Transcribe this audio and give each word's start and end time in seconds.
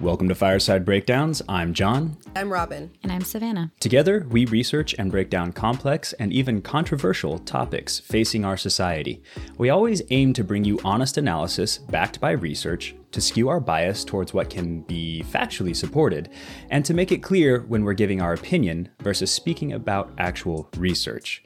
Welcome 0.00 0.30
to 0.30 0.34
Fireside 0.34 0.86
Breakdowns. 0.86 1.42
I'm 1.46 1.74
John. 1.74 2.16
I'm 2.34 2.50
Robin. 2.50 2.90
And 3.02 3.12
I'm 3.12 3.20
Savannah. 3.20 3.70
Together, 3.80 4.26
we 4.30 4.46
research 4.46 4.94
and 4.98 5.10
break 5.10 5.28
down 5.28 5.52
complex 5.52 6.14
and 6.14 6.32
even 6.32 6.62
controversial 6.62 7.38
topics 7.40 7.98
facing 7.98 8.46
our 8.46 8.56
society. 8.56 9.22
We 9.58 9.68
always 9.68 10.00
aim 10.08 10.32
to 10.32 10.42
bring 10.42 10.64
you 10.64 10.80
honest 10.84 11.18
analysis 11.18 11.76
backed 11.76 12.18
by 12.18 12.30
research, 12.30 12.94
to 13.12 13.20
skew 13.20 13.50
our 13.50 13.60
bias 13.60 14.02
towards 14.02 14.32
what 14.32 14.48
can 14.48 14.80
be 14.84 15.22
factually 15.30 15.76
supported, 15.76 16.30
and 16.70 16.82
to 16.86 16.94
make 16.94 17.12
it 17.12 17.22
clear 17.22 17.60
when 17.68 17.84
we're 17.84 17.92
giving 17.92 18.22
our 18.22 18.32
opinion 18.32 18.88
versus 19.02 19.30
speaking 19.30 19.74
about 19.74 20.14
actual 20.16 20.70
research. 20.78 21.44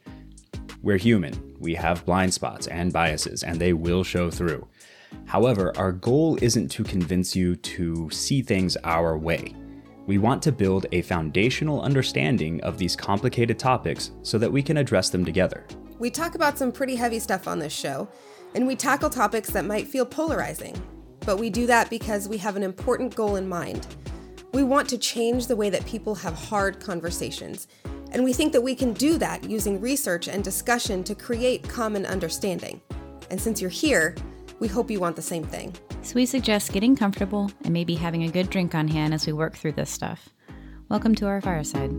We're 0.80 0.98
human, 0.98 1.56
we 1.58 1.74
have 1.74 2.06
blind 2.06 2.32
spots 2.32 2.68
and 2.68 2.92
biases, 2.92 3.42
and 3.42 3.58
they 3.58 3.72
will 3.72 4.04
show 4.04 4.30
through. 4.30 4.68
However, 5.26 5.72
our 5.76 5.92
goal 5.92 6.38
isn't 6.42 6.68
to 6.72 6.84
convince 6.84 7.34
you 7.34 7.56
to 7.56 8.08
see 8.10 8.42
things 8.42 8.76
our 8.84 9.18
way. 9.18 9.54
We 10.06 10.18
want 10.18 10.42
to 10.42 10.52
build 10.52 10.86
a 10.92 11.02
foundational 11.02 11.80
understanding 11.80 12.60
of 12.62 12.76
these 12.76 12.94
complicated 12.94 13.58
topics 13.58 14.10
so 14.22 14.36
that 14.38 14.52
we 14.52 14.62
can 14.62 14.76
address 14.76 15.08
them 15.08 15.24
together. 15.24 15.66
We 15.98 16.10
talk 16.10 16.34
about 16.34 16.58
some 16.58 16.72
pretty 16.72 16.94
heavy 16.94 17.18
stuff 17.18 17.48
on 17.48 17.58
this 17.58 17.72
show, 17.72 18.08
and 18.54 18.66
we 18.66 18.76
tackle 18.76 19.08
topics 19.08 19.50
that 19.50 19.64
might 19.64 19.88
feel 19.88 20.04
polarizing. 20.04 20.80
But 21.20 21.38
we 21.38 21.48
do 21.48 21.66
that 21.66 21.88
because 21.88 22.28
we 22.28 22.36
have 22.38 22.56
an 22.56 22.62
important 22.62 23.14
goal 23.14 23.36
in 23.36 23.48
mind. 23.48 23.86
We 24.52 24.62
want 24.62 24.88
to 24.90 24.98
change 24.98 25.46
the 25.46 25.56
way 25.56 25.70
that 25.70 25.86
people 25.86 26.14
have 26.16 26.34
hard 26.34 26.80
conversations, 26.80 27.66
and 28.12 28.22
we 28.22 28.32
think 28.32 28.52
that 28.52 28.60
we 28.60 28.74
can 28.74 28.92
do 28.92 29.18
that 29.18 29.48
using 29.48 29.80
research 29.80 30.28
and 30.28 30.44
discussion 30.44 31.02
to 31.04 31.14
create 31.14 31.68
common 31.68 32.04
understanding. 32.06 32.80
And 33.30 33.40
since 33.40 33.60
you're 33.60 33.70
here, 33.70 34.14
we 34.60 34.68
hope 34.68 34.90
you 34.90 35.00
want 35.00 35.16
the 35.16 35.22
same 35.22 35.44
thing. 35.44 35.74
So 36.02 36.14
we 36.14 36.26
suggest 36.26 36.72
getting 36.72 36.96
comfortable 36.96 37.50
and 37.64 37.72
maybe 37.72 37.94
having 37.94 38.24
a 38.24 38.30
good 38.30 38.50
drink 38.50 38.74
on 38.74 38.88
hand 38.88 39.14
as 39.14 39.26
we 39.26 39.32
work 39.32 39.56
through 39.56 39.72
this 39.72 39.90
stuff. 39.90 40.28
Welcome 40.88 41.14
to 41.16 41.26
our 41.26 41.40
fireside. 41.40 41.92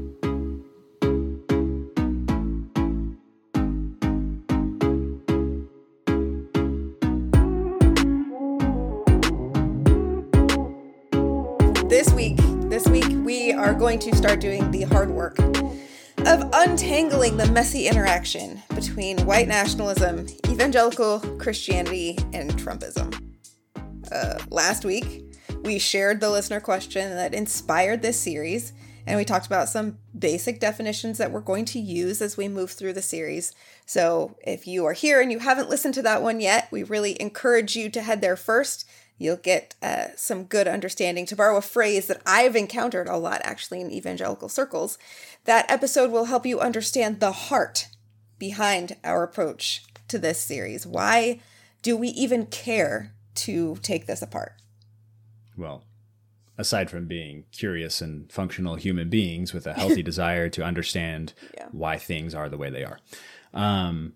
This 11.89 12.11
week, 12.13 12.37
this 12.69 12.87
week 12.87 13.05
we 13.25 13.53
are 13.53 13.73
going 13.73 13.99
to 13.99 14.15
start 14.15 14.39
doing 14.39 14.69
the 14.71 14.83
hard 14.83 15.09
work 15.09 15.37
of 16.25 16.49
untangling 16.53 17.37
the 17.37 17.45
messy 17.51 17.87
interaction 17.87 18.59
between 18.73 19.27
white 19.27 19.47
nationalism, 19.47 20.25
evangelical 20.47 21.19
Christianity, 21.37 22.17
and 22.33 22.51
Trumpism. 22.57 23.15
Uh, 24.11 24.39
last 24.49 24.85
week, 24.85 25.23
we 25.63 25.77
shared 25.77 26.19
the 26.19 26.31
listener 26.31 26.59
question 26.59 27.11
that 27.11 27.35
inspired 27.35 28.01
this 28.01 28.19
series, 28.19 28.73
and 29.05 29.17
we 29.17 29.23
talked 29.23 29.45
about 29.45 29.69
some 29.69 29.99
basic 30.17 30.59
definitions 30.59 31.19
that 31.19 31.31
we're 31.31 31.41
going 31.41 31.65
to 31.65 31.79
use 31.79 32.23
as 32.23 32.37
we 32.37 32.47
move 32.47 32.71
through 32.71 32.93
the 32.93 33.03
series. 33.03 33.53
So, 33.85 34.35
if 34.47 34.65
you 34.65 34.83
are 34.85 34.93
here 34.93 35.21
and 35.21 35.31
you 35.31 35.37
haven't 35.37 35.69
listened 35.69 35.93
to 35.93 36.01
that 36.01 36.23
one 36.23 36.39
yet, 36.41 36.69
we 36.71 36.81
really 36.81 37.21
encourage 37.21 37.75
you 37.75 37.87
to 37.91 38.01
head 38.01 38.21
there 38.21 38.35
first 38.35 38.84
you'll 39.17 39.37
get 39.37 39.75
uh, 39.81 40.07
some 40.15 40.43
good 40.43 40.67
understanding. 40.67 41.25
To 41.27 41.35
borrow 41.35 41.57
a 41.57 41.61
phrase 41.61 42.07
that 42.07 42.21
I've 42.25 42.55
encountered 42.55 43.07
a 43.07 43.17
lot 43.17 43.41
actually 43.43 43.81
in 43.81 43.91
evangelical 43.91 44.49
circles, 44.49 44.97
that 45.45 45.69
episode 45.69 46.11
will 46.11 46.25
help 46.25 46.45
you 46.45 46.59
understand 46.59 47.19
the 47.19 47.31
heart 47.31 47.87
behind 48.37 48.95
our 49.03 49.23
approach 49.23 49.83
to 50.07 50.19
this 50.19 50.39
series. 50.39 50.85
Why 50.85 51.39
do 51.81 51.95
we 51.95 52.09
even 52.09 52.45
care 52.47 53.13
to 53.35 53.77
take 53.81 54.05
this 54.05 54.21
apart? 54.21 54.53
Well, 55.57 55.83
aside 56.57 56.89
from 56.89 57.05
being 57.05 57.45
curious 57.51 58.01
and 58.01 58.31
functional 58.31 58.75
human 58.75 59.09
beings 59.09 59.53
with 59.53 59.67
a 59.67 59.73
healthy 59.73 60.03
desire 60.03 60.49
to 60.49 60.63
understand 60.63 61.33
yeah. 61.53 61.67
why 61.71 61.97
things 61.97 62.33
are 62.33 62.49
the 62.49 62.57
way 62.57 62.69
they 62.69 62.83
are. 62.83 62.99
Um, 63.53 64.13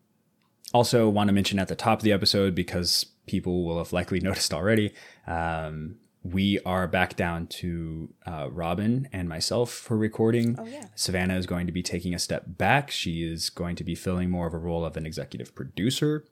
also, 0.74 1.10
want 1.10 1.30
to 1.30 1.34
mention 1.34 1.58
at 1.58 1.68
the 1.68 1.76
top 1.76 2.00
of 2.00 2.04
the 2.04 2.12
episode 2.12 2.54
because 2.54 3.08
people 3.30 3.64
will 3.64 3.78
have 3.78 3.94
likely 3.94 4.20
noticed 4.30 4.54
already. 4.54 4.92
Um, 5.28 5.98
we 6.24 6.60
are 6.66 6.86
back 6.88 7.16
down 7.16 7.48
to 7.48 8.10
uh, 8.26 8.50
Robin 8.52 9.08
and 9.14 9.30
myself 9.30 9.72
for 9.72 9.96
recording. 9.96 10.56
Oh, 10.60 10.66
yeah. 10.66 10.88
Savannah 10.96 11.36
is 11.38 11.46
going 11.46 11.66
to 11.68 11.72
be 11.72 11.82
taking 11.82 12.14
a 12.14 12.20
step 12.20 12.44
back. 12.46 12.92
She 12.92 13.24
is 13.24 13.50
going 13.50 13.78
to 13.78 13.86
be 13.86 13.96
filling 13.96 14.30
more 14.30 14.46
of 14.46 14.54
a 14.54 14.58
role 14.58 14.84
of 14.84 14.98
an 14.98 15.06
executive 15.06 15.56
producer. 15.56 16.26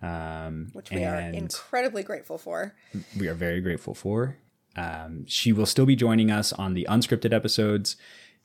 Um, 0.00 0.68
Which 0.72 0.90
we 0.90 1.04
are 1.04 1.18
incredibly 1.18 2.04
grateful 2.04 2.38
for. 2.38 2.74
We 3.18 3.28
are 3.28 3.34
very 3.34 3.60
grateful 3.60 3.94
for. 3.94 4.38
Um, 4.76 5.26
she 5.26 5.52
will 5.52 5.66
still 5.66 5.86
be 5.86 5.96
joining 5.96 6.30
us 6.30 6.52
on 6.52 6.74
the 6.74 6.86
unscripted 6.88 7.32
episodes, 7.32 7.96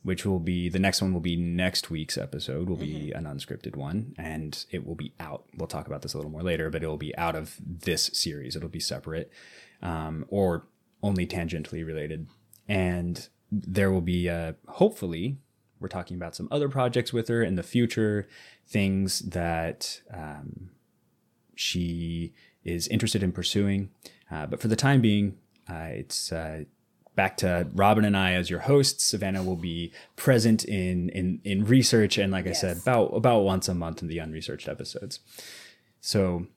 which 0.04 0.26
will 0.26 0.40
be 0.40 0.70
the 0.70 0.80
next 0.80 1.02
one 1.02 1.14
will 1.14 1.20
be 1.20 1.36
next 1.36 1.90
week's 1.90 2.18
episode 2.18 2.70
will 2.70 2.76
be 2.76 3.12
mm-hmm. 3.14 3.26
an 3.26 3.38
unscripted 3.38 3.76
one 3.76 4.14
and 4.18 4.66
it 4.70 4.86
will 4.86 4.96
be 4.96 5.14
out 5.20 5.46
we'll 5.58 5.68
talk 5.68 5.88
about 5.88 6.02
this 6.02 6.14
a 6.14 6.18
little 6.18 6.32
more 6.32 6.44
later 6.44 6.70
but 6.70 6.84
it 6.84 6.88
will 6.88 6.98
be 6.98 7.16
out 7.18 7.36
of 7.36 7.58
this 7.66 8.10
series 8.14 8.56
it'll 8.56 8.70
be 8.70 8.80
separate 8.80 9.32
um, 9.84 10.26
or 10.30 10.66
only 11.04 11.28
tangentially 11.28 11.86
related. 11.86 12.28
And 12.68 13.28
there 13.52 13.92
will 13.92 14.02
be, 14.02 14.30
uh, 14.30 14.54
hopefully, 14.68 15.38
we're 15.80 15.90
talking 15.90 16.16
about 16.16 16.36
some 16.36 16.48
other 16.50 16.70
projects 16.70 17.12
with 17.12 17.28
her 17.28 17.44
in 17.44 17.56
the 17.56 17.64
future, 17.64 18.28
things 18.66 19.20
that 19.20 20.02
um, 20.12 20.72
she 21.54 22.34
is 22.64 22.88
interested 22.88 23.22
in 23.22 23.34
pursuing. 23.34 23.90
Uh, 24.32 24.48
but 24.48 24.62
for 24.62 24.70
the 24.70 24.78
time 24.78 25.02
being, 25.02 25.38
uh, 25.70 25.90
it's 25.90 26.32
uh, 26.32 26.64
back 27.16 27.38
to 27.38 27.68
Robin 27.74 28.06
and 28.06 28.18
I 28.18 28.34
as 28.34 28.50
your 28.50 28.62
hosts. 28.62 29.04
Savannah 29.04 29.44
will 29.44 29.56
be 29.56 29.92
present 30.16 30.64
in 30.66 31.10
in 31.10 31.42
in 31.44 31.66
research 31.66 32.18
and, 32.18 32.32
like 32.32 32.46
yes. 32.46 32.58
I 32.58 32.62
said, 32.62 32.78
about 32.78 33.16
about 33.16 33.42
once 33.42 33.68
a 33.68 33.74
month 33.74 34.02
in 34.02 34.08
the 34.08 34.20
unresearched 34.20 34.68
episodes. 34.68 35.20
So 36.02 36.48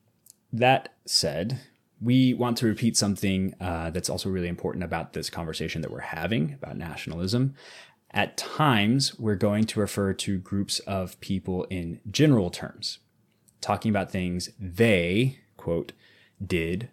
that 0.52 0.94
said, 1.04 1.60
we 2.00 2.34
want 2.34 2.56
to 2.58 2.66
repeat 2.66 2.96
something 2.96 3.54
uh, 3.60 3.90
that's 3.90 4.10
also 4.10 4.28
really 4.28 4.48
important 4.48 4.84
about 4.84 5.12
this 5.12 5.30
conversation 5.30 5.82
that 5.82 5.90
we're 5.90 6.00
having 6.00 6.54
about 6.54 6.76
nationalism. 6.76 7.54
At 8.10 8.36
times, 8.36 9.18
we're 9.18 9.34
going 9.34 9.64
to 9.64 9.80
refer 9.80 10.14
to 10.14 10.38
groups 10.38 10.78
of 10.80 11.20
people 11.20 11.64
in 11.64 12.00
general 12.10 12.50
terms, 12.50 12.98
talking 13.60 13.90
about 13.90 14.10
things 14.10 14.50
they, 14.58 15.40
quote, 15.56 15.92
did, 16.44 16.88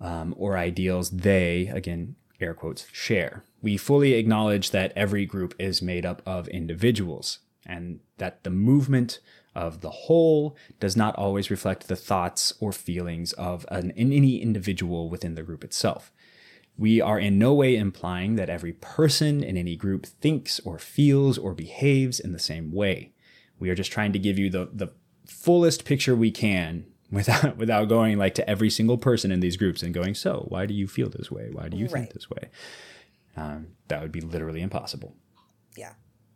um, 0.00 0.34
or 0.36 0.56
ideals 0.56 1.10
they, 1.10 1.68
again, 1.68 2.16
air 2.44 2.54
quotes, 2.54 2.86
share. 2.92 3.44
We 3.62 3.76
fully 3.76 4.12
acknowledge 4.14 4.70
that 4.70 4.92
every 4.94 5.26
group 5.26 5.54
is 5.58 5.82
made 5.82 6.06
up 6.06 6.22
of 6.26 6.46
individuals 6.48 7.40
and 7.66 8.00
that 8.18 8.44
the 8.44 8.50
movement 8.50 9.20
of 9.54 9.80
the 9.80 9.90
whole 9.90 10.56
does 10.80 10.96
not 10.96 11.14
always 11.16 11.50
reflect 11.50 11.88
the 11.88 11.96
thoughts 11.96 12.52
or 12.60 12.72
feelings 12.72 13.32
of 13.34 13.64
an, 13.70 13.92
any 13.92 14.42
individual 14.42 15.08
within 15.08 15.34
the 15.34 15.42
group 15.42 15.64
itself. 15.64 16.12
We 16.76 17.00
are 17.00 17.18
in 17.18 17.38
no 17.38 17.54
way 17.54 17.76
implying 17.76 18.34
that 18.34 18.50
every 18.50 18.72
person 18.72 19.44
in 19.44 19.56
any 19.56 19.76
group 19.76 20.06
thinks 20.06 20.60
or 20.60 20.78
feels 20.78 21.38
or 21.38 21.54
behaves 21.54 22.18
in 22.18 22.32
the 22.32 22.38
same 22.38 22.72
way. 22.72 23.12
We 23.58 23.70
are 23.70 23.76
just 23.76 23.92
trying 23.92 24.12
to 24.12 24.18
give 24.18 24.38
you 24.38 24.50
the, 24.50 24.68
the 24.72 24.92
fullest 25.24 25.84
picture 25.84 26.16
we 26.16 26.32
can 26.32 26.86
without 27.14 27.56
without 27.56 27.88
going 27.88 28.18
like 28.18 28.34
to 28.34 28.48
every 28.48 28.70
single 28.70 28.98
person 28.98 29.30
in 29.30 29.40
these 29.40 29.56
groups 29.56 29.82
and 29.82 29.94
going, 29.94 30.14
so 30.14 30.46
why 30.48 30.66
do 30.66 30.74
you 30.74 30.86
feel 30.86 31.08
this 31.08 31.30
way? 31.30 31.48
Why 31.50 31.68
do 31.68 31.76
you 31.76 31.86
right. 31.86 32.02
think 32.02 32.12
this 32.12 32.28
way? 32.28 32.50
Um, 33.36 33.68
that 33.88 34.02
would 34.02 34.12
be 34.12 34.20
literally 34.20 34.60
impossible. 34.60 35.16
Yeah, 35.76 35.94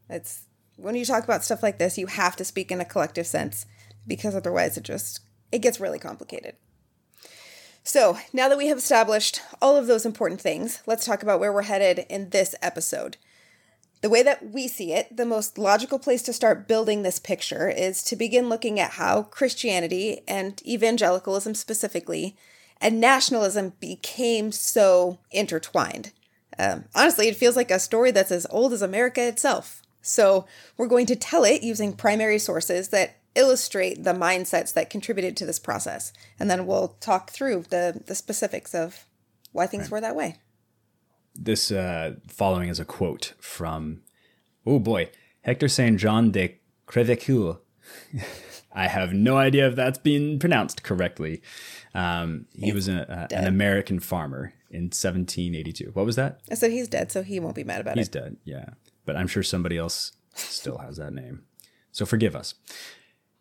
it's 0.08 0.44
when 0.76 0.94
you 0.94 1.04
talk 1.04 1.24
about 1.24 1.44
stuff 1.44 1.62
like 1.62 1.78
this, 1.78 1.98
you 1.98 2.06
have 2.06 2.36
to 2.36 2.44
speak 2.44 2.70
in 2.70 2.80
a 2.80 2.84
collective 2.84 3.26
sense 3.26 3.66
because 4.06 4.34
otherwise 4.34 4.76
it 4.76 4.84
just 4.84 5.20
it 5.52 5.58
gets 5.58 5.80
really 5.80 5.98
complicated. 5.98 6.56
So, 7.82 8.18
now 8.34 8.48
that 8.48 8.58
we 8.58 8.66
have 8.66 8.78
established 8.78 9.40
all 9.62 9.76
of 9.76 9.86
those 9.86 10.04
important 10.04 10.42
things, 10.42 10.82
let's 10.86 11.06
talk 11.06 11.22
about 11.22 11.40
where 11.40 11.52
we're 11.52 11.62
headed 11.62 12.04
in 12.10 12.30
this 12.30 12.54
episode. 12.60 13.16
The 14.00 14.10
way 14.10 14.22
that 14.22 14.50
we 14.52 14.68
see 14.68 14.92
it, 14.92 15.16
the 15.16 15.26
most 15.26 15.58
logical 15.58 15.98
place 15.98 16.22
to 16.22 16.32
start 16.32 16.68
building 16.68 17.02
this 17.02 17.18
picture 17.18 17.68
is 17.68 18.02
to 18.04 18.16
begin 18.16 18.48
looking 18.48 18.78
at 18.78 18.92
how 18.92 19.22
Christianity 19.22 20.20
and 20.28 20.62
evangelicalism 20.66 21.54
specifically 21.54 22.36
and 22.80 23.00
nationalism 23.00 23.72
became 23.80 24.52
so 24.52 25.18
intertwined. 25.32 26.12
Um, 26.58 26.84
honestly, 26.94 27.28
it 27.28 27.36
feels 27.36 27.56
like 27.56 27.70
a 27.70 27.80
story 27.80 28.10
that's 28.12 28.30
as 28.30 28.46
old 28.50 28.72
as 28.72 28.82
America 28.82 29.26
itself. 29.26 29.82
So 30.00 30.46
we're 30.76 30.86
going 30.86 31.06
to 31.06 31.16
tell 31.16 31.44
it 31.44 31.62
using 31.62 31.92
primary 31.92 32.38
sources 32.38 32.88
that 32.88 33.16
illustrate 33.34 34.04
the 34.04 34.12
mindsets 34.12 34.72
that 34.74 34.90
contributed 34.90 35.36
to 35.36 35.46
this 35.46 35.58
process. 35.58 36.12
And 36.38 36.50
then 36.50 36.66
we'll 36.66 36.96
talk 37.00 37.30
through 37.30 37.64
the, 37.70 38.02
the 38.06 38.14
specifics 38.14 38.74
of 38.74 39.06
why 39.52 39.66
things 39.66 39.84
right. 39.84 39.92
were 39.92 40.00
that 40.00 40.16
way. 40.16 40.36
This 41.40 41.70
uh, 41.70 42.16
following 42.26 42.68
is 42.68 42.80
a 42.80 42.84
quote 42.84 43.34
from, 43.38 44.00
oh 44.66 44.80
boy, 44.80 45.10
Hector 45.42 45.68
Saint 45.68 45.98
Jean 45.98 46.32
de 46.32 46.58
Crevecoeur. 46.86 47.58
I 48.72 48.88
have 48.88 49.12
no 49.12 49.36
idea 49.36 49.68
if 49.68 49.76
that's 49.76 49.98
been 49.98 50.38
pronounced 50.38 50.82
correctly. 50.82 51.40
Um, 51.94 52.46
he 52.52 52.72
was 52.72 52.88
a, 52.88 53.28
a, 53.30 53.34
an 53.34 53.46
American 53.46 53.98
farmer 54.00 54.52
in 54.70 54.84
1782. 54.84 55.90
What 55.94 56.04
was 56.04 56.16
that? 56.16 56.40
I 56.50 56.54
said 56.54 56.72
he's 56.72 56.88
dead, 56.88 57.10
so 57.10 57.22
he 57.22 57.40
won't 57.40 57.54
be 57.54 57.64
mad 57.64 57.80
about 57.80 57.96
He's 57.96 58.08
it. 58.08 58.14
He's 58.14 58.22
dead, 58.22 58.36
yeah. 58.44 58.70
But 59.06 59.16
I'm 59.16 59.26
sure 59.26 59.42
somebody 59.42 59.78
else 59.78 60.12
still 60.34 60.78
has 60.78 60.96
that 60.96 61.12
name. 61.12 61.44
So 61.92 62.04
forgive 62.04 62.36
us. 62.36 62.54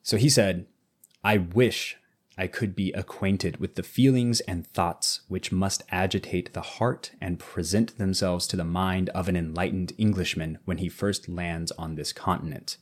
So 0.02 0.18
he 0.18 0.30
said, 0.30 0.66
I 1.24 1.38
wish 1.38 1.98
I 2.38 2.48
could 2.48 2.76
be 2.76 2.92
acquainted 2.92 3.58
with 3.58 3.76
the 3.76 3.84
feelings 3.84 4.42
and 4.42 4.66
thoughts 4.66 5.22
which 5.28 5.52
must 5.52 5.84
agitate 5.90 6.54
the 6.54 6.62
heart 6.62 7.12
and 7.20 7.40
present 7.40 7.98
themselves 7.98 8.46
to 8.48 8.56
the 8.56 8.64
mind 8.64 9.10
of 9.10 9.28
an 9.28 9.36
enlightened 9.36 9.94
Englishman 9.98 10.60
when 10.66 10.78
he 10.78 10.88
first 10.88 11.28
lands 11.28 11.72
on 11.72 11.96
this 11.96 12.14
continent. 12.14 12.78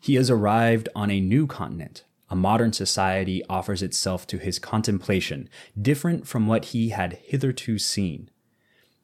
He 0.00 0.14
has 0.14 0.30
arrived 0.30 0.88
on 0.94 1.10
a 1.10 1.20
new 1.20 1.46
continent. 1.46 2.04
A 2.30 2.36
modern 2.36 2.72
society 2.72 3.42
offers 3.48 3.82
itself 3.82 4.26
to 4.28 4.38
his 4.38 4.58
contemplation, 4.58 5.48
different 5.80 6.26
from 6.26 6.46
what 6.46 6.66
he 6.66 6.90
had 6.90 7.14
hitherto 7.24 7.78
seen. 7.78 8.30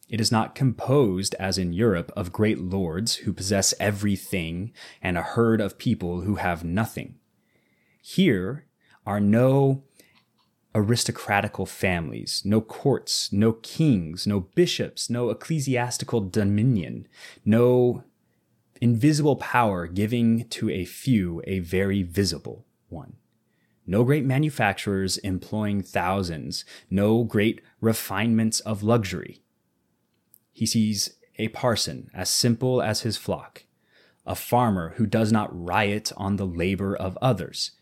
It 0.09 0.21
is 0.21 0.31
not 0.31 0.55
composed, 0.55 1.35
as 1.37 1.59
in 1.59 1.73
Europe, 1.73 2.13
of 2.17 2.33
great 2.33 2.59
lords 2.59 3.17
who 3.17 3.33
possess 3.33 3.75
everything 3.81 4.73
and 5.03 5.17
a 5.17 5.23
herd 5.23 5.61
of 5.61 5.79
people 5.79 6.21
who 6.21 6.37
have 6.37 6.65
nothing. 6.65 7.17
Here 8.03 8.67
are 9.07 9.21
no 9.21 9.83
aristocratical 10.75 11.67
families, 11.67 12.43
no 12.45 12.61
courts, 12.61 13.33
no 13.33 13.53
kings, 13.53 14.27
no 14.27 14.41
bishops, 14.41 15.09
no 15.09 15.31
ecclesiastical 15.31 16.21
dominion, 16.21 17.07
no 17.45 18.03
invisible 18.81 19.37
power 19.37 19.87
giving 19.87 20.49
to 20.49 20.69
a 20.69 20.85
few 20.85 21.41
a 21.47 21.61
very 21.61 22.03
visible 22.03 22.67
one. 22.89 23.15
No 23.87 24.03
great 24.03 24.25
manufacturers 24.25 25.19
employing 25.19 25.83
thousands, 25.83 26.65
no 26.91 27.23
great 27.23 27.61
refinements 27.81 28.61
of 28.61 28.83
luxury. 28.83 29.43
He 30.53 30.67
sees 30.67 31.17
a 31.37 31.49
parson 31.49 32.11
as 32.15 32.31
simple 32.31 32.81
as 32.81 33.03
his 33.03 33.17
flock, 33.17 33.65
a 34.27 34.35
farmer 34.35 34.95
who 34.97 35.07
does 35.07 35.31
not 35.31 35.51
riot 35.53 36.13
on 36.17 36.37
the 36.37 36.47
labor 36.47 36.97
of 36.97 37.19
others. 37.21 37.73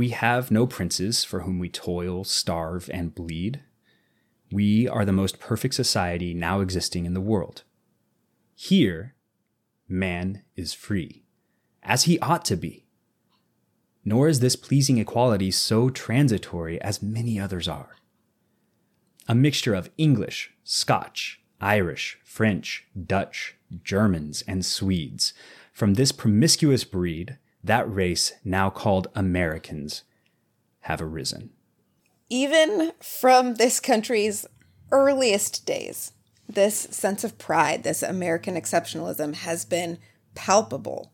We 0.00 0.08
have 0.08 0.50
no 0.50 0.66
princes 0.66 1.24
for 1.24 1.40
whom 1.40 1.58
we 1.58 1.68
toil, 1.68 2.24
starve, 2.24 2.88
and 2.90 3.14
bleed. 3.14 3.60
We 4.50 4.88
are 4.88 5.04
the 5.04 5.12
most 5.12 5.38
perfect 5.38 5.74
society 5.74 6.32
now 6.32 6.60
existing 6.60 7.04
in 7.04 7.12
the 7.12 7.20
world. 7.20 7.64
Here, 8.54 9.14
man 9.86 10.42
is 10.56 10.72
free, 10.72 11.26
as 11.82 12.04
he 12.04 12.18
ought 12.20 12.46
to 12.46 12.56
be. 12.56 12.86
Nor 14.02 14.28
is 14.28 14.40
this 14.40 14.56
pleasing 14.56 14.96
equality 14.96 15.50
so 15.50 15.90
transitory 15.90 16.80
as 16.80 17.02
many 17.02 17.38
others 17.38 17.68
are. 17.68 17.96
A 19.28 19.34
mixture 19.34 19.74
of 19.74 19.90
English, 19.98 20.50
Scotch, 20.64 21.42
Irish, 21.60 22.18
French, 22.24 22.86
Dutch, 23.06 23.56
Germans, 23.84 24.42
and 24.48 24.64
Swedes. 24.64 25.34
From 25.74 25.92
this 25.92 26.10
promiscuous 26.10 26.84
breed, 26.84 27.36
that 27.62 27.92
race 27.92 28.32
now 28.44 28.70
called 28.70 29.08
Americans 29.14 30.04
have 30.80 31.00
arisen. 31.00 31.50
Even 32.28 32.92
from 33.00 33.54
this 33.54 33.80
country's 33.80 34.46
earliest 34.92 35.66
days, 35.66 36.12
this 36.48 36.76
sense 36.76 37.24
of 37.24 37.38
pride, 37.38 37.82
this 37.82 38.02
American 38.02 38.54
exceptionalism 38.54 39.34
has 39.34 39.64
been 39.64 39.98
palpable. 40.34 41.12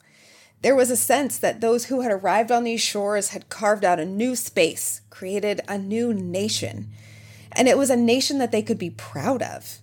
There 0.63 0.75
was 0.75 0.91
a 0.91 0.97
sense 0.97 1.39
that 1.39 1.61
those 1.61 1.87
who 1.87 2.01
had 2.01 2.13
arrived 2.13 2.51
on 2.51 2.65
these 2.65 2.81
shores 2.81 3.31
had 3.31 3.49
carved 3.49 3.85
out 3.85 4.01
a 4.01 4.05
new 4.05 4.35
space, 4.37 5.03
created 5.11 5.61
a 5.69 5.79
new 5.79 6.15
nation, 6.15 6.91
and 7.53 7.69
it 7.69 7.79
was 7.79 7.91
a 7.91 7.97
nation 7.97 8.39
that 8.39 8.53
they 8.53 8.63
could 8.63 8.79
be 8.79 8.91
proud 8.91 9.43
of. 9.43 9.81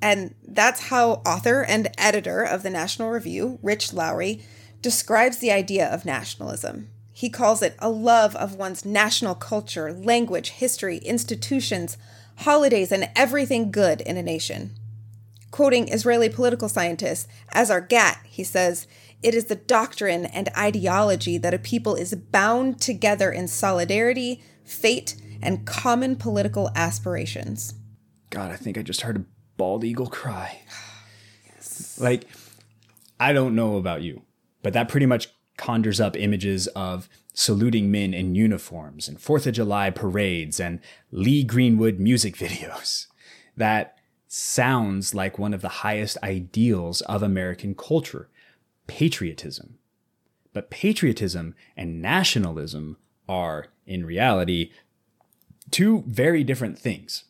And 0.00 0.34
that's 0.46 0.88
how 0.88 1.22
author 1.26 1.62
and 1.62 1.90
editor 1.96 2.42
of 2.42 2.62
the 2.62 2.70
National 2.70 3.10
Review, 3.10 3.58
Rich 3.62 3.92
Lowry, 3.92 4.42
describes 4.84 5.38
the 5.38 5.50
idea 5.50 5.88
of 5.88 6.04
nationalism. 6.04 6.90
He 7.10 7.30
calls 7.30 7.62
it 7.62 7.74
a 7.78 7.88
love 7.88 8.36
of 8.36 8.56
one's 8.56 8.84
national 8.84 9.34
culture, 9.34 9.90
language, 9.90 10.50
history, 10.50 10.98
institutions, 10.98 11.96
holidays, 12.40 12.92
and 12.92 13.08
everything 13.16 13.70
good 13.70 14.02
in 14.02 14.18
a 14.18 14.22
nation. 14.22 14.74
Quoting 15.50 15.88
Israeli 15.88 16.28
political 16.28 16.68
scientist 16.68 17.26
Azar 17.54 17.80
Gat, 17.80 18.18
he 18.26 18.44
says, 18.44 18.86
It 19.22 19.34
is 19.34 19.46
the 19.46 19.56
doctrine 19.56 20.26
and 20.26 20.50
ideology 20.54 21.38
that 21.38 21.54
a 21.54 21.58
people 21.58 21.94
is 21.94 22.14
bound 22.14 22.78
together 22.78 23.32
in 23.32 23.48
solidarity, 23.48 24.42
fate, 24.66 25.16
and 25.40 25.66
common 25.66 26.14
political 26.14 26.70
aspirations. 26.76 27.72
God, 28.28 28.50
I 28.50 28.56
think 28.56 28.76
I 28.76 28.82
just 28.82 29.00
heard 29.00 29.16
a 29.16 29.24
bald 29.56 29.82
eagle 29.82 30.08
cry. 30.08 30.60
Like, 31.96 32.26
I 33.18 33.32
don't 33.32 33.54
know 33.54 33.76
about 33.76 34.02
you, 34.02 34.22
but 34.64 34.72
that 34.72 34.88
pretty 34.88 35.06
much 35.06 35.28
conjures 35.58 36.00
up 36.00 36.16
images 36.16 36.66
of 36.68 37.08
saluting 37.34 37.90
men 37.90 38.14
in 38.14 38.34
uniforms 38.34 39.06
and 39.06 39.20
Fourth 39.20 39.46
of 39.46 39.54
July 39.54 39.90
parades 39.90 40.58
and 40.58 40.80
Lee 41.12 41.44
Greenwood 41.44 42.00
music 42.00 42.34
videos. 42.38 43.06
That 43.56 43.98
sounds 44.26 45.14
like 45.14 45.38
one 45.38 45.52
of 45.54 45.60
the 45.60 45.68
highest 45.68 46.16
ideals 46.24 47.02
of 47.02 47.22
American 47.22 47.74
culture 47.74 48.30
patriotism. 48.86 49.78
But 50.54 50.70
patriotism 50.70 51.54
and 51.76 52.00
nationalism 52.00 52.96
are, 53.28 53.66
in 53.86 54.06
reality, 54.06 54.70
two 55.70 56.04
very 56.06 56.42
different 56.42 56.78
things. 56.78 57.24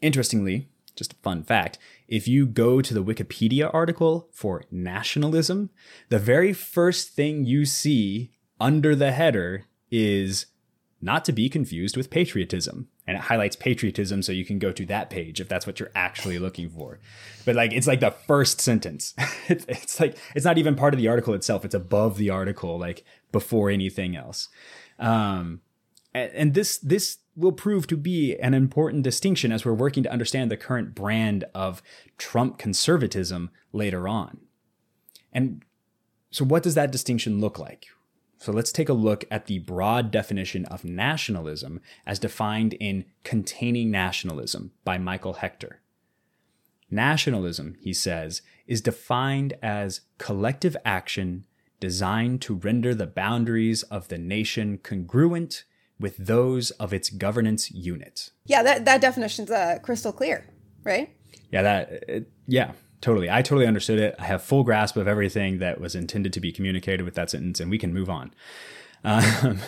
Interestingly, 0.00 0.68
just 0.94 1.14
a 1.14 1.16
fun 1.16 1.42
fact 1.42 1.78
if 2.10 2.26
you 2.26 2.44
go 2.44 2.82
to 2.82 2.92
the 2.92 3.04
Wikipedia 3.04 3.70
article 3.72 4.28
for 4.32 4.64
nationalism, 4.70 5.70
the 6.08 6.18
very 6.18 6.52
first 6.52 7.10
thing 7.10 7.44
you 7.44 7.64
see 7.64 8.32
under 8.60 8.96
the 8.96 9.12
header 9.12 9.66
is 9.92 10.46
not 11.00 11.24
to 11.24 11.32
be 11.32 11.48
confused 11.48 11.96
with 11.96 12.10
patriotism. 12.10 12.88
And 13.06 13.16
it 13.16 13.22
highlights 13.22 13.56
patriotism 13.56 14.22
so 14.22 14.32
you 14.32 14.44
can 14.44 14.58
go 14.58 14.72
to 14.72 14.84
that 14.86 15.08
page 15.08 15.40
if 15.40 15.48
that's 15.48 15.66
what 15.66 15.80
you're 15.80 15.90
actually 15.94 16.38
looking 16.38 16.68
for. 16.68 16.98
But 17.44 17.56
like 17.56 17.72
it's 17.72 17.86
like 17.86 18.00
the 18.00 18.10
first 18.10 18.60
sentence. 18.60 19.14
it's, 19.48 19.98
like 20.00 20.16
it's 20.34 20.44
not 20.44 20.58
even 20.58 20.74
part 20.74 20.94
of 20.94 20.98
the 20.98 21.08
article 21.08 21.34
itself. 21.34 21.64
It's 21.64 21.74
above 21.74 22.18
the 22.18 22.30
article, 22.30 22.78
like 22.78 23.04
before 23.32 23.70
anything 23.70 24.16
else. 24.16 24.48
Um, 24.98 25.60
and, 26.12 26.32
and 26.32 26.54
this 26.54 26.78
this 26.78 27.18
will 27.40 27.52
prove 27.52 27.86
to 27.88 27.96
be 27.96 28.36
an 28.38 28.54
important 28.54 29.02
distinction 29.02 29.52
as 29.52 29.64
we're 29.64 29.72
working 29.72 30.02
to 30.02 30.12
understand 30.12 30.50
the 30.50 30.56
current 30.56 30.94
brand 30.94 31.44
of 31.54 31.82
Trump 32.18 32.58
conservatism 32.58 33.50
later 33.72 34.06
on. 34.06 34.38
And 35.32 35.64
so, 36.30 36.44
what 36.44 36.62
does 36.62 36.74
that 36.74 36.92
distinction 36.92 37.40
look 37.40 37.58
like? 37.58 37.86
So, 38.38 38.52
let's 38.52 38.72
take 38.72 38.88
a 38.88 38.94
look 38.94 39.24
at 39.30 39.46
the 39.46 39.58
broad 39.58 40.10
definition 40.10 40.64
of 40.66 40.84
nationalism 40.84 41.80
as 42.06 42.18
defined 42.18 42.74
in 42.74 43.04
Containing 43.24 43.90
Nationalism 43.90 44.72
by 44.84 44.98
Michael 44.98 45.34
Hechter. 45.34 45.76
Nationalism, 46.90 47.76
he 47.80 47.92
says, 47.92 48.42
is 48.66 48.80
defined 48.80 49.54
as 49.62 50.02
collective 50.18 50.76
action 50.84 51.44
designed 51.78 52.42
to 52.42 52.54
render 52.54 52.94
the 52.94 53.06
boundaries 53.06 53.82
of 53.84 54.08
the 54.08 54.18
nation 54.18 54.78
congruent 54.78 55.64
with 56.00 56.16
those 56.16 56.70
of 56.72 56.92
its 56.92 57.10
governance 57.10 57.70
unit. 57.70 58.30
Yeah, 58.46 58.62
that, 58.62 58.84
that 58.86 59.00
definition's 59.00 59.50
uh, 59.50 59.78
crystal 59.82 60.12
clear, 60.12 60.46
right? 60.82 61.14
Yeah, 61.52 61.62
that, 61.62 61.90
it, 62.08 62.32
yeah, 62.46 62.72
totally. 63.00 63.30
I 63.30 63.42
totally 63.42 63.66
understood 63.66 63.98
it. 63.98 64.16
I 64.18 64.24
have 64.24 64.42
full 64.42 64.64
grasp 64.64 64.96
of 64.96 65.06
everything 65.06 65.58
that 65.58 65.80
was 65.80 65.94
intended 65.94 66.32
to 66.32 66.40
be 66.40 66.50
communicated 66.50 67.02
with 67.04 67.14
that 67.14 67.30
sentence, 67.30 67.60
and 67.60 67.70
we 67.70 67.78
can 67.78 67.92
move 67.92 68.08
on. 68.08 68.32
Um, 69.04 69.58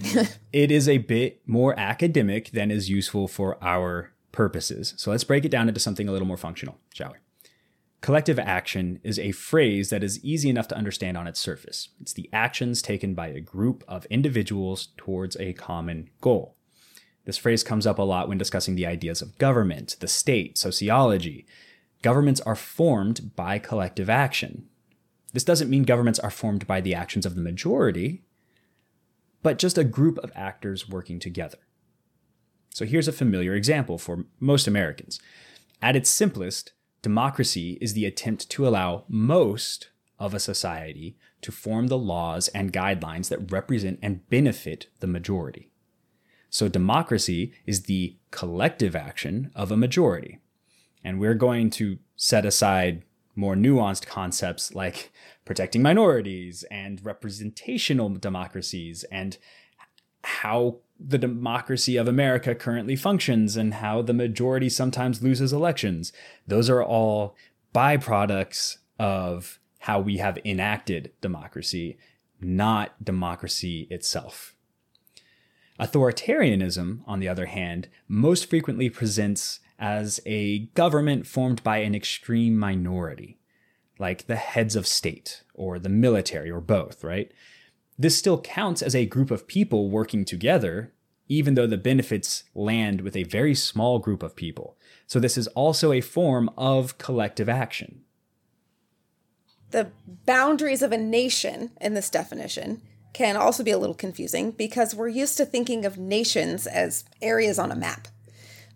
it 0.52 0.70
is 0.70 0.88
a 0.88 0.98
bit 0.98 1.40
more 1.46 1.78
academic 1.78 2.50
than 2.50 2.70
is 2.70 2.90
useful 2.90 3.26
for 3.26 3.62
our 3.64 4.12
purposes. 4.32 4.94
So 4.96 5.10
let's 5.10 5.24
break 5.24 5.44
it 5.44 5.50
down 5.50 5.68
into 5.68 5.80
something 5.80 6.08
a 6.08 6.12
little 6.12 6.28
more 6.28 6.36
functional, 6.36 6.78
shall 6.92 7.12
we? 7.12 7.18
Collective 8.00 8.38
action 8.38 8.98
is 9.04 9.18
a 9.18 9.32
phrase 9.32 9.90
that 9.90 10.02
is 10.02 10.24
easy 10.24 10.48
enough 10.48 10.68
to 10.68 10.76
understand 10.76 11.18
on 11.18 11.26
its 11.26 11.38
surface. 11.38 11.90
It's 12.00 12.14
the 12.14 12.30
actions 12.32 12.80
taken 12.80 13.14
by 13.14 13.28
a 13.28 13.40
group 13.40 13.84
of 13.86 14.06
individuals 14.06 14.88
towards 14.96 15.36
a 15.36 15.52
common 15.52 16.08
goal. 16.22 16.56
This 17.26 17.36
phrase 17.36 17.62
comes 17.62 17.86
up 17.86 17.98
a 17.98 18.02
lot 18.02 18.26
when 18.26 18.38
discussing 18.38 18.74
the 18.74 18.86
ideas 18.86 19.20
of 19.20 19.36
government, 19.36 19.96
the 20.00 20.08
state, 20.08 20.56
sociology. 20.56 21.46
Governments 22.00 22.40
are 22.40 22.56
formed 22.56 23.36
by 23.36 23.58
collective 23.58 24.08
action. 24.08 24.66
This 25.34 25.44
doesn't 25.44 25.68
mean 25.68 25.82
governments 25.82 26.18
are 26.18 26.30
formed 26.30 26.66
by 26.66 26.80
the 26.80 26.94
actions 26.94 27.26
of 27.26 27.34
the 27.34 27.42
majority, 27.42 28.22
but 29.42 29.58
just 29.58 29.76
a 29.76 29.84
group 29.84 30.16
of 30.18 30.32
actors 30.34 30.88
working 30.88 31.18
together. 31.18 31.58
So 32.70 32.86
here's 32.86 33.08
a 33.08 33.12
familiar 33.12 33.54
example 33.54 33.98
for 33.98 34.24
most 34.38 34.66
Americans. 34.66 35.20
At 35.82 35.96
its 35.96 36.08
simplest, 36.08 36.72
Democracy 37.02 37.78
is 37.80 37.94
the 37.94 38.04
attempt 38.04 38.50
to 38.50 38.68
allow 38.68 39.04
most 39.08 39.88
of 40.18 40.34
a 40.34 40.40
society 40.40 41.16
to 41.40 41.50
form 41.50 41.86
the 41.86 41.98
laws 41.98 42.48
and 42.48 42.72
guidelines 42.72 43.28
that 43.28 43.50
represent 43.50 43.98
and 44.02 44.28
benefit 44.28 44.88
the 45.00 45.06
majority. 45.06 45.70
So 46.50 46.68
democracy 46.68 47.52
is 47.64 47.84
the 47.84 48.16
collective 48.30 48.94
action 48.94 49.50
of 49.54 49.70
a 49.70 49.76
majority. 49.76 50.38
And 51.02 51.18
we're 51.18 51.34
going 51.34 51.70
to 51.70 51.98
set 52.16 52.44
aside 52.44 53.02
more 53.34 53.54
nuanced 53.54 54.06
concepts 54.06 54.74
like 54.74 55.12
protecting 55.44 55.80
minorities 55.80 56.64
and 56.70 57.02
representational 57.04 58.10
democracies 58.10 59.04
and 59.04 59.38
how 60.22 60.76
the 61.02 61.18
democracy 61.18 61.96
of 61.96 62.06
America 62.06 62.54
currently 62.54 62.96
functions 62.96 63.56
and 63.56 63.74
how 63.74 64.02
the 64.02 64.12
majority 64.12 64.68
sometimes 64.68 65.22
loses 65.22 65.52
elections. 65.52 66.12
Those 66.46 66.68
are 66.68 66.82
all 66.82 67.36
byproducts 67.74 68.78
of 68.98 69.58
how 69.80 70.00
we 70.00 70.18
have 70.18 70.38
enacted 70.44 71.12
democracy, 71.20 71.98
not 72.40 73.02
democracy 73.02 73.86
itself. 73.90 74.54
Authoritarianism, 75.78 77.00
on 77.06 77.20
the 77.20 77.28
other 77.28 77.46
hand, 77.46 77.88
most 78.06 78.50
frequently 78.50 78.90
presents 78.90 79.60
as 79.78 80.20
a 80.26 80.66
government 80.74 81.26
formed 81.26 81.62
by 81.62 81.78
an 81.78 81.94
extreme 81.94 82.58
minority, 82.58 83.38
like 83.98 84.26
the 84.26 84.36
heads 84.36 84.76
of 84.76 84.86
state 84.86 85.42
or 85.54 85.78
the 85.78 85.88
military 85.88 86.50
or 86.50 86.60
both, 86.60 87.02
right? 87.02 87.32
This 88.00 88.16
still 88.16 88.40
counts 88.40 88.80
as 88.80 88.94
a 88.94 89.04
group 89.04 89.30
of 89.30 89.46
people 89.46 89.90
working 89.90 90.24
together, 90.24 90.90
even 91.28 91.52
though 91.52 91.66
the 91.66 91.76
benefits 91.76 92.44
land 92.54 93.02
with 93.02 93.14
a 93.14 93.24
very 93.24 93.54
small 93.54 93.98
group 93.98 94.22
of 94.22 94.34
people. 94.34 94.78
So, 95.06 95.20
this 95.20 95.36
is 95.36 95.48
also 95.48 95.92
a 95.92 96.00
form 96.00 96.48
of 96.56 96.96
collective 96.96 97.46
action. 97.46 98.00
The 99.70 99.88
boundaries 100.24 100.80
of 100.80 100.92
a 100.92 100.96
nation 100.96 101.72
in 101.78 101.92
this 101.92 102.08
definition 102.08 102.80
can 103.12 103.36
also 103.36 103.62
be 103.62 103.70
a 103.70 103.78
little 103.78 103.94
confusing 103.94 104.52
because 104.52 104.94
we're 104.94 105.08
used 105.08 105.36
to 105.36 105.44
thinking 105.44 105.84
of 105.84 105.98
nations 105.98 106.66
as 106.66 107.04
areas 107.20 107.58
on 107.58 107.70
a 107.70 107.76
map. 107.76 108.08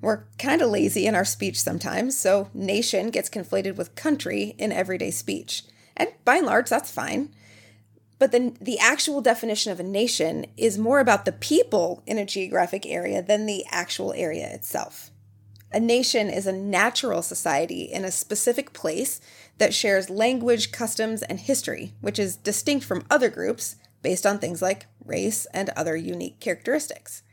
We're 0.02 0.24
kind 0.38 0.60
of 0.60 0.68
lazy 0.68 1.06
in 1.06 1.14
our 1.14 1.24
speech 1.24 1.58
sometimes, 1.58 2.14
so 2.14 2.50
nation 2.52 3.08
gets 3.08 3.30
conflated 3.30 3.76
with 3.76 3.94
country 3.94 4.54
in 4.58 4.70
everyday 4.70 5.10
speech. 5.10 5.62
And 5.96 6.10
by 6.26 6.36
and 6.36 6.46
large, 6.46 6.68
that's 6.68 6.90
fine. 6.90 7.30
But 8.18 8.32
the, 8.32 8.54
the 8.60 8.78
actual 8.78 9.20
definition 9.20 9.72
of 9.72 9.80
a 9.80 9.84
nation 9.84 10.46
is 10.56 10.78
more 10.78 11.00
about 11.00 11.24
the 11.24 11.32
people 11.32 12.02
in 12.06 12.18
a 12.18 12.24
geographic 12.24 12.86
area 12.86 13.22
than 13.22 13.46
the 13.46 13.64
actual 13.70 14.12
area 14.12 14.48
itself. 14.52 15.10
A 15.72 15.80
nation 15.80 16.30
is 16.30 16.46
a 16.46 16.52
natural 16.52 17.20
society 17.20 17.82
in 17.82 18.04
a 18.04 18.12
specific 18.12 18.72
place 18.72 19.20
that 19.58 19.74
shares 19.74 20.08
language, 20.08 20.70
customs, 20.70 21.22
and 21.22 21.40
history, 21.40 21.94
which 22.00 22.18
is 22.18 22.36
distinct 22.36 22.84
from 22.84 23.04
other 23.10 23.28
groups 23.28 23.74
based 24.00 24.24
on 24.24 24.38
things 24.38 24.62
like 24.62 24.86
race 25.04 25.46
and 25.52 25.70
other 25.70 25.96
unique 25.96 26.38
characteristics. 26.38 27.24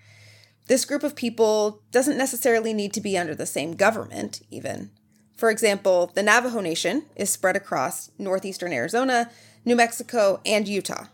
This 0.67 0.85
group 0.85 1.03
of 1.03 1.15
people 1.15 1.83
doesn't 1.91 2.17
necessarily 2.17 2.73
need 2.73 2.93
to 2.93 3.01
be 3.01 3.17
under 3.17 3.35
the 3.35 3.45
same 3.45 3.75
government, 3.75 4.41
even. 4.49 4.89
For 5.35 5.49
example, 5.49 6.11
the 6.13 6.23
Navajo 6.23 6.61
Nation 6.61 7.05
is 7.15 7.29
spread 7.29 7.55
across 7.55 8.09
northeastern 8.17 8.71
Arizona, 8.71 9.29
New 9.65 9.75
Mexico, 9.75 10.41
and 10.45 10.67
Utah. 10.67 11.05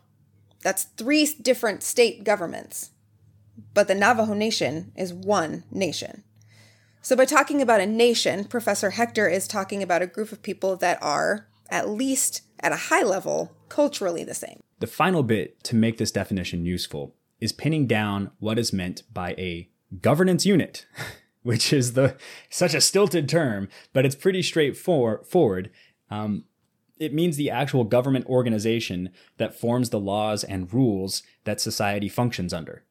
That's 0.61 0.83
three 0.83 1.25
different 1.41 1.83
state 1.83 2.23
governments. 2.23 2.91
But 3.73 3.87
the 3.87 3.95
Navajo 3.95 4.33
Nation 4.33 4.91
is 4.95 5.13
one 5.13 5.63
nation. 5.71 6.23
So, 7.01 7.15
by 7.15 7.25
talking 7.25 7.61
about 7.61 7.79
a 7.79 7.85
nation, 7.85 8.45
Professor 8.45 8.91
Hechter 8.91 9.31
is 9.31 9.47
talking 9.47 9.81
about 9.81 10.01
a 10.01 10.07
group 10.07 10.31
of 10.31 10.41
people 10.41 10.75
that 10.77 11.01
are, 11.01 11.47
at 11.69 11.89
least 11.89 12.41
at 12.59 12.71
a 12.71 12.75
high 12.75 13.03
level, 13.03 13.55
culturally 13.69 14.23
the 14.23 14.33
same. 14.33 14.61
The 14.79 14.87
final 14.87 15.23
bit 15.23 15.63
to 15.65 15.75
make 15.75 15.97
this 15.97 16.11
definition 16.11 16.65
useful 16.65 17.15
is 17.39 17.51
pinning 17.51 17.87
down 17.87 18.31
what 18.39 18.59
is 18.59 18.73
meant 18.73 19.03
by 19.13 19.31
a 19.37 19.69
governance 20.01 20.45
unit, 20.45 20.85
which 21.43 21.71
is 21.71 21.93
the 21.93 22.17
such 22.49 22.73
a 22.73 22.81
stilted 22.81 23.29
term, 23.29 23.69
but 23.93 24.05
it's 24.05 24.15
pretty 24.15 24.41
straightforward. 24.41 25.71
Um, 26.09 26.45
it 26.99 27.13
means 27.13 27.37
the 27.37 27.49
actual 27.49 27.83
government 27.83 28.25
organization 28.27 29.09
that 29.37 29.59
forms 29.59 29.89
the 29.89 29.99
laws 29.99 30.43
and 30.43 30.73
rules 30.73 31.23
that 31.43 31.61
society 31.61 32.09
functions 32.09 32.53
under. 32.53 32.83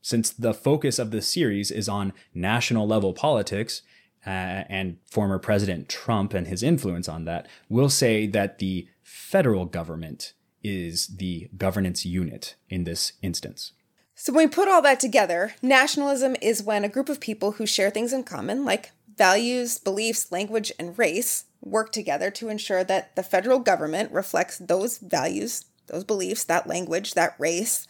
Since 0.00 0.30
the 0.30 0.54
focus 0.54 0.98
of 0.98 1.10
this 1.10 1.32
series 1.32 1.70
is 1.70 1.88
on 1.88 2.12
national 2.34 2.86
level 2.86 3.12
politics 3.12 3.82
uh, 4.26 4.64
and 4.68 4.98
former 5.10 5.38
President 5.38 5.88
Trump 5.88 6.34
and 6.34 6.46
his 6.46 6.62
influence 6.62 7.08
on 7.08 7.24
that, 7.24 7.46
we'll 7.68 7.90
say 7.90 8.26
that 8.26 8.58
the 8.58 8.88
federal 9.02 9.64
government 9.64 10.34
is 10.62 11.08
the 11.08 11.48
governance 11.56 12.04
unit 12.04 12.56
in 12.68 12.84
this 12.84 13.12
instance. 13.22 13.72
So, 14.14 14.32
when 14.32 14.48
we 14.48 14.52
put 14.52 14.68
all 14.68 14.82
that 14.82 14.98
together, 14.98 15.54
nationalism 15.62 16.36
is 16.42 16.62
when 16.62 16.84
a 16.84 16.88
group 16.88 17.08
of 17.08 17.20
people 17.20 17.52
who 17.52 17.66
share 17.66 17.90
things 17.90 18.12
in 18.12 18.24
common, 18.24 18.64
like 18.64 18.90
values, 19.16 19.78
beliefs, 19.78 20.32
language, 20.32 20.72
and 20.78 20.98
race, 20.98 21.44
work 21.60 21.92
together 21.92 22.30
to 22.30 22.48
ensure 22.48 22.84
that 22.84 23.16
the 23.16 23.22
federal 23.22 23.58
government 23.58 24.12
reflects 24.12 24.58
those 24.58 24.98
values, 24.98 25.64
those 25.86 26.04
beliefs, 26.04 26.44
that 26.44 26.66
language, 26.66 27.14
that 27.14 27.34
race, 27.38 27.86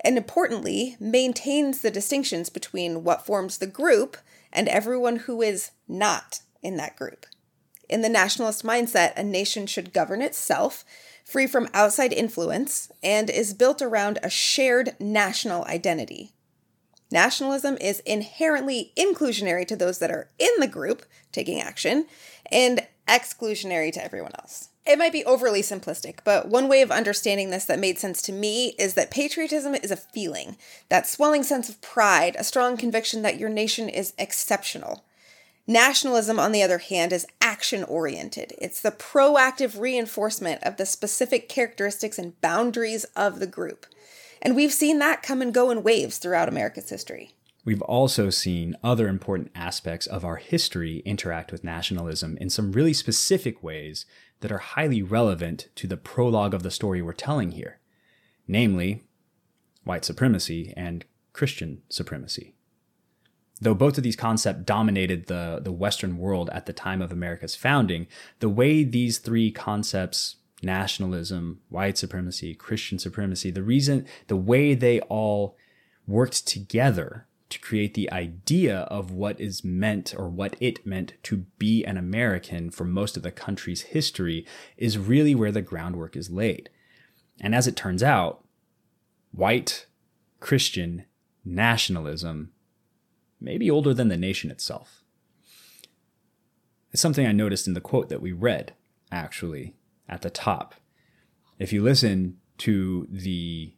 and 0.00 0.16
importantly, 0.16 0.96
maintains 1.00 1.80
the 1.80 1.90
distinctions 1.90 2.50
between 2.50 3.04
what 3.04 3.24
forms 3.24 3.58
the 3.58 3.66
group 3.66 4.16
and 4.52 4.68
everyone 4.68 5.16
who 5.16 5.40
is 5.40 5.70
not 5.88 6.40
in 6.62 6.76
that 6.76 6.96
group. 6.96 7.26
In 7.88 8.02
the 8.02 8.08
nationalist 8.08 8.64
mindset, 8.64 9.16
a 9.16 9.22
nation 9.22 9.66
should 9.66 9.92
govern 9.92 10.20
itself 10.20 10.84
free 11.24 11.46
from 11.46 11.68
outside 11.72 12.12
influence, 12.12 12.92
and 13.02 13.30
is 13.30 13.54
built 13.54 13.80
around 13.80 14.18
a 14.22 14.30
shared 14.30 14.94
national 15.00 15.64
identity. 15.64 16.32
Nationalism 17.10 17.78
is 17.80 18.00
inherently 18.00 18.92
inclusionary 18.96 19.66
to 19.66 19.76
those 19.76 19.98
that 19.98 20.10
are 20.10 20.30
in 20.38 20.50
the 20.58 20.66
group 20.66 21.04
taking 21.32 21.60
action 21.60 22.06
and 22.50 22.86
exclusionary 23.08 23.92
to 23.92 24.04
everyone 24.04 24.32
else. 24.38 24.68
It 24.86 24.98
might 24.98 25.12
be 25.12 25.24
overly 25.24 25.62
simplistic, 25.62 26.18
but 26.24 26.48
one 26.48 26.68
way 26.68 26.82
of 26.82 26.90
understanding 26.90 27.50
this 27.50 27.64
that 27.64 27.78
made 27.78 27.98
sense 27.98 28.20
to 28.22 28.32
me 28.32 28.74
is 28.78 28.94
that 28.94 29.10
patriotism 29.10 29.74
is 29.74 29.90
a 29.90 29.96
feeling, 29.96 30.56
that 30.90 31.06
swelling 31.06 31.42
sense 31.42 31.70
of 31.70 31.80
pride, 31.80 32.36
a 32.38 32.44
strong 32.44 32.76
conviction 32.76 33.22
that 33.22 33.38
your 33.38 33.48
nation 33.48 33.88
is 33.88 34.12
exceptional. 34.18 35.04
Nationalism, 35.66 36.38
on 36.38 36.52
the 36.52 36.62
other 36.62 36.78
hand, 36.78 37.12
is 37.12 37.26
action 37.40 37.82
oriented. 37.84 38.52
It's 38.58 38.82
the 38.82 38.90
proactive 38.90 39.80
reinforcement 39.80 40.62
of 40.62 40.76
the 40.76 40.84
specific 40.84 41.48
characteristics 41.48 42.18
and 42.18 42.38
boundaries 42.42 43.04
of 43.16 43.40
the 43.40 43.46
group. 43.46 43.86
And 44.42 44.54
we've 44.54 44.72
seen 44.72 44.98
that 44.98 45.22
come 45.22 45.40
and 45.40 45.54
go 45.54 45.70
in 45.70 45.82
waves 45.82 46.18
throughout 46.18 46.50
America's 46.50 46.90
history. 46.90 47.33
We've 47.64 47.82
also 47.82 48.28
seen 48.28 48.76
other 48.84 49.08
important 49.08 49.50
aspects 49.54 50.06
of 50.06 50.24
our 50.24 50.36
history 50.36 50.98
interact 51.06 51.50
with 51.50 51.64
nationalism 51.64 52.36
in 52.38 52.50
some 52.50 52.72
really 52.72 52.92
specific 52.92 53.62
ways 53.62 54.04
that 54.40 54.52
are 54.52 54.58
highly 54.58 55.02
relevant 55.02 55.68
to 55.76 55.86
the 55.86 55.96
prologue 55.96 56.52
of 56.52 56.62
the 56.62 56.70
story 56.70 57.00
we're 57.00 57.14
telling 57.14 57.52
here, 57.52 57.80
namely, 58.46 59.04
white 59.84 60.04
supremacy 60.04 60.74
and 60.76 61.06
Christian 61.32 61.82
supremacy. 61.88 62.54
Though 63.60 63.74
both 63.74 63.96
of 63.96 64.04
these 64.04 64.16
concepts 64.16 64.64
dominated 64.64 65.26
the, 65.26 65.60
the 65.62 65.72
Western 65.72 66.18
world 66.18 66.50
at 66.50 66.66
the 66.66 66.72
time 66.72 67.00
of 67.00 67.12
America's 67.12 67.56
founding, 67.56 68.08
the 68.40 68.48
way 68.48 68.84
these 68.84 69.18
three 69.18 69.50
concepts 69.50 70.36
nationalism, 70.62 71.60
white 71.68 71.96
supremacy, 71.96 72.54
Christian 72.54 72.98
supremacy, 72.98 73.50
the 73.50 73.62
reason, 73.62 74.06
the 74.26 74.36
way 74.36 74.74
they 74.74 75.00
all 75.00 75.56
worked 76.06 76.46
together 76.46 77.26
to 77.54 77.60
create 77.60 77.94
the 77.94 78.10
idea 78.12 78.80
of 78.80 79.10
what 79.10 79.40
is 79.40 79.64
meant 79.64 80.14
or 80.16 80.28
what 80.28 80.56
it 80.60 80.84
meant 80.84 81.14
to 81.22 81.38
be 81.58 81.84
an 81.84 81.96
American 81.96 82.70
for 82.70 82.84
most 82.84 83.16
of 83.16 83.22
the 83.22 83.30
country's 83.30 83.82
history 83.82 84.46
is 84.76 84.98
really 84.98 85.34
where 85.34 85.52
the 85.52 85.62
groundwork 85.62 86.16
is 86.16 86.30
laid. 86.30 86.68
And 87.40 87.54
as 87.54 87.66
it 87.66 87.76
turns 87.76 88.02
out, 88.02 88.44
white 89.32 89.86
Christian 90.40 91.06
nationalism 91.44 92.52
maybe 93.40 93.70
older 93.70 93.94
than 93.94 94.08
the 94.08 94.16
nation 94.16 94.50
itself. 94.50 95.04
It's 96.92 97.02
something 97.02 97.26
I 97.26 97.32
noticed 97.32 97.66
in 97.66 97.74
the 97.74 97.80
quote 97.80 98.08
that 98.08 98.22
we 98.22 98.32
read, 98.32 98.74
actually, 99.12 99.74
at 100.08 100.22
the 100.22 100.30
top. 100.30 100.74
If 101.58 101.72
you 101.72 101.82
listen 101.82 102.38
to 102.58 103.06
the 103.10 103.74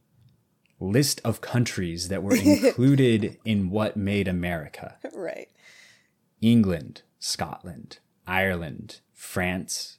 list 0.79 1.21
of 1.25 1.41
countries 1.41 2.09
that 2.09 2.23
were 2.23 2.37
included 2.37 3.39
in 3.45 3.71
what 3.71 3.97
made 3.97 4.29
America 4.29 4.97
right. 5.15 5.49
England, 6.41 7.03
Scotland, 7.19 7.99
Ireland, 8.27 9.01
France, 9.13 9.99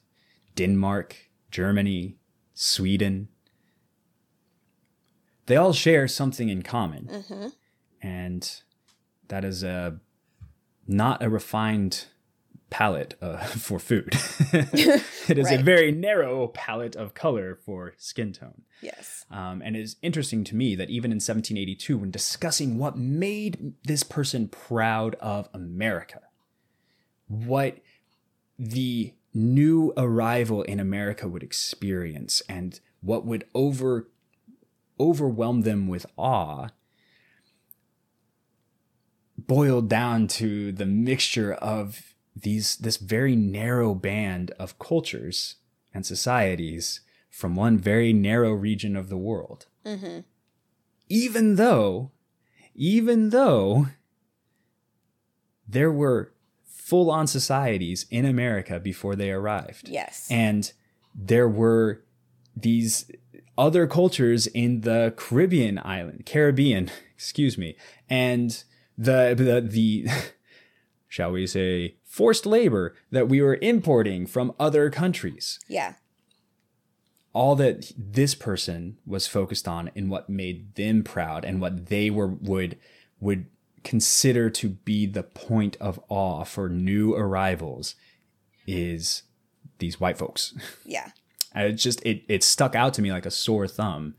Denmark, 0.54 1.16
Germany, 1.50 2.16
Sweden. 2.54 3.28
They 5.46 5.56
all 5.56 5.72
share 5.72 6.06
something 6.08 6.48
in 6.48 6.62
common. 6.62 7.08
Mm-hmm. 7.10 7.48
And 8.02 8.62
that 9.28 9.44
is 9.44 9.62
a 9.62 9.98
not 10.86 11.22
a 11.22 11.28
refined 11.28 12.06
palette 12.70 13.14
uh, 13.22 13.38
for 13.46 13.78
food. 13.78 14.08
it 14.52 15.38
is 15.38 15.46
Right. 15.46 15.60
a 15.60 15.62
very 15.62 15.90
narrow 15.92 16.48
palette 16.48 16.96
of 16.96 17.14
color 17.14 17.58
for 17.64 17.94
skin 17.96 18.32
tone. 18.32 18.62
Yes. 18.82 19.24
Um, 19.30 19.62
and 19.64 19.76
it 19.76 19.80
is 19.80 19.96
interesting 20.02 20.44
to 20.44 20.56
me 20.56 20.74
that 20.76 20.90
even 20.90 21.10
in 21.10 21.16
1782, 21.16 21.98
when 21.98 22.10
discussing 22.10 22.78
what 22.78 22.96
made 22.96 23.74
this 23.84 24.02
person 24.02 24.48
proud 24.48 25.14
of 25.16 25.48
America, 25.52 26.20
what 27.26 27.78
the 28.58 29.14
new 29.34 29.92
arrival 29.96 30.62
in 30.62 30.80
America 30.80 31.28
would 31.28 31.42
experience, 31.42 32.42
and 32.48 32.80
what 33.00 33.24
would 33.24 33.44
over 33.54 34.08
overwhelm 35.00 35.60
them 35.62 35.86
with 35.86 36.04
awe, 36.16 36.68
boiled 39.36 39.88
down 39.88 40.26
to 40.26 40.72
the 40.72 40.86
mixture 40.86 41.52
of 41.54 42.14
these 42.42 42.76
this 42.76 42.96
very 42.96 43.36
narrow 43.36 43.94
band 43.94 44.50
of 44.58 44.78
cultures 44.78 45.56
and 45.94 46.04
societies 46.04 47.00
from 47.30 47.54
one 47.54 47.78
very 47.78 48.12
narrow 48.12 48.52
region 48.52 48.96
of 48.96 49.08
the 49.08 49.16
world. 49.16 49.66
Mm-hmm. 49.84 50.20
Even 51.08 51.56
though, 51.56 52.10
even 52.74 53.30
though 53.30 53.86
there 55.66 55.92
were 55.92 56.32
full 56.64 57.10
on 57.10 57.26
societies 57.26 58.06
in 58.10 58.24
America 58.24 58.80
before 58.80 59.14
they 59.14 59.30
arrived. 59.30 59.88
Yes. 59.88 60.26
And 60.30 60.72
there 61.14 61.48
were 61.48 62.02
these 62.56 63.10
other 63.58 63.86
cultures 63.86 64.46
in 64.46 64.80
the 64.80 65.12
Caribbean 65.16 65.78
island, 65.84 66.24
Caribbean, 66.24 66.90
excuse 67.14 67.58
me, 67.58 67.76
and 68.08 68.62
the 68.96 69.34
the, 69.36 69.60
the 69.60 70.08
shall 71.08 71.32
we 71.32 71.46
say 71.46 71.96
forced 72.08 72.46
labor 72.46 72.96
that 73.12 73.28
we 73.28 73.40
were 73.40 73.58
importing 73.62 74.26
from 74.26 74.52
other 74.58 74.90
countries. 74.90 75.60
yeah. 75.68 75.94
All 77.34 77.54
that 77.56 77.92
this 77.96 78.34
person 78.34 78.96
was 79.06 79.28
focused 79.28 79.68
on 79.68 79.90
and 79.94 80.10
what 80.10 80.28
made 80.28 80.74
them 80.74 81.04
proud 81.04 81.44
and 81.44 81.60
what 81.60 81.86
they 81.86 82.10
were 82.10 82.26
would 82.26 82.78
would 83.20 83.46
consider 83.84 84.50
to 84.50 84.70
be 84.70 85.06
the 85.06 85.22
point 85.22 85.76
of 85.78 86.00
awe 86.08 86.42
for 86.42 86.68
new 86.68 87.14
arrivals 87.14 87.94
is 88.66 89.22
these 89.78 90.00
white 90.00 90.18
folks. 90.18 90.54
Yeah. 90.84 91.10
And 91.52 91.68
it 91.68 91.72
just 91.74 92.04
it 92.04 92.22
it 92.28 92.42
stuck 92.42 92.74
out 92.74 92.94
to 92.94 93.02
me 93.02 93.12
like 93.12 93.26
a 93.26 93.30
sore 93.30 93.68
thumb 93.68 94.14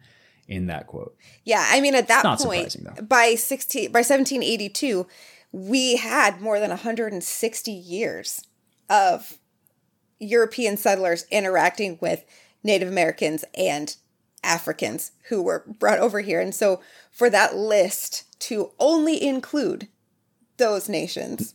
in 0.48 0.67
that 0.67 0.88
quote. 0.88 1.15
Yeah, 1.43 1.65
I 1.69 1.81
mean, 1.81 1.96
at 1.96 2.08
that 2.08 2.24
point, 2.39 3.08
by 3.10 3.36
sixteen 3.36 3.91
by 3.91 4.01
seventeen 4.01 4.43
eighty 4.43 4.69
two, 4.69 5.08
we 5.51 5.98
had 5.98 6.41
more 6.41 6.60
than 6.60 6.70
one 6.70 6.79
hundred 6.79 7.13
and 7.13 7.24
sixty 7.24 7.72
years 7.72 8.41
of 8.89 9.38
European 10.20 10.77
settlers 10.77 11.25
interacting 11.32 11.98
with 12.01 12.24
Native 12.63 12.88
Americans 12.88 13.46
and 13.56 13.96
Africans 14.44 15.12
who 15.29 15.41
were 15.41 15.63
brought 15.79 16.00
over 16.00 16.22
here, 16.22 16.39
and 16.39 16.53
so 16.53 16.82
for 17.12 17.29
that 17.29 17.56
list 17.56 18.25
to 18.41 18.72
only 18.79 19.22
include 19.22 19.88
those 20.58 20.89
nations, 20.89 21.53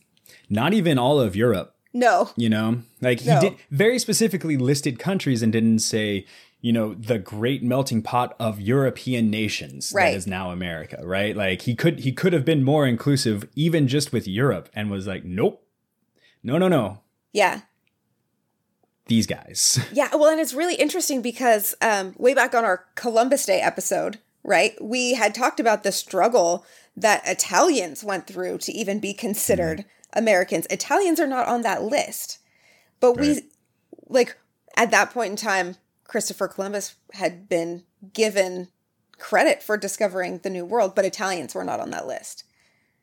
Not 0.49 0.73
even 0.73 0.97
all 0.97 1.19
of 1.19 1.35
Europe, 1.35 1.75
no, 1.93 2.29
you 2.35 2.49
know? 2.49 2.81
Like 3.01 3.21
he 3.21 3.29
No. 3.29 3.39
did 3.39 3.53
very 3.71 3.99
specifically 3.99 4.57
listed 4.57 4.99
countries 4.99 5.41
and 5.41 5.51
didn't 5.51 5.79
say, 5.79 6.25
you 6.65 6.73
know, 6.73 6.95
the 6.95 7.19
great 7.19 7.61
melting 7.61 8.01
pot 8.01 8.35
of 8.39 8.59
European 8.59 9.29
nations 9.29 9.93
Right. 9.95 10.09
that 10.09 10.17
is 10.17 10.25
now 10.25 10.49
America, 10.49 10.97
right? 11.03 11.35
Like 11.37 11.61
he 11.61 11.75
could 11.75 11.99
he 11.99 12.11
could 12.11 12.33
have 12.33 12.43
been 12.43 12.63
more 12.63 12.87
inclusive 12.87 13.47
even 13.53 13.87
just 13.87 14.11
with 14.11 14.27
Europe 14.27 14.69
and 14.73 14.89
was 14.89 15.05
like, 15.05 15.23
nope. 15.23 15.63
No, 16.41 16.57
no, 16.57 16.67
no. 16.67 17.01
yeah, 17.33 17.61
These 19.05 19.27
guys. 19.27 19.79
Yeah, 19.93 20.09
well, 20.15 20.31
and 20.31 20.39
it's 20.39 20.55
really 20.55 20.73
interesting 20.73 21.21
because 21.21 21.75
um, 21.83 22.15
way 22.17 22.33
back 22.33 22.55
on 22.55 22.65
our 22.65 22.85
Columbus 22.95 23.45
Day 23.45 23.61
episode, 23.61 24.17
right, 24.43 24.73
we 24.81 25.13
had 25.13 25.35
talked 25.35 25.59
about 25.59 25.83
the 25.83 25.91
struggle 25.91 26.65
that 26.97 27.21
Italians 27.27 28.03
went 28.03 28.25
through 28.25 28.57
to 28.59 28.71
even 28.71 28.99
be 28.99 29.13
considered 29.13 29.85
Americans. 30.13 30.65
Italians 30.71 31.19
are 31.19 31.27
not 31.27 31.47
on 31.47 31.61
that 31.61 31.83
list, 31.83 32.39
but 32.99 33.19
we, 33.19 33.41
like, 34.07 34.35
at 34.75 34.89
that 34.89 35.11
point 35.11 35.29
in 35.29 35.35
time, 35.37 35.75
Christopher 36.05 36.47
Columbus 36.47 36.95
had 37.13 37.49
been 37.49 37.83
given 38.13 38.69
credit 39.17 39.61
for 39.61 39.77
discovering 39.77 40.39
the 40.39 40.49
New 40.49 40.65
World, 40.65 40.95
but 40.95 41.05
Italians 41.05 41.55
were 41.55 41.63
not 41.63 41.79
on 41.79 41.91
that 41.91 42.07
list. 42.07 42.43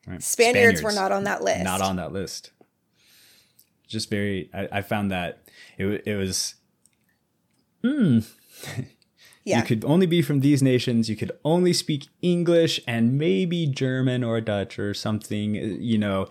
Right. 0.07 0.21
Spaniards, 0.21 0.81
were 0.81 0.91
not 0.91 1.11
on 1.11 1.23
that 1.23 1.43
list. 1.43 1.63
Not 1.63 1.81
on 1.81 1.95
that 1.95 2.11
list. 2.11 2.51
Just 3.87 4.09
very 4.09 4.49
I, 4.53 4.67
I 4.71 4.81
found 4.81 5.11
that 5.11 5.43
it 5.77 6.03
it 6.05 6.15
was 6.15 6.55
Yeah. 9.45 9.57
You 9.57 9.63
could 9.63 9.83
only 9.83 10.05
be 10.05 10.21
from 10.21 10.39
these 10.39 10.63
nations. 10.63 11.09
You 11.09 11.15
could 11.15 11.31
only 11.43 11.73
speak 11.73 12.07
English 12.21 12.79
and 12.87 13.17
maybe 13.17 13.67
German 13.67 14.23
or 14.23 14.39
Dutch 14.39 14.79
or 14.79 14.93
something, 14.93 15.55
you 15.55 15.97
know, 15.97 16.29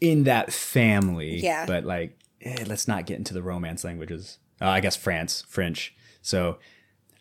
in 0.00 0.24
that 0.24 0.52
family. 0.52 1.40
Yeah. 1.40 1.64
But 1.64 1.84
like, 1.84 2.18
eh, 2.42 2.64
let's 2.66 2.86
not 2.86 3.06
get 3.06 3.16
into 3.16 3.32
the 3.32 3.42
Romance 3.42 3.82
languages. 3.82 4.38
Uh, 4.60 4.68
I 4.68 4.80
guess 4.80 4.94
France, 4.94 5.42
French. 5.48 5.94
So 6.22 6.58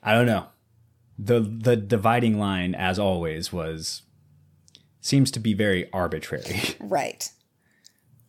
I 0.03 0.13
don't 0.13 0.25
know. 0.25 0.47
The 1.17 1.39
the 1.39 1.75
dividing 1.75 2.39
line, 2.39 2.75
as 2.75 2.97
always, 2.97 3.51
was 3.51 4.03
seems 5.01 5.31
to 5.31 5.39
be 5.39 5.53
very 5.53 5.91
arbitrary. 5.91 6.61
Right. 6.79 7.31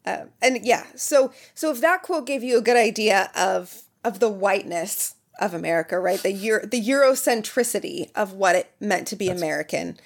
Um, 0.07 0.31
and 0.41 0.65
yeah, 0.65 0.87
so 0.97 1.33
so 1.55 1.71
if 1.71 1.81
that 1.83 2.03
quote 2.03 2.27
gave 2.27 2.43
you 2.43 2.59
a 2.59 2.63
good 2.63 2.77
idea 2.77 3.31
of 3.37 3.83
of 4.03 4.19
the 4.19 4.31
whiteness 4.31 5.15
of 5.41 5.55
America, 5.55 5.99
right? 5.99 6.21
The 6.21 6.33
Euro, 6.33 6.67
the 6.67 6.81
Eurocentricity 6.81 8.11
of 8.15 8.33
what 8.33 8.55
it 8.57 8.73
meant 8.81 9.09
to 9.09 9.17
be 9.17 9.29
American. 9.29 9.99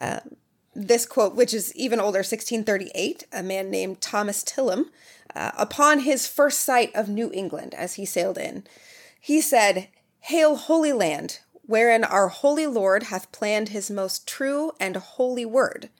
Um, 0.00 0.36
this 0.74 1.06
quote, 1.06 1.34
which 1.34 1.54
is 1.54 1.74
even 1.76 2.00
older, 2.00 2.18
1638, 2.18 3.24
a 3.32 3.42
man 3.42 3.70
named 3.70 4.00
Thomas 4.00 4.42
Tillam, 4.42 4.86
uh, 5.34 5.52
upon 5.56 6.00
his 6.00 6.26
first 6.26 6.60
sight 6.60 6.94
of 6.94 7.08
New 7.08 7.30
England 7.32 7.74
as 7.74 7.94
he 7.94 8.04
sailed 8.04 8.38
in, 8.38 8.64
he 9.20 9.40
said, 9.40 9.88
Hail, 10.28 10.56
Holy 10.56 10.94
Land, 10.94 11.40
wherein 11.66 12.02
our 12.02 12.28
Holy 12.28 12.66
Lord 12.66 13.02
hath 13.04 13.30
planned 13.30 13.68
his 13.68 13.90
most 13.90 14.26
true 14.26 14.72
and 14.80 14.96
holy 14.96 15.44
word. 15.44 15.90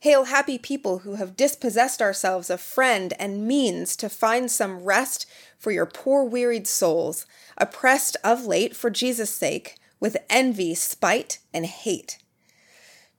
Hail, 0.00 0.24
happy 0.24 0.56
people 0.56 1.00
who 1.00 1.16
have 1.16 1.36
dispossessed 1.36 2.00
ourselves 2.00 2.48
of 2.48 2.62
friend 2.62 3.12
and 3.18 3.46
means 3.46 3.94
to 3.96 4.08
find 4.08 4.50
some 4.50 4.84
rest 4.84 5.26
for 5.58 5.70
your 5.70 5.84
poor 5.84 6.24
wearied 6.24 6.66
souls, 6.66 7.26
oppressed 7.58 8.16
of 8.24 8.46
late 8.46 8.74
for 8.74 8.88
Jesus' 8.88 9.28
sake, 9.34 9.76
with 10.00 10.16
envy, 10.30 10.74
spite, 10.74 11.38
and 11.52 11.66
hate. 11.66 12.16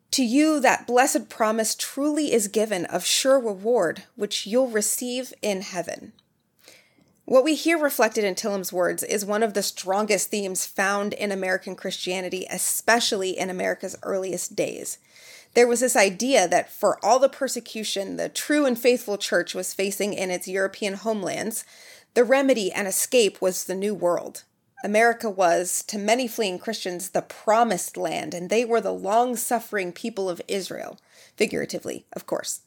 To 0.10 0.24
you 0.24 0.60
that 0.62 0.88
blessed 0.88 1.30
promise 1.30 1.76
truly 1.76 2.34
is 2.34 2.48
given 2.48 2.86
of 2.86 3.06
sure 3.06 3.40
reward, 3.40 4.06
which 4.16 4.48
you'll 4.48 4.70
receive 4.70 5.32
in 5.44 5.62
heaven. 5.62 6.14
What 7.30 7.44
we 7.44 7.54
hear 7.54 7.78
reflected 7.78 8.24
in 8.24 8.34
Tillam's 8.34 8.74
words 8.74 9.04
is 9.04 9.24
one 9.24 9.44
of 9.44 9.54
the 9.54 9.62
strongest 9.62 10.32
themes 10.32 10.66
found 10.66 11.14
in 11.14 11.32
American 11.32 11.76
Christianity, 11.76 12.48
especially 12.50 13.38
in 13.38 13.52
America's 13.52 13.96
earliest 14.02 14.56
days. 14.56 14.98
There 15.54 15.68
was 15.68 15.80
this 15.80 15.96
idea 15.96 16.48
that 16.48 16.72
for 16.72 16.98
all 17.06 17.20
the 17.20 17.30
persecution 17.30 18.16
the 18.16 18.30
true 18.30 18.66
and 18.66 18.80
faithful 18.80 19.20
church 19.20 19.54
was 19.54 19.76
facing 19.76 20.16
in 20.16 20.32
its 20.32 20.48
European 20.48 20.96
homelands, 20.96 21.66
the 22.16 22.24
remedy 22.24 22.72
and 22.72 22.88
escape 22.88 23.40
was 23.40 23.66
the 23.66 23.76
New 23.76 23.94
World. 23.94 24.44
America 24.84 25.30
was, 25.30 25.84
to 25.84 26.00
many 26.00 26.28
fleeing 26.28 26.58
Christians, 26.58 27.12
the 27.12 27.22
promised 27.22 27.96
land, 27.96 28.34
and 28.34 28.50
they 28.50 28.66
were 28.66 28.82
the 28.82 28.92
long 28.92 29.36
suffering 29.36 29.92
people 29.92 30.32
of 30.32 30.42
Israel, 30.48 30.98
figuratively, 31.36 32.08
of 32.12 32.26
course. 32.26 32.62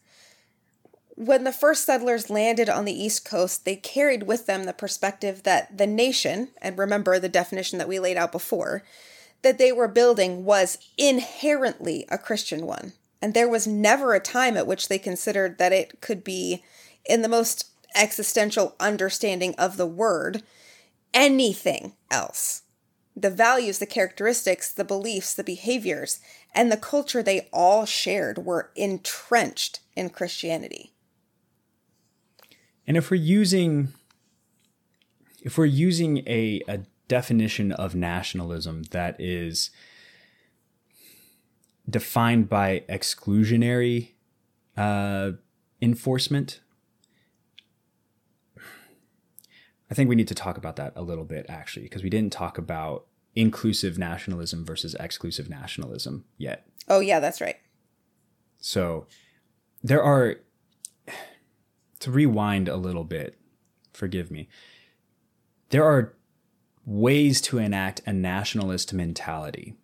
When 1.14 1.44
the 1.44 1.53
first 1.53 1.85
settlers 1.85 2.31
landed 2.31 2.70
on 2.70 2.85
the 2.85 3.05
East 3.05 3.25
Coast, 3.25 3.64
they 3.64 3.77
carried 3.77 4.22
with 4.22 4.46
them 4.46 4.64
the 4.64 4.72
perspective 4.72 5.42
that 5.42 5.77
the 5.77 5.87
nation, 5.87 6.48
and 6.61 6.79
remember 6.79 7.18
the 7.18 7.29
definition 7.29 7.79
that 7.79 7.88
we 7.88 7.98
laid 7.98 8.16
out 8.16 8.33
before, 8.33 8.83
that 9.42 9.59
they 9.59 9.72
were 9.72 9.88
building 9.88 10.44
was 10.44 10.79
inherently 10.96 12.07
a 12.09 12.16
Christian 12.16 12.66
one. 12.66 12.94
And 13.20 13.35
there 13.35 13.48
was 13.48 13.66
never 13.66 14.14
a 14.14 14.20
time 14.20 14.57
at 14.57 14.66
which 14.66 14.88
they 14.88 14.98
considered 14.98 15.59
that 15.59 15.72
it 15.72 16.01
could 16.01 16.25
be, 16.25 16.64
in 17.05 17.22
the 17.22 17.29
most 17.29 17.66
existential 17.94 18.75
understanding 18.81 19.55
of 19.57 19.77
the 19.77 19.87
word, 19.87 20.42
anything 21.12 21.92
else. 22.11 22.62
The 23.14 23.31
values, 23.31 23.79
the 23.79 23.87
characteristics, 23.87 24.72
the 24.72 24.85
beliefs, 24.85 25.35
the 25.35 25.44
behaviors, 25.44 26.20
and 26.55 26.72
the 26.72 26.77
culture 26.77 27.22
they 27.22 27.48
all 27.53 27.85
shared 27.85 28.38
were 28.38 28.70
entrenched 28.75 29.81
in 29.94 30.09
Christianity. 30.11 30.91
And 32.86 32.96
if 32.96 33.10
we're 33.10 33.16
using 33.16 33.92
if 35.42 35.58
we're 35.58 35.64
using 35.66 36.18
a, 36.18 36.62
a 36.68 36.80
definition 37.08 37.72
of 37.72 37.94
nationalism 37.94 38.84
that 38.90 39.20
is 39.20 39.70
defined 41.90 42.48
by 42.48 42.84
exclusionary 42.88 44.12
uh, 44.76 45.32
enforcement, 45.80 46.60
I 49.90 49.94
think 49.94 50.08
we 50.08 50.14
need 50.14 50.28
to 50.28 50.34
talk 50.34 50.56
about 50.56 50.76
that 50.76 50.92
a 50.94 51.02
little 51.02 51.24
bit 51.24 51.46
actually, 51.48 51.82
because 51.82 52.02
we 52.02 52.10
didn't 52.10 52.32
talk 52.32 52.56
about 52.56 53.06
inclusive 53.34 53.98
nationalism 53.98 54.64
versus 54.64 54.94
exclusive 55.00 55.50
nationalism 55.50 56.24
yet. 56.38 56.66
Oh, 56.88 57.00
yeah, 57.00 57.18
that's 57.18 57.40
right. 57.40 57.56
So 58.60 59.06
there 59.82 60.02
are, 60.02 60.36
to 62.02 62.10
rewind 62.10 62.68
a 62.68 62.76
little 62.76 63.04
bit, 63.04 63.36
forgive 63.92 64.30
me, 64.30 64.48
there 65.70 65.84
are 65.84 66.14
ways 66.84 67.40
to 67.40 67.58
enact 67.58 68.00
a 68.06 68.12
nationalist 68.12 68.92
mentality 68.92 69.74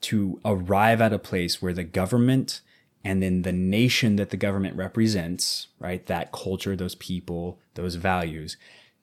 to 0.00 0.40
arrive 0.44 1.00
at 1.00 1.12
a 1.12 1.18
place 1.18 1.60
where 1.60 1.72
the 1.72 1.82
government 1.82 2.60
and 3.04 3.20
then 3.20 3.42
the 3.42 3.52
nation 3.52 4.14
that 4.14 4.30
the 4.30 4.36
government 4.36 4.76
represents, 4.76 5.66
right, 5.80 6.06
that 6.06 6.30
culture, 6.30 6.76
those 6.76 6.94
people, 6.94 7.58
those 7.74 7.96
values, 7.96 8.56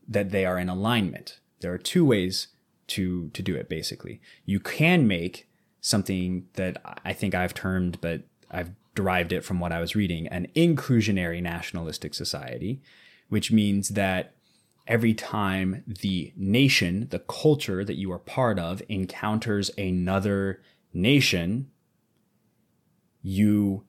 that 0.08 0.32
they 0.32 0.46
are 0.46 0.58
in 0.58 0.70
alignment. 0.70 1.40
There 1.60 1.74
are 1.74 1.78
two 1.78 2.06
ways 2.06 2.48
to 2.88 3.30
to 3.30 3.44
do 3.44 3.56
it 3.56 3.68
basically. 3.68 4.22
You 4.46 4.62
can 4.62 5.06
make 5.06 5.50
something 5.82 6.48
that 6.54 6.82
I 7.04 7.12
think 7.12 7.36
I've 7.36 7.54
termed 7.54 8.00
but 8.00 8.22
I've 8.50 8.72
derived 9.00 9.32
it 9.32 9.46
from 9.46 9.62
what 9.62 9.72
I 9.72 9.80
was 9.80 9.96
reading, 9.96 10.28
an 10.28 10.48
inclusionary 10.58 11.42
nationalistic 11.42 12.14
society, 12.14 12.82
which 13.30 13.50
means 13.50 13.90
that 13.90 14.36
every 14.88 15.14
time 15.14 15.86
the 15.88 16.34
nation, 16.36 17.08
the 17.10 17.20
culture 17.20 17.86
that 17.86 17.96
you 17.96 18.12
are 18.12 18.20
part 18.20 18.60
of 18.60 18.82
encounters 18.90 19.72
another 19.78 20.62
nation, 20.94 21.72
you 23.22 23.86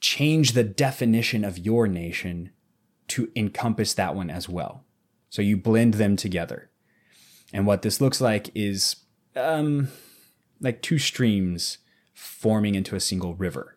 change 0.00 0.52
the 0.52 0.64
definition 0.64 1.44
of 1.44 1.58
your 1.58 1.86
nation 1.86 2.48
to 3.08 3.30
encompass 3.36 3.92
that 3.92 4.14
one 4.14 4.30
as 4.30 4.48
well. 4.48 4.82
So 5.28 5.42
you 5.42 5.58
blend 5.58 5.94
them 5.94 6.16
together. 6.16 6.70
And 7.52 7.66
what 7.66 7.82
this 7.82 8.00
looks 8.00 8.18
like 8.18 8.48
is 8.54 8.96
um, 9.36 9.88
like 10.58 10.80
two 10.80 10.98
streams 10.98 11.76
forming 12.14 12.74
into 12.74 12.96
a 12.96 13.00
single 13.00 13.34
river. 13.34 13.76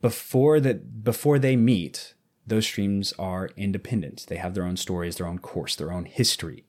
Before 0.00 0.60
that, 0.60 1.02
before 1.02 1.38
they 1.38 1.56
meet, 1.56 2.14
those 2.46 2.66
streams 2.66 3.12
are 3.18 3.50
independent. 3.56 4.26
They 4.28 4.36
have 4.36 4.54
their 4.54 4.64
own 4.64 4.76
stories, 4.76 5.16
their 5.16 5.26
own 5.26 5.38
course, 5.38 5.76
their 5.76 5.92
own 5.92 6.04
history. 6.06 6.64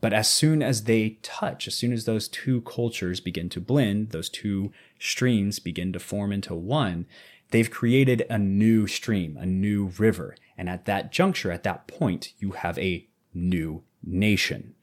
But 0.00 0.12
as 0.12 0.28
soon 0.28 0.62
as 0.62 0.84
they 0.84 1.18
touch, 1.22 1.66
as 1.66 1.74
soon 1.74 1.92
as 1.92 2.04
those 2.04 2.28
two 2.28 2.60
cultures 2.62 3.20
begin 3.20 3.48
to 3.50 3.60
blend, 3.60 4.10
those 4.10 4.28
two 4.28 4.72
streams 4.98 5.58
begin 5.58 5.92
to 5.92 5.98
form 5.98 6.32
into 6.32 6.54
one, 6.54 7.06
they've 7.50 7.70
created 7.70 8.26
a 8.28 8.38
new 8.38 8.86
stream, 8.86 9.36
a 9.36 9.46
new 9.46 9.92
river. 9.98 10.36
And 10.58 10.68
at 10.68 10.84
that 10.84 11.12
juncture, 11.12 11.50
at 11.50 11.62
that 11.62 11.86
point, 11.86 12.32
you 12.38 12.52
have 12.52 12.78
a 12.78 13.06
new 13.32 13.84
nation. 14.02 14.74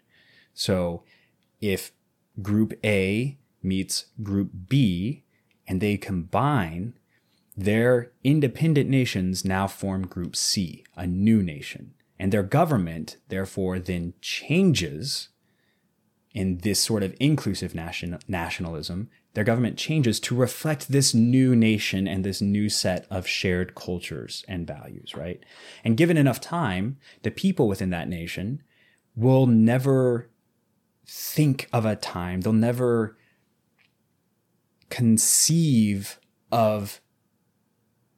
So 0.54 1.04
if 1.62 1.92
group 2.42 2.74
A 2.84 3.38
meets 3.62 4.06
group 4.22 4.52
B 4.68 5.24
and 5.68 5.80
they 5.80 5.98
combine, 5.98 6.94
their 7.56 8.12
independent 8.24 8.90
nations 8.90 9.46
now 9.46 9.68
form 9.68 10.08
group 10.08 10.36
C, 10.36 10.84
a 10.96 11.06
new 11.06 11.44
nation. 11.44 11.94
And 12.20 12.32
their 12.32 12.44
government, 12.44 13.18
therefore, 13.30 13.80
then 13.80 14.14
changes 14.22 15.30
in 16.34 16.60
this 16.60 16.80
sort 16.80 17.04
of 17.04 17.16
inclusive 17.20 17.76
nation, 17.76 18.18
nationalism. 18.28 19.10
Their 19.34 19.44
government 19.44 19.78
changes 19.78 20.20
to 20.22 20.36
reflect 20.36 20.92
this 20.92 21.14
new 21.14 21.56
nation 21.56 22.08
and 22.08 22.24
this 22.24 22.42
new 22.42 22.70
set 22.70 23.06
of 23.10 23.28
shared 23.28 23.76
cultures 23.76 24.44
and 24.48 24.66
values, 24.66 25.16
right? 25.16 25.44
And 25.84 25.98
given 25.98 26.18
enough 26.18 26.42
time, 26.42 26.98
the 27.24 27.32
people 27.32 27.68
within 27.68 27.90
that 27.92 28.10
nation 28.10 28.64
will 29.16 29.46
never 29.46 30.30
think 31.06 31.68
of 31.74 31.86
a 31.86 31.96
time, 31.96 32.42
they'll 32.42 32.54
never 32.54 33.18
conceive 34.90 36.20
of 36.52 37.02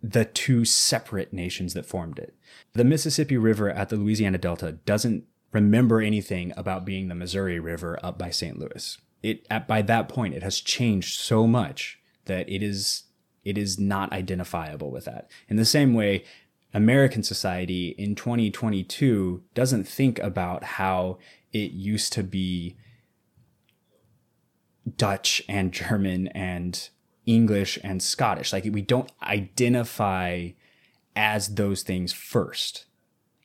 the 0.09 0.25
two 0.25 0.65
separate 0.65 1.33
nations 1.33 1.73
that 1.73 1.85
formed 1.85 2.19
it. 2.19 2.35
The 2.73 2.83
Mississippi 2.83 3.37
River 3.37 3.71
at 3.71 3.89
the 3.89 3.95
Louisiana 3.95 4.37
Delta 4.37 4.73
doesn't 4.73 5.23
remember 5.51 5.99
anything 5.99 6.53
about 6.55 6.85
being 6.85 7.07
the 7.07 7.15
Missouri 7.15 7.59
River 7.59 7.97
up 8.03 8.19
by 8.19 8.29
St. 8.29 8.59
Louis. 8.59 8.99
It 9.23 9.47
at, 9.49 9.67
by 9.67 9.81
that 9.81 10.07
point 10.07 10.35
it 10.35 10.43
has 10.43 10.61
changed 10.61 11.19
so 11.19 11.47
much 11.47 11.99
that 12.25 12.47
it 12.47 12.61
is 12.61 13.05
it 13.43 13.57
is 13.57 13.79
not 13.79 14.11
identifiable 14.11 14.91
with 14.91 15.05
that. 15.05 15.29
In 15.47 15.55
the 15.55 15.65
same 15.65 15.93
way, 15.93 16.23
American 16.73 17.23
society 17.23 17.95
in 17.97 18.13
2022 18.13 19.43
doesn't 19.55 19.87
think 19.87 20.19
about 20.19 20.63
how 20.63 21.17
it 21.51 21.71
used 21.71 22.13
to 22.13 22.23
be 22.23 22.75
Dutch 24.97 25.41
and 25.49 25.71
German 25.71 26.27
and 26.27 26.89
English 27.25 27.79
and 27.83 28.01
Scottish. 28.01 28.53
Like 28.53 28.65
we 28.65 28.81
don't 28.81 29.11
identify 29.21 30.49
as 31.15 31.55
those 31.55 31.83
things 31.83 32.11
first. 32.11 32.85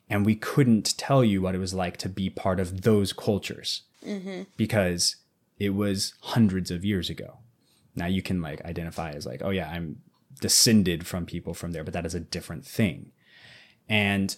And 0.09 0.25
we 0.25 0.35
couldn't 0.35 0.97
tell 0.97 1.23
you 1.23 1.41
what 1.41 1.55
it 1.55 1.59
was 1.59 1.73
like 1.73 1.97
to 1.97 2.09
be 2.09 2.29
part 2.29 2.59
of 2.59 2.81
those 2.81 3.13
cultures 3.13 3.83
mm-hmm. 4.05 4.43
because 4.57 5.15
it 5.57 5.69
was 5.69 6.13
hundreds 6.21 6.69
of 6.69 6.83
years 6.83 7.09
ago. 7.09 7.37
Now 7.95 8.07
you 8.07 8.21
can 8.21 8.41
like 8.41 8.63
identify 8.65 9.11
as 9.11 9.25
like, 9.25 9.41
oh 9.43 9.51
yeah, 9.51 9.69
I'm 9.69 10.01
descended 10.41 11.07
from 11.07 11.25
people 11.25 11.53
from 11.53 11.71
there, 11.71 11.83
but 11.83 11.93
that 11.93 12.05
is 12.05 12.15
a 12.15 12.19
different 12.19 12.65
thing. 12.65 13.11
And 13.87 14.35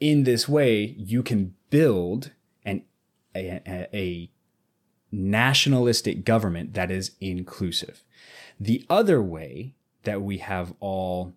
in 0.00 0.24
this 0.24 0.48
way, 0.48 0.94
you 0.98 1.22
can 1.22 1.54
build 1.70 2.32
an 2.64 2.84
a, 3.34 3.62
a, 3.66 3.88
a 3.94 4.30
nationalistic 5.14 6.24
government 6.24 6.74
that 6.74 6.90
is 6.90 7.12
inclusive. 7.20 8.02
The 8.58 8.84
other 8.90 9.22
way 9.22 9.74
that 10.02 10.22
we 10.22 10.38
have 10.38 10.74
all 10.80 11.34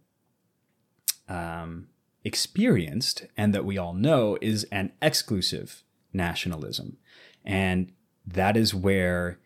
um, 1.30 1.88
experienced 2.24 3.26
and 3.38 3.54
that 3.54 3.66
we 3.66 3.78
all 3.78 3.94
know 3.94 4.38
is 4.42 4.66
an 4.66 4.92
exclusive 5.02 5.84
nationalism. 6.14 6.98
And 7.46 7.92
that 8.26 8.58
is 8.58 8.74
where 8.74 9.40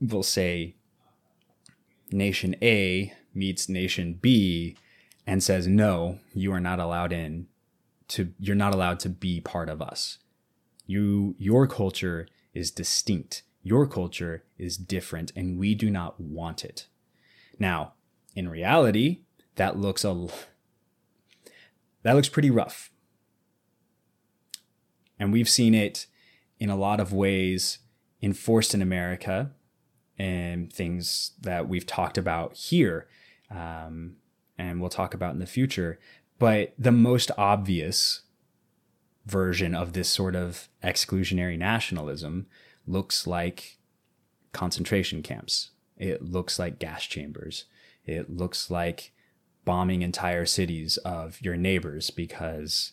we'll 0.00 0.22
say 0.22 0.76
nation 2.10 2.56
A 2.62 3.12
meets 3.34 3.68
nation 3.68 4.18
B 4.20 4.76
and 5.26 5.42
says, 5.42 5.66
no, 5.66 6.18
you 6.32 6.52
are 6.52 6.60
not 6.60 6.80
allowed 6.80 7.12
in 7.12 7.46
to, 8.08 8.32
you're 8.38 8.56
not 8.56 8.74
allowed 8.74 8.98
to 9.00 9.08
be 9.08 9.40
part 9.40 9.68
of 9.68 9.82
us. 9.82 10.18
You, 10.86 11.36
your 11.38 11.66
culture 11.66 12.26
is 12.54 12.70
distinct. 12.70 13.42
Your 13.62 13.86
culture 13.86 14.44
is 14.58 14.76
different 14.76 15.32
and 15.36 15.58
we 15.58 15.74
do 15.74 15.90
not 15.90 16.20
want 16.20 16.64
it. 16.64 16.86
Now, 17.58 17.94
in 18.34 18.48
reality, 18.48 19.20
that 19.56 19.76
looks 19.78 20.04
a 20.04 20.28
that 22.02 22.14
looks 22.14 22.28
pretty 22.28 22.50
rough. 22.50 22.90
And 25.18 25.32
we've 25.32 25.48
seen 25.48 25.74
it 25.74 26.06
in 26.58 26.70
a 26.70 26.76
lot 26.76 26.98
of 27.00 27.12
ways 27.12 27.78
enforced 28.22 28.74
in 28.74 28.80
America 28.80 29.50
and 30.18 30.72
things 30.72 31.32
that 31.40 31.68
we've 31.68 31.86
talked 31.86 32.16
about 32.16 32.54
here 32.54 33.06
um, 33.50 34.16
and 34.58 34.80
we'll 34.80 34.90
talk 34.90 35.14
about 35.14 35.32
in 35.32 35.40
the 35.40 35.46
future. 35.46 35.98
But 36.38 36.74
the 36.78 36.92
most 36.92 37.30
obvious 37.36 38.22
version 39.30 39.74
of 39.74 39.92
this 39.92 40.08
sort 40.08 40.34
of 40.34 40.68
exclusionary 40.82 41.56
nationalism 41.56 42.46
looks 42.86 43.26
like 43.26 43.78
concentration 44.52 45.22
camps. 45.22 45.70
It 45.96 46.22
looks 46.22 46.58
like 46.58 46.78
gas 46.78 47.04
chambers. 47.04 47.64
It 48.04 48.30
looks 48.30 48.70
like 48.70 49.12
bombing 49.64 50.02
entire 50.02 50.46
cities 50.46 50.96
of 50.98 51.40
your 51.40 51.56
neighbors 51.56 52.10
because 52.10 52.92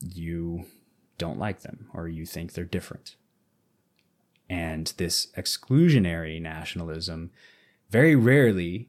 you 0.00 0.64
don't 1.18 1.38
like 1.38 1.60
them 1.60 1.90
or 1.92 2.08
you 2.08 2.24
think 2.24 2.52
they're 2.52 2.64
different. 2.64 3.16
And 4.48 4.92
this 4.96 5.28
exclusionary 5.36 6.40
nationalism 6.40 7.30
very 7.90 8.16
rarely, 8.16 8.88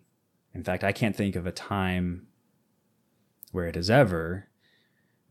in 0.53 0.63
fact, 0.63 0.83
I 0.83 0.91
can't 0.91 1.15
think 1.15 1.35
of 1.35 1.45
a 1.45 1.51
time 1.51 2.27
where 3.51 3.67
it 3.67 3.75
has 3.75 3.89
ever 3.89 4.47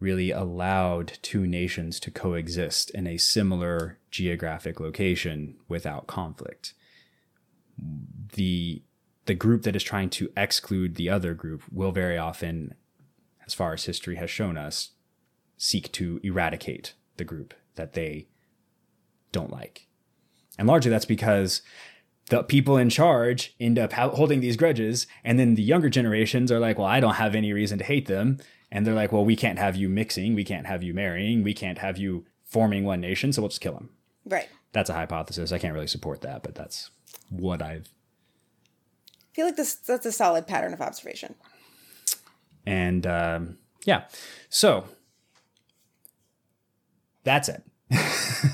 really 0.00 0.30
allowed 0.30 1.18
two 1.22 1.46
nations 1.46 2.00
to 2.00 2.10
coexist 2.10 2.90
in 2.90 3.06
a 3.06 3.18
similar 3.18 3.98
geographic 4.10 4.80
location 4.80 5.56
without 5.68 6.06
conflict. 6.06 6.74
The 8.32 8.82
the 9.26 9.34
group 9.34 9.62
that 9.62 9.76
is 9.76 9.84
trying 9.84 10.10
to 10.10 10.32
exclude 10.36 10.94
the 10.94 11.10
other 11.10 11.34
group 11.34 11.62
will 11.70 11.92
very 11.92 12.18
often, 12.18 12.74
as 13.46 13.54
far 13.54 13.74
as 13.74 13.84
history 13.84 14.16
has 14.16 14.30
shown 14.30 14.56
us, 14.56 14.90
seek 15.56 15.92
to 15.92 16.18
eradicate 16.24 16.94
the 17.16 17.24
group 17.24 17.54
that 17.76 17.92
they 17.92 18.26
don't 19.30 19.52
like. 19.52 19.86
And 20.58 20.66
largely 20.66 20.90
that's 20.90 21.04
because 21.04 21.62
the 22.30 22.42
people 22.42 22.76
in 22.76 22.88
charge 22.90 23.54
end 23.60 23.78
up 23.78 23.92
ho- 23.92 24.10
holding 24.10 24.40
these 24.40 24.56
grudges, 24.56 25.06
and 25.22 25.38
then 25.38 25.54
the 25.54 25.62
younger 25.62 25.88
generations 25.90 26.50
are 26.50 26.58
like, 26.58 26.78
"Well, 26.78 26.86
I 26.86 26.98
don't 27.00 27.14
have 27.14 27.34
any 27.34 27.52
reason 27.52 27.78
to 27.78 27.84
hate 27.84 28.06
them," 28.06 28.38
and 28.72 28.86
they're 28.86 28.94
like, 28.94 29.12
"Well, 29.12 29.24
we 29.24 29.36
can't 29.36 29.58
have 29.58 29.76
you 29.76 29.88
mixing, 29.88 30.34
we 30.34 30.44
can't 30.44 30.66
have 30.66 30.82
you 30.82 30.94
marrying, 30.94 31.42
we 31.42 31.54
can't 31.54 31.78
have 31.78 31.98
you 31.98 32.24
forming 32.44 32.84
one 32.84 33.00
nation, 33.00 33.32
so 33.32 33.42
we'll 33.42 33.50
just 33.50 33.60
kill 33.60 33.74
them." 33.74 33.90
Right. 34.24 34.48
That's 34.72 34.90
a 34.90 34.94
hypothesis. 34.94 35.52
I 35.52 35.58
can't 35.58 35.74
really 35.74 35.86
support 35.86 36.20
that, 36.22 36.42
but 36.42 36.54
that's 36.54 36.90
what 37.28 37.60
I've 37.62 37.88
I 39.32 39.34
feel 39.34 39.46
like 39.46 39.56
this 39.56 39.74
that's 39.74 40.06
a 40.06 40.12
solid 40.12 40.46
pattern 40.46 40.72
of 40.72 40.80
observation. 40.80 41.34
and 42.66 43.06
um, 43.06 43.58
yeah, 43.84 44.04
so 44.48 44.84
that's 47.24 47.48
it. 47.48 47.62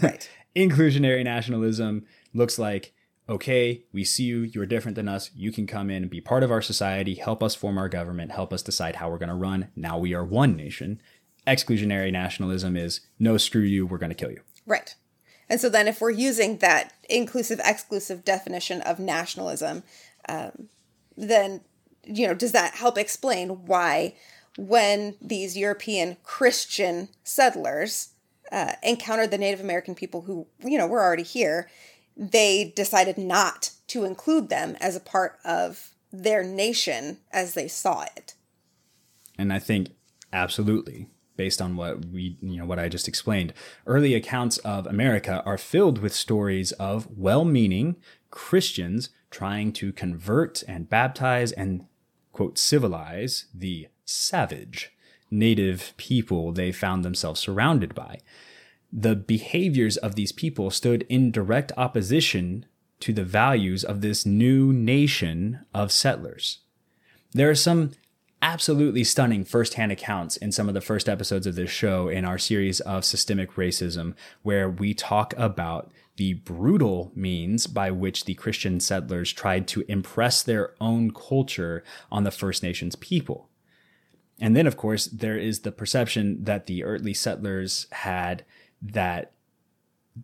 Right. 0.03 0.29
inclusionary 0.57 1.23
nationalism 1.25 2.07
looks 2.33 2.59
like 2.59 2.93
okay 3.29 3.83
we 3.93 4.05
see 4.05 4.25
you 4.25 4.43
you're 4.43 4.67
different 4.67 4.95
than 4.95 5.09
us 5.09 5.31
you 5.35 5.51
can 5.51 5.67
come 5.67 5.91
in 5.91 6.03
and 6.03 6.11
be 6.11 6.21
part 6.21 6.43
of 6.43 6.51
our 6.51 6.63
society 6.63 7.15
help 7.15 7.43
us 7.43 7.55
form 7.55 7.77
our 7.79 7.89
government 7.89 8.33
help 8.33 8.53
us 8.53 8.63
decide 8.63 8.97
how 8.97 9.11
we're 9.11 9.19
going 9.19 9.29
to 9.29 9.35
run. 9.35 9.69
Now 9.75 9.99
we 9.99 10.15
are 10.15 10.25
one 10.25 10.57
nation. 10.57 11.01
Exclusionary 11.47 12.13
nationalism 12.13 12.77
is 12.77 13.01
no 13.19 13.37
screw 13.37 13.63
you 13.63 13.87
we're 13.87 13.99
going 13.99 14.11
to 14.11 14.17
kill 14.17 14.31
you. 14.31 14.41
Right. 14.65 14.95
And 15.49 15.61
so 15.61 15.69
then 15.69 15.87
if 15.87 16.01
we're 16.01 16.11
using 16.11 16.59
that 16.59 16.93
inclusive 17.09 17.61
exclusive 17.65 18.25
definition 18.25 18.81
of 18.83 18.99
nationalism, 18.99 19.85
um, 20.29 20.69
then 21.17 21.63
you 22.07 22.27
know, 22.27 22.35
does 22.35 22.53
that 22.53 22.75
help 22.75 22.97
explain 22.97 23.67
why 23.67 24.15
when 24.57 25.17
these 25.21 25.57
European 25.57 26.17
Christian 26.23 27.09
settlers 27.25 28.11
uh, 28.53 28.73
encountered 28.83 29.31
the 29.31 29.39
Native 29.39 29.61
American 29.61 29.95
people 29.95 30.23
who, 30.23 30.47
you 30.65 30.79
know, 30.79 30.87
were 30.87 31.03
already 31.03 31.25
here, 31.25 31.69
they 32.17 32.73
decided 32.75 33.19
not 33.19 33.71
to 33.89 34.05
include 34.05 34.49
them 34.49 34.77
as 34.81 34.97
a 34.97 35.01
part 35.01 35.39
of 35.45 35.91
their 36.13 36.43
nation 36.43 37.19
as 37.33 37.55
they 37.55 37.69
saw 37.69 38.05
it. 38.17 38.35
and 39.37 39.53
i 39.53 39.59
think 39.59 39.91
absolutely 40.33 41.09
based 41.37 41.61
on 41.61 41.77
what 41.77 42.07
we 42.07 42.37
you 42.41 42.57
know 42.57 42.65
what 42.65 42.79
i 42.79 42.89
just 42.89 43.09
explained 43.09 43.53
early 43.87 44.15
accounts 44.15 44.59
of 44.59 44.87
america 44.87 45.43
are 45.45 45.59
filled 45.59 45.99
with 45.99 46.15
stories 46.15 46.73
of 46.73 47.07
well-meaning 47.17 47.97
christians 48.31 49.11
trying 49.31 49.73
to 49.73 49.93
convert 49.93 50.63
and 50.67 50.89
baptize 50.89 51.53
and 51.53 51.85
quote 52.33 52.59
civilize 52.59 53.47
the 53.55 53.89
savage 54.05 54.93
native 55.31 55.93
people 55.97 56.53
they 56.53 56.73
found 56.73 57.05
themselves 57.05 57.41
surrounded 57.41 57.95
by 57.95 58.19
the 58.93 59.17
behaviors 59.17 59.97
of 59.97 60.15
these 60.15 60.33
people 60.33 60.71
stood 60.71 61.05
in 61.09 61.31
direct 61.31 61.73
opposition 61.77 62.65
to 63.01 63.13
the 63.13 63.25
values 63.25 63.85
of 63.85 64.01
this 64.01 64.25
new 64.25 64.73
nation 64.73 65.61
of 65.75 65.93
settlers 65.93 66.61
there 67.33 67.51
are 67.51 67.55
some 67.55 67.91
absolutely 68.43 69.05
stunning 69.05 69.45
firsthand 69.45 69.93
accounts 69.93 70.37
in 70.37 70.53
some 70.53 70.69
of 70.69 70.75
the 70.75 70.81
first 70.81 71.09
episodes 71.09 71.47
of 71.47 71.55
this 71.55 71.71
show 71.71 72.09
in 72.09 72.25
our 72.25 72.39
series 72.39 72.81
of 72.81 73.05
systemic 73.05 73.53
racism, 73.55 74.15
where 74.43 74.69
we 74.69 74.95
talk 74.95 75.35
about 75.37 75.91
the 76.17 76.35
brutal 76.35 77.13
means 77.15 77.67
by 77.67 77.91
which 77.91 78.25
the 78.25 78.35
Christian 78.35 78.81
settlers 78.81 79.33
tried 79.33 79.67
to 79.69 79.85
impress 79.89 80.43
their 80.43 80.75
own 80.81 81.11
culture 81.11 81.85
on 82.11 82.25
the 82.25 82.31
First 82.31 82.63
Nations 82.63 82.97
people. 82.97 83.49
And 84.41 84.57
then, 84.57 84.67
of 84.67 84.77
course, 84.77 85.07
there 85.07 85.39
is 85.39 85.61
the 85.61 85.73
perception 85.73 86.45
that 86.45 86.67
the 86.67 86.85
early 86.85 87.15
settlers 87.15 87.87
had 87.91 88.45
that 88.83 89.33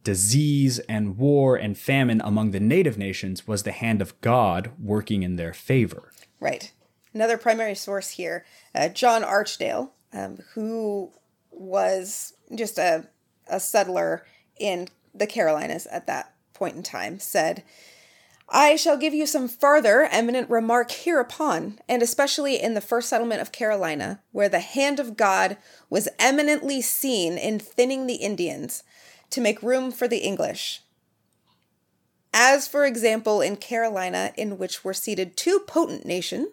disease 0.04 0.78
and 0.80 1.18
war 1.18 1.56
and 1.56 1.76
famine 1.76 2.20
among 2.24 2.50
the 2.50 2.60
native 2.60 2.96
nations 2.96 3.46
was 3.46 3.62
the 3.62 3.72
hand 3.72 4.00
of 4.00 4.18
God 4.20 4.72
working 4.80 5.22
in 5.22 5.36
their 5.36 5.52
favor. 5.52 6.10
Right. 6.40 6.72
Another 7.14 7.36
primary 7.36 7.74
source 7.74 8.10
here, 8.10 8.46
uh, 8.74 8.88
John 8.88 9.22
Archdale, 9.22 9.90
um, 10.14 10.38
who 10.54 11.12
was 11.50 12.32
just 12.54 12.78
a, 12.78 13.08
a 13.48 13.60
settler 13.60 14.24
in 14.58 14.88
the 15.14 15.26
Carolinas 15.26 15.86
at 15.86 16.06
that 16.06 16.34
point 16.54 16.76
in 16.76 16.82
time, 16.82 17.18
said, 17.18 17.62
I 18.54 18.76
shall 18.76 18.98
give 18.98 19.14
you 19.14 19.24
some 19.24 19.48
farther 19.48 20.02
eminent 20.02 20.50
remark 20.50 20.90
hereupon, 20.90 21.78
and 21.88 22.02
especially 22.02 22.60
in 22.60 22.74
the 22.74 22.82
first 22.82 23.08
settlement 23.08 23.40
of 23.40 23.50
Carolina, 23.50 24.20
where 24.30 24.50
the 24.50 24.60
hand 24.60 25.00
of 25.00 25.16
God 25.16 25.56
was 25.88 26.06
eminently 26.18 26.82
seen 26.82 27.38
in 27.38 27.58
thinning 27.58 28.06
the 28.06 28.16
Indians 28.16 28.82
to 29.30 29.40
make 29.40 29.62
room 29.62 29.90
for 29.90 30.06
the 30.06 30.18
English. 30.18 30.82
As, 32.34 32.68
for 32.68 32.84
example, 32.84 33.40
in 33.40 33.56
Carolina, 33.56 34.34
in 34.36 34.58
which 34.58 34.84
were 34.84 34.92
seated 34.92 35.34
two 35.34 35.60
potent 35.60 36.04
nations 36.04 36.48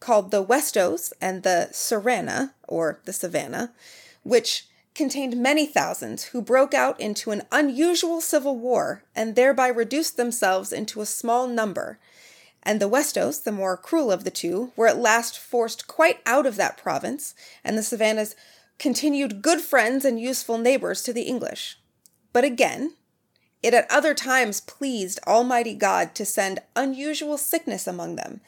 called 0.00 0.30
the 0.30 0.42
Westos 0.42 1.12
and 1.20 1.42
the 1.42 1.68
Savannah, 1.72 2.54
or 2.66 3.00
the 3.04 3.12
Savannah, 3.12 3.74
which 4.22 4.66
contained 4.94 5.36
many 5.36 5.66
thousands 5.66 6.24
who 6.24 6.40
broke 6.40 6.72
out 6.72 7.00
into 7.00 7.30
an 7.30 7.42
unusual 7.50 8.20
civil 8.20 8.56
war 8.56 9.02
and 9.14 9.34
thereby 9.34 9.66
reduced 9.66 10.16
themselves 10.16 10.72
into 10.72 11.00
a 11.00 11.06
small 11.06 11.46
number. 11.48 11.98
And 12.62 12.80
the 12.80 12.88
Westos, 12.88 13.40
the 13.40 13.52
more 13.52 13.76
cruel 13.76 14.10
of 14.10 14.24
the 14.24 14.30
two, 14.30 14.72
were 14.76 14.86
at 14.86 14.96
last 14.96 15.38
forced 15.38 15.86
quite 15.86 16.20
out 16.24 16.46
of 16.46 16.56
that 16.56 16.78
province, 16.78 17.34
and 17.62 17.76
the 17.76 17.82
Savannahs 17.82 18.34
continued 18.78 19.42
good 19.42 19.60
friends 19.60 20.04
and 20.04 20.18
useful 20.18 20.58
neighbors 20.58 21.02
to 21.02 21.12
the 21.12 21.22
English. 21.22 21.78
But 22.32 22.44
again, 22.44 22.94
it 23.62 23.74
at 23.74 23.90
other 23.90 24.14
times 24.14 24.60
pleased 24.60 25.20
Almighty 25.26 25.74
God 25.74 26.14
to 26.16 26.24
send 26.24 26.60
unusual 26.76 27.38
sickness 27.38 27.86
among 27.86 28.16
them, 28.16 28.40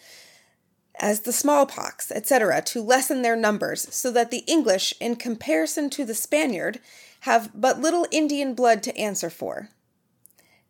as 0.98 1.20
the 1.20 1.32
smallpox, 1.32 2.10
etc., 2.10 2.62
to 2.62 2.82
lessen 2.82 3.22
their 3.22 3.36
numbers, 3.36 3.92
so 3.94 4.10
that 4.10 4.30
the 4.30 4.44
English, 4.46 4.94
in 5.00 5.16
comparison 5.16 5.90
to 5.90 6.04
the 6.04 6.14
Spaniard, 6.14 6.80
have 7.20 7.50
but 7.54 7.80
little 7.80 8.06
Indian 8.10 8.54
blood 8.54 8.82
to 8.82 8.96
answer 8.96 9.30
for. 9.30 9.68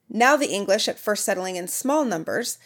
Now, 0.08 0.36
the 0.36 0.50
English, 0.50 0.88
at 0.88 0.98
first 0.98 1.24
settling 1.24 1.56
in 1.56 1.68
small 1.68 2.04
numbers, 2.04 2.58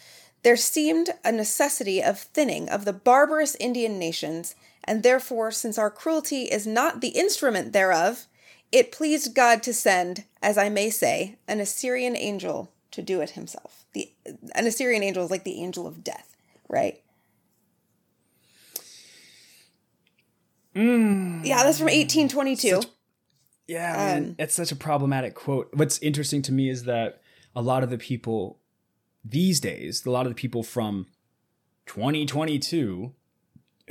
there 0.43 0.57
seemed 0.57 1.11
a 1.25 1.33
necessity 1.33 2.03
of 2.03 2.19
thinning 2.19 2.69
of 2.69 2.85
the 2.85 2.93
barbarous 2.93 3.55
Indian 3.57 3.99
nations, 3.99 4.55
and 4.85 5.03
therefore, 5.03 5.51
since 5.51 5.79
our 5.79 5.91
cruelty 5.91 6.45
is 6.45 6.67
not 6.67 7.01
the 7.01 7.09
instrument 7.09 7.73
thereof, 7.73 8.27
it 8.73 8.93
pleased 8.93 9.35
God 9.35 9.63
to 9.65 9.75
send, 9.75 10.25
as 10.43 10.57
I 10.57 10.69
may 10.69 10.91
say, 10.91 11.37
an 11.47 11.61
Assyrian 11.61 12.17
angel 12.17 12.71
to 12.93 13.03
do 13.03 13.21
it 13.21 13.31
himself. 13.31 13.85
The 13.93 14.11
an 14.55 14.67
Assyrian 14.67 15.03
angel 15.03 15.25
is 15.25 15.31
like 15.31 15.45
the 15.45 15.61
angel 15.63 15.87
of 15.87 16.05
death, 16.05 16.37
right? 16.69 17.03
Yeah, 21.45 21.63
that's 21.63 21.79
from 21.79 21.87
1822. 21.87 22.81
Yeah, 23.67 23.93
man, 23.93 24.37
it's 24.39 24.55
such 24.55 24.73
a 24.73 24.77
problematic 24.77 25.35
quote. 25.35 25.71
What's 25.73 25.99
interesting 26.01 26.43
to 26.43 26.53
me 26.53 26.69
is 26.69 26.85
that 26.85 27.21
a 27.55 27.63
lot 27.63 27.83
of 27.83 27.91
the 27.91 27.99
people 27.99 28.59
these 29.25 29.61
days, 29.61 30.05
a 30.05 30.11
lot 30.11 30.27
of 30.27 30.33
the 30.33 30.37
people 30.37 30.63
from 30.63 31.07
2022 31.87 33.13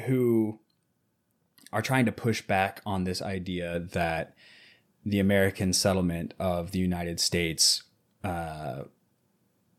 who 0.05 0.59
are 1.71 1.81
trying 1.81 2.05
to 2.05 2.11
push 2.11 2.41
back 2.41 2.81
on 2.85 3.03
this 3.03 3.21
idea 3.21 3.79
that 3.79 4.35
the 5.05 5.19
American 5.19 5.71
settlement 5.71 6.33
of 6.39 6.71
the 6.71 6.79
United 6.79 7.19
States 7.19 7.83
uh, 8.23 8.83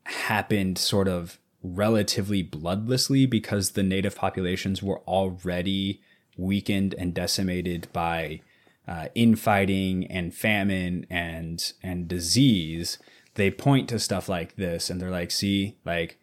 happened 0.05 0.79
sort 0.79 1.09
of 1.09 1.39
relatively 1.63 2.43
bloodlessly 2.43 3.27
because 3.27 3.73
the 3.73 3.83
native 3.83 4.17
populations 4.17 4.83
were 4.83 5.01
already 5.01 6.01
weakened 6.41 6.95
and 6.99 7.15
decimated 7.15 7.89
by 7.93 8.41
uh, 8.89 9.07
infighting 9.15 10.07
and 10.07 10.35
famine 10.35 11.07
and 11.11 11.73
and 11.83 12.09
disease. 12.09 12.99
They 13.35 13.51
point 13.51 13.89
to 13.91 13.99
stuff 13.99 14.29
like 14.29 14.57
this 14.57 14.91
and 14.91 15.01
they're 15.01 15.11
like, 15.11 15.31
"See, 15.31 15.77
like 15.85 16.19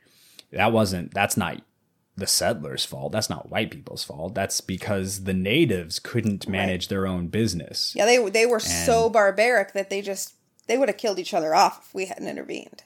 that 0.51 0.71
wasn't 0.71 1.13
that's 1.13 1.38
not 1.38 1.62
the 2.17 2.27
settlers' 2.27 2.84
fault. 2.84 3.12
That's 3.12 3.30
not 3.30 3.49
white 3.51 3.71
people's 3.71 4.03
fault. 4.03 4.34
That's 4.34 4.60
because 4.60 5.23
the 5.23 5.34
natives 5.34 5.99
couldn't 5.99 6.47
manage 6.49 6.88
their 6.88 7.08
own 7.08 7.27
business." 7.27 7.93
Yeah, 7.95 8.06
they 8.06 8.30
they 8.30 8.45
were 8.45 8.60
so 8.60 9.10
barbaric 9.10 9.73
that 9.73 9.89
they 9.89 10.01
just 10.01 10.34
they 10.67 10.77
would 10.77 10.89
have 10.89 10.97
killed 10.97 11.19
each 11.19 11.34
other 11.34 11.56
off 11.56 11.86
if 11.88 11.93
we 11.93 12.06
hadn't 12.06 12.27
intervened. 12.27 12.84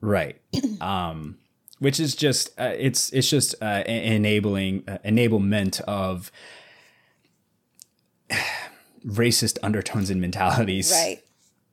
right 0.00 0.40
um 0.80 1.38
which 1.78 1.98
is 2.00 2.14
just 2.14 2.50
uh, 2.58 2.72
it's 2.78 3.12
it's 3.12 3.28
just 3.28 3.54
uh, 3.62 3.82
enabling 3.86 4.84
uh, 4.88 4.98
enablement 5.04 5.80
of 5.82 6.30
racist 9.06 9.58
undertones 9.62 10.10
and 10.10 10.20
mentalities 10.20 10.90
Right. 10.90 11.22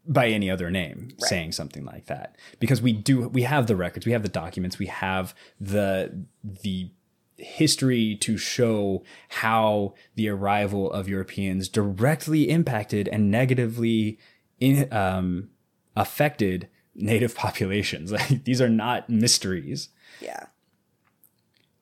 by 0.06 0.28
any 0.28 0.50
other 0.50 0.70
name 0.70 1.10
saying 1.20 1.54
something 1.54 1.86
like 1.86 2.08
that 2.08 2.36
because 2.60 2.82
we 2.82 2.92
do 2.92 3.30
we 3.30 3.44
have 3.44 3.68
the 3.68 3.76
records 3.76 4.06
we 4.06 4.12
have 4.12 4.24
the 4.24 4.30
documents 4.30 4.78
we 4.78 4.88
have 4.88 5.34
the 5.60 6.26
the 6.64 6.90
history 7.38 8.16
to 8.18 8.38
show 8.38 9.04
how 9.30 9.94
the 10.16 10.30
arrival 10.30 10.92
of 10.92 11.08
Europeans 11.10 11.68
directly 11.70 12.48
impacted 12.50 13.08
and 13.08 13.32
negatively 13.32 14.20
in, 14.60 14.88
um, 14.94 15.50
affected 15.96 16.68
native 17.02 17.36
populations. 17.46 18.12
Like 18.18 18.44
these 18.44 18.62
are 18.62 18.70
not 18.70 19.10
mysteries. 19.10 19.90
Yeah. 20.20 20.46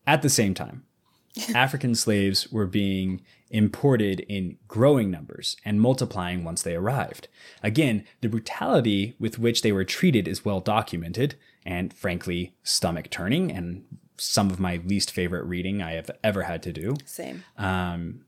At 0.07 0.21
the 0.21 0.29
same 0.29 0.53
time, 0.53 0.85
African 1.55 1.93
slaves 1.95 2.51
were 2.51 2.65
being 2.65 3.21
imported 3.51 4.19
in 4.21 4.57
growing 4.67 5.09
numbers 5.09 5.57
and 5.65 5.81
multiplying 5.81 6.43
once 6.43 6.61
they 6.61 6.75
arrived. 6.75 7.27
Again, 7.63 8.05
the 8.21 8.29
brutality 8.29 9.15
with 9.19 9.39
which 9.39 9.61
they 9.61 9.71
were 9.71 9.83
treated 9.83 10.27
is 10.27 10.45
well 10.45 10.59
documented 10.59 11.35
and 11.65 11.93
frankly 11.93 12.53
stomach 12.63 13.09
turning 13.09 13.51
and 13.51 13.85
some 14.17 14.51
of 14.51 14.59
my 14.59 14.79
least 14.85 15.11
favorite 15.11 15.43
reading 15.45 15.81
I 15.81 15.93
have 15.93 16.11
ever 16.23 16.43
had 16.43 16.61
to 16.63 16.73
do. 16.73 16.95
Same. 17.05 17.43
Um, 17.57 18.25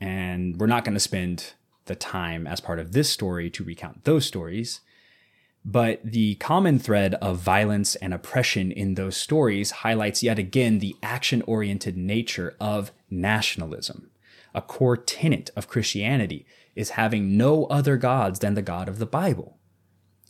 And 0.00 0.58
we're 0.58 0.66
not 0.66 0.84
going 0.84 0.94
to 0.94 1.00
spend 1.00 1.54
the 1.86 1.96
time 1.96 2.46
as 2.46 2.60
part 2.60 2.78
of 2.78 2.92
this 2.92 3.10
story 3.10 3.50
to 3.50 3.64
recount 3.64 4.04
those 4.04 4.24
stories. 4.26 4.80
But 5.70 6.00
the 6.02 6.36
common 6.36 6.78
thread 6.78 7.12
of 7.16 7.40
violence 7.40 7.94
and 7.96 8.14
oppression 8.14 8.72
in 8.72 8.94
those 8.94 9.18
stories 9.18 9.70
highlights 9.70 10.22
yet 10.22 10.38
again 10.38 10.78
the 10.78 10.96
action 11.02 11.42
oriented 11.42 11.94
nature 11.94 12.56
of 12.58 12.90
nationalism. 13.10 14.10
A 14.54 14.62
core 14.62 14.96
tenet 14.96 15.50
of 15.54 15.68
Christianity 15.68 16.46
is 16.74 16.90
having 16.90 17.36
no 17.36 17.66
other 17.66 17.98
gods 17.98 18.38
than 18.38 18.54
the 18.54 18.62
God 18.62 18.88
of 18.88 18.98
the 18.98 19.04
Bible. 19.04 19.58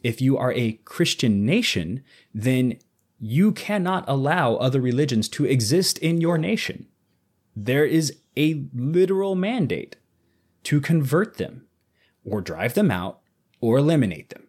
If 0.02 0.20
you 0.20 0.36
are 0.36 0.52
a 0.54 0.80
Christian 0.84 1.46
nation, 1.46 2.02
then 2.34 2.80
you 3.20 3.52
cannot 3.52 4.04
allow 4.08 4.56
other 4.56 4.80
religions 4.80 5.28
to 5.28 5.44
exist 5.44 5.98
in 5.98 6.20
your 6.20 6.36
nation. 6.36 6.88
There 7.54 7.84
is 7.84 8.16
a 8.36 8.64
literal 8.74 9.36
mandate 9.36 9.94
to 10.64 10.80
convert 10.80 11.36
them, 11.36 11.68
or 12.24 12.40
drive 12.40 12.74
them 12.74 12.90
out, 12.90 13.20
or 13.60 13.78
eliminate 13.78 14.30
them. 14.30 14.47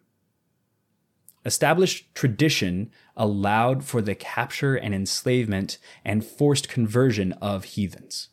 Established 1.44 2.14
tradition 2.14 2.90
allowed 3.16 3.84
for 3.84 4.02
the 4.02 4.14
capture 4.14 4.76
and 4.76 4.94
enslavement 4.94 5.78
and 6.04 6.24
forced 6.24 6.68
conversion 6.68 7.32
of 7.34 7.64
heathens. 7.64 8.28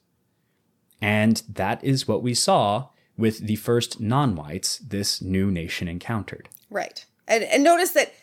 And 1.02 1.42
that 1.48 1.84
is 1.84 2.08
what 2.08 2.22
we 2.22 2.34
saw 2.34 2.90
with 3.18 3.40
the 3.40 3.56
first 3.56 4.00
non 4.00 4.36
whites 4.36 4.78
this 4.80 5.22
new 5.22 5.50
nation 5.52 5.88
encountered. 5.88 6.50
Right. 6.70 7.06
And, 7.28 7.44
and 7.44 7.64
notice 7.64 7.92
that 7.92 8.14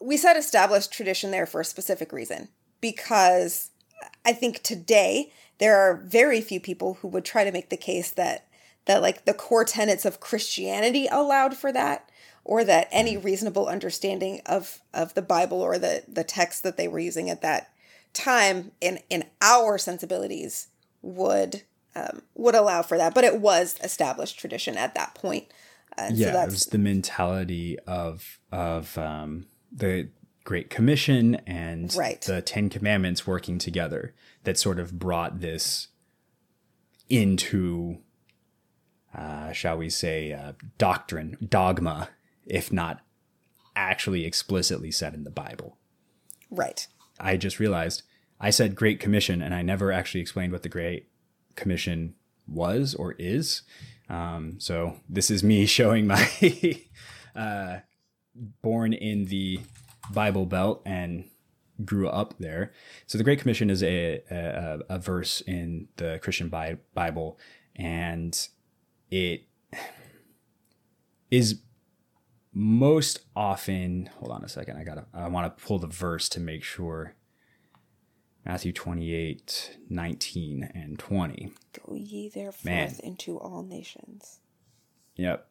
we 0.00 0.16
said 0.16 0.36
established 0.36 0.92
tradition 0.92 1.30
there 1.30 1.46
for 1.46 1.60
a 1.60 1.64
specific 1.64 2.12
reason 2.12 2.48
because 2.80 3.70
I 4.24 4.32
think 4.32 4.62
today 4.62 5.32
there 5.58 5.78
are 5.78 6.02
very 6.04 6.40
few 6.40 6.60
people 6.60 6.94
who 6.94 7.08
would 7.08 7.24
try 7.24 7.44
to 7.44 7.52
make 7.52 7.70
the 7.70 7.76
case 7.76 8.10
that 8.12 8.48
that 8.86 9.00
like 9.00 9.24
the 9.24 9.34
core 9.34 9.64
tenets 9.64 10.04
of 10.04 10.18
Christianity 10.18 11.06
allowed 11.06 11.56
for 11.56 11.72
that 11.72 12.10
or 12.44 12.64
that 12.64 12.88
any 12.90 13.16
reasonable 13.16 13.66
understanding 13.66 14.40
of 14.46 14.80
of 14.92 15.14
the 15.14 15.22
Bible 15.22 15.60
or 15.60 15.78
the 15.78 16.02
the 16.08 16.24
text 16.24 16.62
that 16.62 16.76
they 16.76 16.88
were 16.88 16.98
using 16.98 17.30
at 17.30 17.42
that 17.42 17.72
time 18.12 18.72
in 18.80 19.00
in 19.08 19.24
our 19.40 19.78
sensibilities 19.78 20.68
would 21.00 21.62
um, 21.94 22.22
would 22.34 22.54
allow 22.54 22.82
for 22.82 22.96
that 22.96 23.14
but 23.14 23.24
it 23.24 23.40
was 23.40 23.78
established 23.82 24.38
tradition 24.38 24.76
at 24.76 24.94
that 24.94 25.14
point 25.14 25.46
and 25.96 26.16
yeah, 26.16 26.32
so 26.32 26.42
it 26.42 26.46
was 26.46 26.66
the 26.66 26.78
mentality 26.78 27.78
of 27.86 28.38
of 28.50 28.96
um, 28.98 29.46
the 29.70 30.08
Great 30.44 30.70
Commission 30.70 31.36
and 31.46 31.94
Right. 31.94 32.20
the 32.22 32.42
Ten 32.42 32.68
Commandments 32.68 33.26
working 33.26 33.58
together 33.58 34.14
that 34.44 34.58
sort 34.58 34.80
of 34.80 34.98
brought 34.98 35.40
this 35.40 35.88
into, 37.08 37.98
uh, 39.14 39.52
shall 39.52 39.76
we 39.76 39.90
say, 39.90 40.32
uh, 40.32 40.52
doctrine, 40.78 41.36
dogma, 41.46 42.08
if 42.46 42.72
not 42.72 43.00
actually 43.74 44.24
explicitly 44.24 44.90
said 44.90 45.14
in 45.14 45.24
the 45.24 45.30
Bible. 45.30 45.78
right 46.50 46.86
I 47.20 47.36
just 47.36 47.60
realized 47.60 48.02
I 48.40 48.50
said 48.50 48.74
Great 48.74 48.98
Commission 49.00 49.40
and 49.42 49.54
I 49.54 49.62
never 49.62 49.92
actually 49.92 50.20
explained 50.20 50.52
what 50.52 50.62
the 50.62 50.68
Great 50.68 51.08
Commission 51.54 52.14
was 52.46 52.94
or 52.94 53.12
is. 53.18 53.62
Um, 54.08 54.56
so 54.58 54.96
this 55.08 55.30
is 55.30 55.44
me 55.44 55.66
showing 55.78 56.06
my 56.06 56.28
uh, 57.36 57.78
born 58.34 58.92
in 58.92 59.26
the 59.26 59.60
Bible 60.12 60.46
Belt 60.46 60.82
and 60.84 61.28
grew 61.84 62.08
up 62.08 62.34
there. 62.38 62.72
So 63.06 63.18
the 63.18 63.24
Great 63.24 63.40
Commission 63.40 63.70
is 63.70 63.82
a 63.82 64.20
a, 64.30 64.80
a 64.88 64.98
verse 64.98 65.40
in 65.42 65.88
the 65.96 66.18
Christian 66.22 66.48
Bi- 66.48 66.78
Bible, 66.94 67.38
and 67.76 68.48
it 69.10 69.44
is 71.30 71.60
most 72.54 73.20
often 73.34 74.10
hold 74.18 74.30
on 74.32 74.44
a 74.44 74.48
second 74.48 74.76
i 74.76 74.84
gotta 74.84 75.04
i 75.14 75.26
want 75.28 75.56
to 75.56 75.64
pull 75.64 75.78
the 75.78 75.86
verse 75.86 76.28
to 76.28 76.38
make 76.40 76.62
sure 76.62 77.14
matthew 78.44 78.72
28 78.72 79.78
19 79.88 80.70
and 80.74 80.98
20 80.98 81.52
Go 81.86 81.94
ye 81.94 82.28
therefore 82.28 82.70
Man. 82.70 82.94
into 83.02 83.38
all 83.38 83.62
nations. 83.62 84.40
Yep. 85.16 85.46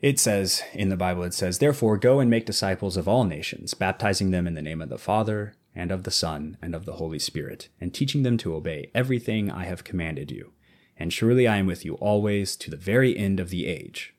It 0.00 0.20
says 0.20 0.62
in 0.72 0.88
the 0.90 0.96
Bible, 0.96 1.24
it 1.24 1.34
says, 1.34 1.58
Therefore 1.58 1.96
go 1.98 2.20
and 2.20 2.30
make 2.30 2.46
disciples 2.46 2.96
of 2.96 3.08
all 3.08 3.24
nations, 3.24 3.74
baptizing 3.74 4.30
them 4.30 4.46
in 4.46 4.54
the 4.54 4.62
name 4.62 4.80
of 4.80 4.88
the 4.88 4.98
Father, 4.98 5.54
and 5.74 5.90
of 5.90 6.04
the 6.04 6.10
Son, 6.12 6.56
and 6.62 6.74
of 6.74 6.84
the 6.84 6.94
Holy 6.94 7.18
Spirit, 7.18 7.68
and 7.80 7.92
teaching 7.92 8.22
them 8.22 8.36
to 8.38 8.54
obey 8.54 8.90
everything 8.94 9.50
I 9.50 9.64
have 9.64 9.82
commanded 9.84 10.30
you. 10.30 10.52
And 10.96 11.12
surely 11.12 11.48
I 11.48 11.56
am 11.56 11.66
with 11.66 11.84
you 11.84 11.94
always 11.94 12.54
to 12.56 12.70
the 12.70 12.76
very 12.76 13.16
end 13.16 13.40
of 13.40 13.50
the 13.50 13.66
age. 13.66 14.14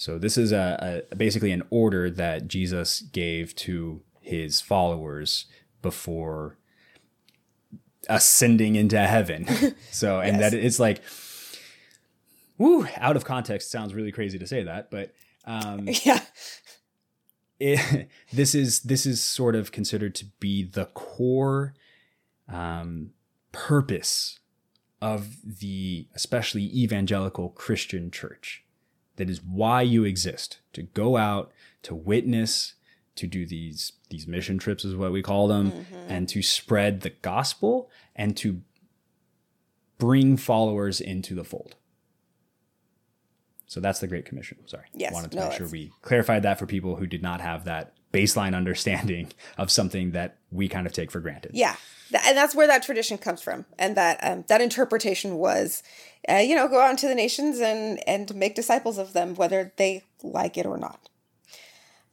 So 0.00 0.16
this 0.16 0.38
is 0.38 0.50
a, 0.50 1.02
a 1.10 1.14
basically 1.14 1.52
an 1.52 1.62
order 1.68 2.08
that 2.08 2.48
Jesus 2.48 3.02
gave 3.02 3.54
to 3.56 4.00
his 4.22 4.58
followers 4.58 5.44
before 5.82 6.56
ascending 8.08 8.76
into 8.76 8.98
heaven. 8.98 9.46
so, 9.90 10.20
and 10.20 10.38
Yes. 10.40 10.52
that 10.52 10.58
it's 10.58 10.80
like, 10.80 11.02
woo, 12.56 12.86
out 12.96 13.14
of 13.14 13.26
context 13.26 13.70
sounds 13.70 13.92
really 13.92 14.10
crazy 14.10 14.38
to 14.38 14.46
say 14.46 14.62
that, 14.62 14.90
but 14.90 15.12
um, 15.44 15.86
Yeah. 16.04 16.22
it, 17.58 18.08
this 18.32 18.54
is 18.54 18.80
this 18.80 19.04
is 19.04 19.22
sort 19.22 19.54
of 19.54 19.70
considered 19.70 20.14
to 20.14 20.24
be 20.40 20.62
the 20.64 20.86
core 20.86 21.74
um, 22.48 23.10
purpose 23.52 24.38
of 25.02 25.36
the 25.44 26.08
especially 26.14 26.64
evangelical 26.74 27.50
Christian 27.50 28.10
church. 28.10 28.64
That 29.20 29.28
is 29.28 29.42
why 29.42 29.82
you 29.82 30.04
exist 30.04 30.60
to 30.72 30.82
go 30.82 31.18
out 31.18 31.52
to 31.82 31.94
witness, 31.94 32.72
to 33.16 33.26
do 33.26 33.44
these 33.44 33.92
these 34.08 34.26
mission 34.26 34.56
trips 34.56 34.82
is 34.82 34.96
what 34.96 35.12
we 35.12 35.20
call 35.20 35.46
them, 35.46 35.72
mm-hmm. 35.72 35.94
and 36.08 36.26
to 36.30 36.40
spread 36.40 37.02
the 37.02 37.10
gospel 37.10 37.90
and 38.16 38.34
to 38.38 38.62
bring 39.98 40.38
followers 40.38 41.02
into 41.02 41.34
the 41.34 41.44
fold. 41.44 41.76
So 43.66 43.78
that's 43.78 44.00
the 44.00 44.06
Great 44.06 44.24
Commission. 44.24 44.56
Sorry. 44.64 44.86
Yes, 44.94 45.12
Wanted 45.12 45.32
to 45.32 45.36
no, 45.36 45.48
make 45.50 45.58
sure 45.58 45.68
we 45.68 45.92
clarified 46.00 46.44
that 46.44 46.58
for 46.58 46.64
people 46.64 46.96
who 46.96 47.06
did 47.06 47.22
not 47.22 47.42
have 47.42 47.66
that 47.66 47.92
baseline 48.14 48.56
understanding 48.56 49.34
of 49.58 49.70
something 49.70 50.12
that 50.12 50.38
we 50.50 50.66
kind 50.66 50.86
of 50.86 50.94
take 50.94 51.10
for 51.10 51.20
granted. 51.20 51.50
Yeah. 51.52 51.76
And 52.12 52.36
that's 52.36 52.54
where 52.54 52.66
that 52.66 52.82
tradition 52.82 53.18
comes 53.18 53.40
from. 53.40 53.66
And 53.78 53.96
that 53.96 54.18
um, 54.22 54.44
that 54.48 54.60
interpretation 54.60 55.36
was, 55.36 55.82
uh, 56.28 56.36
you 56.36 56.54
know, 56.54 56.68
go 56.68 56.80
out 56.80 56.90
into 56.90 57.08
the 57.08 57.14
nations 57.14 57.60
and, 57.60 58.02
and 58.08 58.34
make 58.34 58.54
disciples 58.54 58.98
of 58.98 59.12
them, 59.12 59.34
whether 59.34 59.72
they 59.76 60.04
like 60.22 60.58
it 60.58 60.66
or 60.66 60.76
not. 60.76 61.08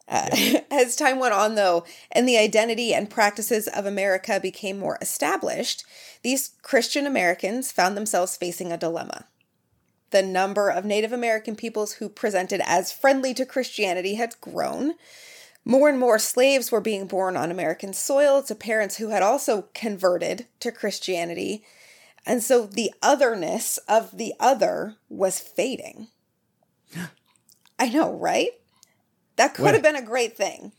Uh, 0.07 0.29
As 0.71 0.95
time 0.95 1.19
went 1.19 1.33
on, 1.33 1.55
though, 1.55 1.83
and 2.11 2.27
the 2.27 2.37
identity 2.37 2.93
and 2.93 3.09
practices 3.09 3.67
of 3.67 3.85
America 3.85 4.39
became 4.39 4.79
more 4.79 4.97
established, 5.01 5.83
these 6.21 6.51
Christian 6.61 7.05
Americans 7.05 7.71
found 7.71 7.97
themselves 7.97 8.37
facing 8.37 8.71
a 8.71 8.77
dilemma. 8.77 9.25
The 10.11 10.23
number 10.23 10.69
of 10.69 10.85
Native 10.85 11.11
American 11.11 11.55
peoples 11.55 11.93
who 11.93 12.07
presented 12.07 12.61
as 12.65 12.93
friendly 12.93 13.33
to 13.33 13.45
Christianity 13.45 14.15
had 14.15 14.39
grown. 14.39 14.93
More 15.69 15.89
and 15.89 15.99
more 15.99 16.17
slaves 16.17 16.71
were 16.71 16.79
being 16.79 17.07
born 17.07 17.35
on 17.35 17.51
American 17.51 17.91
soil 17.93 18.41
to 18.43 18.55
parents 18.55 18.97
who 18.97 19.09
had 19.09 19.21
also 19.21 19.63
converted 19.73 20.47
to 20.61 20.71
Christianity. 20.71 21.63
And 22.25 22.41
so 22.41 22.65
the 22.65 22.93
otherness 23.03 23.77
of 23.87 24.17
the 24.17 24.33
other 24.39 24.95
was 25.09 25.39
fading. 25.39 26.07
I 27.79 27.89
know, 27.89 28.13
right? 28.13 28.51
That 29.35 29.53
could 29.53 29.63
What- 29.65 29.73
have 29.73 29.83
been 29.83 29.95
a 29.95 30.01
great 30.01 30.37
thing. 30.37 30.71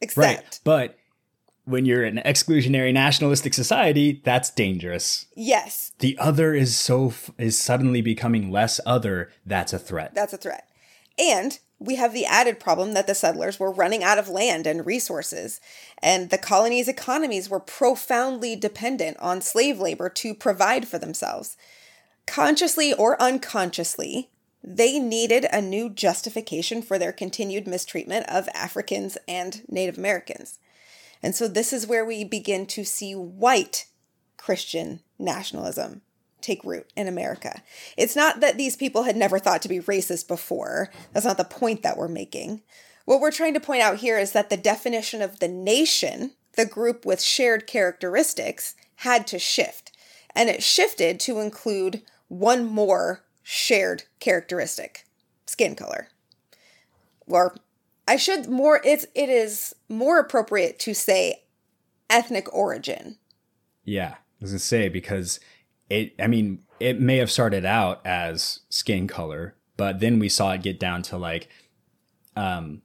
Except, 0.00 0.18
Right. 0.18 0.60
But 0.64 0.98
when 1.64 1.86
you're 1.86 2.04
an 2.04 2.20
exclusionary 2.24 2.92
nationalistic 2.92 3.54
society, 3.54 4.20
that's 4.24 4.50
dangerous. 4.50 5.26
yes, 5.34 5.92
The 6.00 6.18
other 6.18 6.52
is 6.54 6.76
so 6.76 7.08
f- 7.08 7.30
is 7.38 7.56
suddenly 7.56 8.02
becoming 8.02 8.50
less 8.50 8.78
other, 8.84 9.30
that's 9.46 9.72
a 9.72 9.78
threat. 9.78 10.14
that's 10.14 10.32
a 10.34 10.36
threat. 10.36 10.68
And 11.18 11.58
we 11.78 11.96
have 11.96 12.12
the 12.12 12.24
added 12.24 12.58
problem 12.58 12.94
that 12.94 13.06
the 13.06 13.14
settlers 13.14 13.60
were 13.60 13.70
running 13.70 14.02
out 14.02 14.18
of 14.18 14.28
land 14.28 14.66
and 14.66 14.86
resources, 14.86 15.60
and 16.02 16.30
the 16.30 16.38
colony's 16.38 16.88
economies 16.88 17.50
were 17.50 17.60
profoundly 17.60 18.56
dependent 18.56 19.16
on 19.18 19.40
slave 19.40 19.78
labor 19.78 20.08
to 20.08 20.34
provide 20.34 20.88
for 20.88 20.98
themselves. 20.98 21.56
Consciously 22.26 22.92
or 22.92 23.20
unconsciously, 23.20 24.30
they 24.64 24.98
needed 24.98 25.46
a 25.52 25.60
new 25.60 25.88
justification 25.90 26.82
for 26.82 26.98
their 26.98 27.12
continued 27.12 27.68
mistreatment 27.68 28.26
of 28.28 28.48
Africans 28.54 29.16
and 29.28 29.62
Native 29.68 29.98
Americans. 29.98 30.58
And 31.22 31.34
so 31.34 31.46
this 31.46 31.72
is 31.72 31.86
where 31.86 32.04
we 32.04 32.24
begin 32.24 32.66
to 32.66 32.84
see 32.84 33.14
white 33.14 33.86
Christian 34.36 35.00
nationalism 35.18 36.02
take 36.46 36.64
root 36.64 36.90
in 36.96 37.08
America. 37.08 37.62
It's 37.96 38.16
not 38.16 38.40
that 38.40 38.56
these 38.56 38.76
people 38.76 39.02
had 39.02 39.16
never 39.16 39.38
thought 39.38 39.62
to 39.62 39.68
be 39.68 39.80
racist 39.80 40.28
before. 40.28 40.90
That's 41.12 41.26
not 41.26 41.36
the 41.36 41.44
point 41.44 41.82
that 41.82 41.96
we're 41.96 42.08
making. 42.08 42.62
What 43.04 43.20
we're 43.20 43.30
trying 43.30 43.54
to 43.54 43.60
point 43.60 43.82
out 43.82 43.98
here 43.98 44.18
is 44.18 44.32
that 44.32 44.50
the 44.50 44.56
definition 44.56 45.22
of 45.22 45.38
the 45.38 45.48
nation, 45.48 46.32
the 46.56 46.66
group 46.66 47.04
with 47.04 47.22
shared 47.22 47.66
characteristics, 47.66 48.74
had 48.96 49.26
to 49.28 49.38
shift. 49.38 49.92
And 50.34 50.48
it 50.48 50.62
shifted 50.62 51.20
to 51.20 51.40
include 51.40 52.02
one 52.28 52.64
more 52.64 53.22
shared 53.42 54.04
characteristic 54.20 55.04
skin 55.46 55.74
color. 55.74 56.08
Or 57.28 57.56
I 58.08 58.16
should 58.16 58.48
more 58.48 58.80
it's 58.84 59.06
it 59.14 59.28
is 59.28 59.74
more 59.88 60.18
appropriate 60.18 60.78
to 60.80 60.94
say 60.94 61.42
ethnic 62.10 62.52
origin. 62.52 63.16
Yeah, 63.84 64.14
I 64.14 64.18
was 64.40 64.50
gonna 64.50 64.58
say 64.58 64.88
because 64.88 65.40
it 65.90 66.14
I 66.18 66.26
mean, 66.26 66.60
it 66.80 67.00
may 67.00 67.16
have 67.18 67.30
started 67.30 67.64
out 67.64 68.04
as 68.06 68.60
skin 68.68 69.06
color, 69.06 69.54
but 69.76 70.00
then 70.00 70.18
we 70.18 70.28
saw 70.28 70.52
it 70.52 70.62
get 70.62 70.78
down 70.80 71.02
to 71.02 71.16
like 71.16 71.48
um 72.36 72.82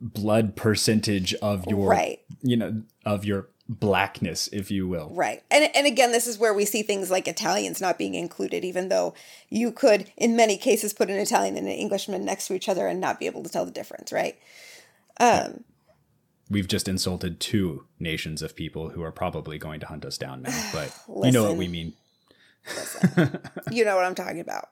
blood 0.00 0.56
percentage 0.56 1.34
of 1.34 1.66
your 1.66 1.88
Right. 1.88 2.20
you 2.42 2.56
know, 2.56 2.82
of 3.06 3.24
your 3.24 3.48
blackness, 3.68 4.48
if 4.52 4.70
you 4.70 4.88
will. 4.88 5.10
Right. 5.14 5.42
And 5.50 5.70
and 5.74 5.86
again 5.86 6.12
this 6.12 6.26
is 6.26 6.38
where 6.38 6.52
we 6.52 6.64
see 6.64 6.82
things 6.82 7.10
like 7.10 7.28
Italians 7.28 7.80
not 7.80 7.98
being 7.98 8.14
included 8.14 8.64
even 8.64 8.88
though 8.88 9.14
you 9.48 9.70
could 9.72 10.10
in 10.16 10.36
many 10.36 10.56
cases 10.56 10.92
put 10.92 11.10
an 11.10 11.16
Italian 11.18 11.56
and 11.56 11.66
an 11.66 11.72
Englishman 11.72 12.24
next 12.24 12.48
to 12.48 12.54
each 12.54 12.68
other 12.68 12.86
and 12.86 13.00
not 13.00 13.20
be 13.20 13.26
able 13.26 13.42
to 13.42 13.48
tell 13.48 13.64
the 13.64 13.70
difference, 13.70 14.12
right? 14.12 14.38
Um 15.20 15.64
We've 16.50 16.68
just 16.68 16.86
insulted 16.86 17.40
two 17.40 17.86
nations 17.98 18.42
of 18.42 18.54
people 18.54 18.90
who 18.90 19.02
are 19.02 19.12
probably 19.12 19.56
going 19.58 19.80
to 19.80 19.86
hunt 19.86 20.04
us 20.04 20.18
down 20.18 20.42
now, 20.42 20.70
but 20.72 20.92
you 21.24 21.30
know 21.32 21.44
what 21.44 21.56
we 21.56 21.68
mean. 21.68 21.94
You 23.70 23.84
know 23.84 23.96
what 23.96 24.04
I'm 24.04 24.14
talking 24.14 24.40
about. 24.40 24.68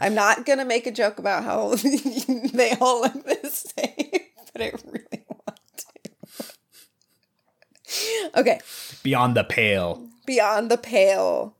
I'm 0.00 0.14
not 0.14 0.44
going 0.44 0.58
to 0.58 0.64
make 0.64 0.86
a 0.86 0.90
joke 0.90 1.18
about 1.18 1.44
how 1.44 1.74
they 1.74 2.72
all 2.80 3.00
look 3.00 3.24
the 3.24 3.50
same, 3.50 4.20
but 4.52 4.62
I 4.62 4.72
really 4.84 5.24
want 5.28 5.84
to. 7.84 8.30
Okay. 8.36 8.60
Beyond 9.02 9.36
the 9.36 9.44
pale. 9.44 10.08
beyond 10.26 10.70
the 10.70 10.78
pale. 10.78 11.56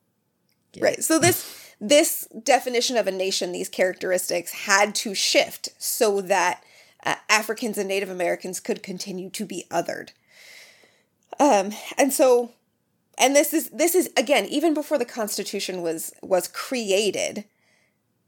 Right. 0.78 1.02
So 1.02 1.18
this 1.18 1.74
this 1.80 2.28
definition 2.42 2.96
of 2.96 3.06
a 3.06 3.12
nation, 3.12 3.52
these 3.52 3.68
characteristics 3.68 4.52
had 4.52 4.94
to 4.96 5.14
shift 5.14 5.70
so 5.78 6.20
that 6.22 6.62
uh, 7.04 7.16
Africans 7.28 7.78
and 7.78 7.88
Native 7.88 8.10
Americans 8.10 8.60
could 8.60 8.82
continue 8.82 9.30
to 9.30 9.44
be 9.44 9.64
othered. 9.70 10.10
Um, 11.38 11.72
and 11.98 12.12
so, 12.12 12.52
and 13.18 13.34
this 13.34 13.54
is 13.54 13.70
this 13.70 13.94
is 13.94 14.10
again 14.16 14.46
even 14.46 14.74
before 14.74 14.98
the 14.98 15.04
Constitution 15.04 15.82
was 15.82 16.12
was 16.22 16.48
created. 16.48 17.44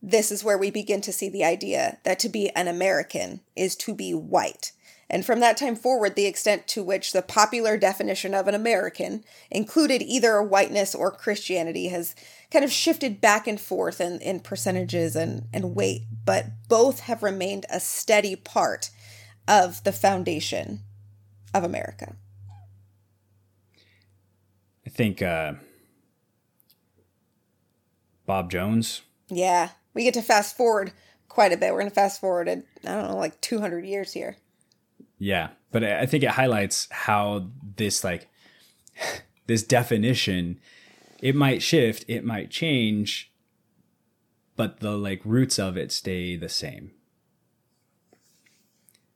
This 0.00 0.30
is 0.30 0.44
where 0.44 0.58
we 0.58 0.70
begin 0.70 1.00
to 1.02 1.12
see 1.12 1.28
the 1.28 1.44
idea 1.44 1.98
that 2.04 2.20
to 2.20 2.28
be 2.28 2.50
an 2.50 2.68
American 2.68 3.40
is 3.56 3.74
to 3.76 3.94
be 3.94 4.14
white. 4.14 4.72
And 5.10 5.24
from 5.24 5.40
that 5.40 5.56
time 5.56 5.74
forward, 5.74 6.14
the 6.14 6.26
extent 6.26 6.68
to 6.68 6.82
which 6.82 7.12
the 7.12 7.22
popular 7.22 7.76
definition 7.76 8.34
of 8.34 8.46
an 8.46 8.54
American 8.54 9.24
included 9.50 10.02
either 10.02 10.42
whiteness 10.42 10.94
or 10.94 11.10
Christianity 11.10 11.88
has 11.88 12.14
kind 12.50 12.64
of 12.64 12.70
shifted 12.70 13.20
back 13.20 13.46
and 13.46 13.60
forth 13.60 14.00
in, 14.00 14.20
in 14.20 14.40
percentages 14.40 15.16
and, 15.16 15.48
and 15.52 15.74
weight, 15.74 16.02
but 16.24 16.46
both 16.68 17.00
have 17.00 17.22
remained 17.22 17.64
a 17.70 17.80
steady 17.80 18.36
part 18.36 18.90
of 19.46 19.82
the 19.84 19.92
foundation 19.92 20.80
of 21.54 21.64
America. 21.64 22.14
Think 24.98 25.22
uh 25.22 25.52
Bob 28.26 28.50
Jones 28.50 29.02
Yeah, 29.28 29.70
we 29.94 30.02
get 30.02 30.14
to 30.14 30.22
fast 30.22 30.56
forward 30.56 30.92
quite 31.28 31.52
a 31.52 31.56
bit. 31.56 31.72
We're 31.72 31.78
going 31.78 31.90
to 31.90 31.94
fast 31.94 32.20
forward, 32.20 32.48
at, 32.48 32.64
I 32.84 32.94
don't 32.94 33.10
know, 33.12 33.16
like 33.16 33.40
200 33.40 33.86
years 33.86 34.12
here. 34.12 34.38
Yeah, 35.18 35.50
but 35.70 35.84
I 35.84 36.04
think 36.04 36.24
it 36.24 36.30
highlights 36.30 36.88
how 36.90 37.46
this 37.76 38.02
like 38.02 38.28
this 39.46 39.62
definition 39.62 40.58
it 41.22 41.36
might 41.36 41.62
shift, 41.62 42.04
it 42.08 42.24
might 42.24 42.50
change, 42.50 43.32
but 44.56 44.80
the 44.80 44.98
like 44.98 45.20
roots 45.24 45.60
of 45.60 45.76
it 45.76 45.92
stay 45.92 46.34
the 46.34 46.48
same. 46.48 46.90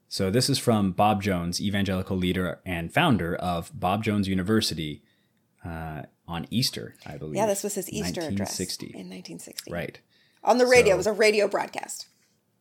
So 0.07 0.31
this 0.31 0.49
is 0.49 0.59
from 0.59 0.93
Bob 0.93 1.21
Jones, 1.21 1.59
evangelical 1.59 2.15
leader 2.15 2.61
and 2.65 2.93
founder 2.93 3.35
of 3.35 3.77
Bob 3.77 4.05
Jones 4.05 4.29
University 4.29 5.02
uh, 5.65 6.03
on 6.27 6.45
Easter, 6.49 6.95
I 7.05 7.17
believe. 7.17 7.35
Yeah, 7.35 7.45
this 7.47 7.63
was 7.63 7.75
his 7.75 7.89
Easter 7.89 8.21
address 8.21 8.59
in 8.59 9.09
1960. 9.09 9.71
Right. 9.71 9.99
On 10.43 10.57
the 10.57 10.65
radio, 10.67 10.91
So- 10.91 10.93
it 10.93 10.97
was 10.97 11.07
a 11.07 11.13
radio 11.13 11.47
broadcast. 11.47 12.07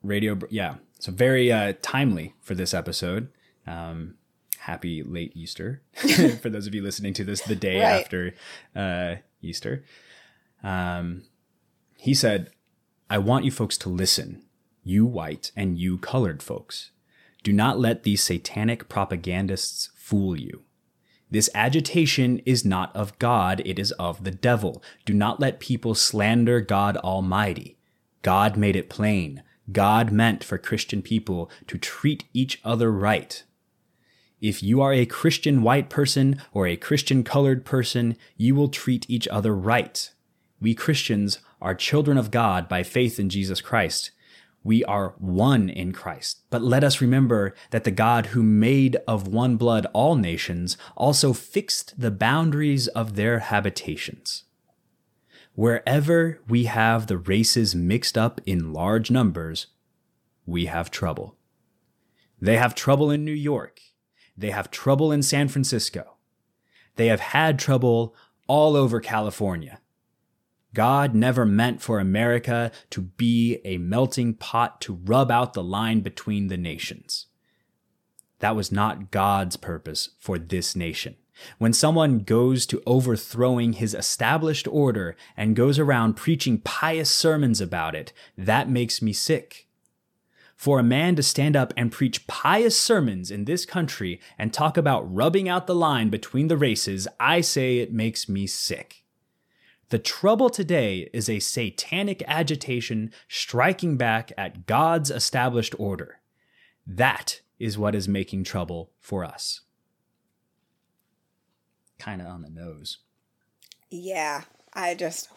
radio 0.02 0.38
yeah 0.50 0.74
so 0.98 1.12
very 1.12 1.52
uh 1.52 1.72
timely 1.82 2.34
for 2.40 2.54
this 2.56 2.74
episode 2.74 3.28
um 3.68 4.14
happy 4.58 5.00
late 5.02 5.30
easter 5.36 5.80
for 6.42 6.50
those 6.50 6.66
of 6.66 6.74
you 6.74 6.82
listening 6.82 7.12
to 7.14 7.22
this 7.24 7.40
the 7.42 7.54
day 7.54 7.80
Right. 7.80 8.00
after 8.04 8.34
uh 8.74 9.16
easter 9.40 9.84
um 10.64 11.22
he 11.96 12.14
said 12.14 12.50
i 13.10 13.16
want 13.18 13.44
you 13.44 13.50
folks 13.52 13.76
to 13.78 13.88
listen 13.88 14.42
you 14.82 15.06
white 15.06 15.52
and 15.56 15.78
you 15.78 15.98
colored 15.98 16.42
folks 16.42 16.90
do 17.44 17.52
not 17.52 17.78
let 17.78 18.02
these 18.02 18.22
satanic 18.22 18.88
propagandists 18.88 19.90
fool 19.96 20.36
you 20.38 20.62
this 21.32 21.48
agitation 21.54 22.40
is 22.44 22.62
not 22.62 22.94
of 22.94 23.18
God, 23.18 23.62
it 23.64 23.78
is 23.78 23.90
of 23.92 24.22
the 24.22 24.30
devil. 24.30 24.82
Do 25.06 25.14
not 25.14 25.40
let 25.40 25.60
people 25.60 25.94
slander 25.94 26.60
God 26.60 26.98
Almighty. 26.98 27.78
God 28.20 28.58
made 28.58 28.76
it 28.76 28.90
plain. 28.90 29.42
God 29.72 30.12
meant 30.12 30.44
for 30.44 30.58
Christian 30.58 31.00
people 31.00 31.50
to 31.68 31.78
treat 31.78 32.24
each 32.34 32.60
other 32.64 32.92
right. 32.92 33.42
If 34.42 34.62
you 34.62 34.82
are 34.82 34.92
a 34.92 35.06
Christian 35.06 35.62
white 35.62 35.88
person 35.88 36.38
or 36.52 36.66
a 36.66 36.76
Christian 36.76 37.24
colored 37.24 37.64
person, 37.64 38.18
you 38.36 38.54
will 38.54 38.68
treat 38.68 39.08
each 39.08 39.26
other 39.28 39.56
right. 39.56 40.10
We 40.60 40.74
Christians 40.74 41.38
are 41.62 41.74
children 41.74 42.18
of 42.18 42.30
God 42.30 42.68
by 42.68 42.82
faith 42.82 43.18
in 43.18 43.30
Jesus 43.30 43.62
Christ. 43.62 44.10
We 44.64 44.84
are 44.84 45.14
one 45.18 45.68
in 45.68 45.92
Christ. 45.92 46.42
But 46.48 46.62
let 46.62 46.84
us 46.84 47.00
remember 47.00 47.54
that 47.70 47.84
the 47.84 47.90
God 47.90 48.26
who 48.26 48.42
made 48.42 48.96
of 49.08 49.26
one 49.26 49.56
blood 49.56 49.86
all 49.92 50.14
nations 50.14 50.76
also 50.96 51.32
fixed 51.32 52.00
the 52.00 52.12
boundaries 52.12 52.86
of 52.88 53.16
their 53.16 53.40
habitations. 53.40 54.44
Wherever 55.54 56.40
we 56.48 56.64
have 56.64 57.08
the 57.08 57.18
races 57.18 57.74
mixed 57.74 58.16
up 58.16 58.40
in 58.46 58.72
large 58.72 59.10
numbers, 59.10 59.66
we 60.46 60.66
have 60.66 60.90
trouble. 60.90 61.36
They 62.40 62.56
have 62.56 62.74
trouble 62.74 63.10
in 63.10 63.24
New 63.24 63.32
York. 63.32 63.80
They 64.36 64.50
have 64.50 64.70
trouble 64.70 65.12
in 65.12 65.22
San 65.22 65.48
Francisco. 65.48 66.16
They 66.96 67.08
have 67.08 67.20
had 67.20 67.58
trouble 67.58 68.14
all 68.46 68.76
over 68.76 68.98
California. 69.00 69.81
God 70.74 71.14
never 71.14 71.44
meant 71.44 71.82
for 71.82 71.98
America 71.98 72.70
to 72.90 73.02
be 73.02 73.60
a 73.64 73.78
melting 73.78 74.34
pot 74.34 74.80
to 74.82 74.94
rub 75.04 75.30
out 75.30 75.52
the 75.52 75.62
line 75.62 76.00
between 76.00 76.48
the 76.48 76.56
nations. 76.56 77.26
That 78.38 78.56
was 78.56 78.72
not 78.72 79.10
God's 79.10 79.56
purpose 79.56 80.10
for 80.18 80.38
this 80.38 80.74
nation. 80.74 81.16
When 81.58 81.72
someone 81.72 82.20
goes 82.20 82.66
to 82.66 82.82
overthrowing 82.86 83.74
his 83.74 83.94
established 83.94 84.68
order 84.68 85.16
and 85.36 85.56
goes 85.56 85.78
around 85.78 86.14
preaching 86.14 86.58
pious 86.58 87.10
sermons 87.10 87.60
about 87.60 87.94
it, 87.94 88.12
that 88.36 88.68
makes 88.68 89.00
me 89.00 89.12
sick. 89.12 89.68
For 90.56 90.78
a 90.78 90.84
man 90.84 91.16
to 91.16 91.22
stand 91.22 91.56
up 91.56 91.72
and 91.76 91.90
preach 91.90 92.26
pious 92.26 92.78
sermons 92.78 93.30
in 93.30 93.46
this 93.46 93.66
country 93.66 94.20
and 94.38 94.52
talk 94.52 94.76
about 94.76 95.12
rubbing 95.12 95.48
out 95.48 95.66
the 95.66 95.74
line 95.74 96.08
between 96.08 96.48
the 96.48 96.56
races, 96.56 97.08
I 97.18 97.40
say 97.40 97.78
it 97.78 97.92
makes 97.92 98.28
me 98.28 98.46
sick. 98.46 99.01
The 99.92 99.98
trouble 99.98 100.48
today 100.48 101.10
is 101.12 101.28
a 101.28 101.38
satanic 101.38 102.22
agitation 102.26 103.12
striking 103.28 103.98
back 103.98 104.32
at 104.38 104.64
God's 104.64 105.10
established 105.10 105.74
order. 105.78 106.20
That 106.86 107.42
is 107.58 107.76
what 107.76 107.94
is 107.94 108.08
making 108.08 108.44
trouble 108.44 108.90
for 109.00 109.22
us. 109.22 109.60
Kind 111.98 112.22
of 112.22 112.28
on 112.28 112.40
the 112.40 112.48
nose. 112.48 113.00
Yeah, 113.90 114.44
I 114.72 114.94
just, 114.94 115.28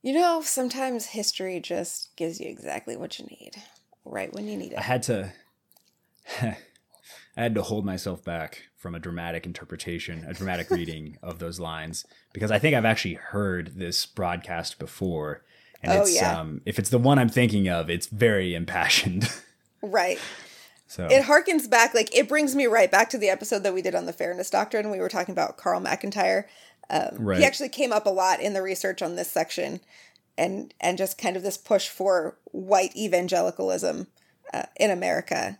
you 0.00 0.12
know, 0.12 0.40
sometimes 0.40 1.06
history 1.06 1.58
just 1.58 2.14
gives 2.14 2.38
you 2.38 2.48
exactly 2.48 2.96
what 2.96 3.18
you 3.18 3.24
need 3.24 3.56
right 4.04 4.32
when 4.32 4.46
you 4.46 4.56
need 4.56 4.74
it. 4.74 4.78
I 4.78 4.82
had 4.82 5.02
to 5.02 5.32
I 6.40 6.56
had 7.34 7.56
to 7.56 7.62
hold 7.62 7.84
myself 7.84 8.22
back 8.22 8.67
from 8.78 8.94
a 8.94 8.98
dramatic 9.00 9.44
interpretation, 9.44 10.24
a 10.26 10.32
dramatic 10.32 10.70
reading 10.70 11.18
of 11.22 11.38
those 11.40 11.58
lines 11.60 12.06
because 12.32 12.50
I 12.50 12.58
think 12.58 12.74
I've 12.74 12.84
actually 12.86 13.14
heard 13.14 13.72
this 13.76 14.06
broadcast 14.06 14.78
before 14.78 15.42
And 15.82 15.92
Oh, 15.92 16.02
it's 16.02 16.14
yeah. 16.14 16.40
um 16.40 16.60
if 16.64 16.78
it's 16.78 16.88
the 16.90 16.98
one 16.98 17.18
I'm 17.18 17.28
thinking 17.28 17.68
of, 17.68 17.90
it's 17.90 18.06
very 18.06 18.54
impassioned. 18.54 19.28
Right. 19.80 20.18
so 20.88 21.06
It 21.08 21.22
harkens 21.24 21.70
back, 21.70 21.94
like, 21.94 22.12
it 22.16 22.28
brings 22.28 22.56
me 22.56 22.66
right 22.66 22.90
back 22.90 23.10
to 23.10 23.18
the 23.18 23.28
episode 23.28 23.62
that 23.62 23.72
we 23.74 23.80
did 23.82 23.94
on 23.94 24.06
the 24.06 24.12
Fairness 24.12 24.50
Doctrine. 24.50 24.90
We 24.90 24.98
were 24.98 25.08
talking 25.08 25.32
about 25.32 25.56
Carl 25.56 25.80
McIntire. 25.80 26.44
Um, 26.90 27.10
Right. 27.18 27.38
He 27.38 27.44
actually 27.44 27.68
came 27.68 27.92
up 27.92 28.06
a 28.06 28.10
lot 28.10 28.40
in 28.40 28.54
the 28.54 28.62
research 28.62 29.02
on 29.02 29.14
this 29.14 29.30
section 29.30 29.78
and, 30.36 30.74
and 30.80 30.98
just 30.98 31.16
kind 31.16 31.36
of 31.36 31.44
this 31.44 31.56
push 31.56 31.88
for 31.88 32.38
white 32.46 32.96
evangelicalism 32.96 34.08
uh, 34.52 34.64
in 34.80 34.90
America. 34.90 35.58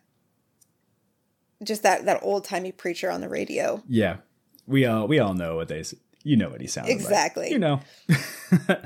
Just 1.63 1.83
that, 1.83 2.05
that 2.05 2.21
old 2.23 2.45
timey 2.45 2.73
preacher 2.73 3.11
on 3.11 3.21
the 3.21 3.29
radio. 3.29 3.83
yeah. 3.89 4.19
We 4.67 4.85
all 4.85 5.09
we 5.09 5.19
all 5.19 5.33
know 5.33 5.57
what 5.57 5.69
they 5.69 5.83
you 6.23 6.37
know 6.37 6.51
what 6.51 6.61
he 6.61 6.67
sounds 6.67 6.91
Exactly. 6.91 7.45
like. 7.45 7.53
You 7.53 7.59
know. 7.59 7.81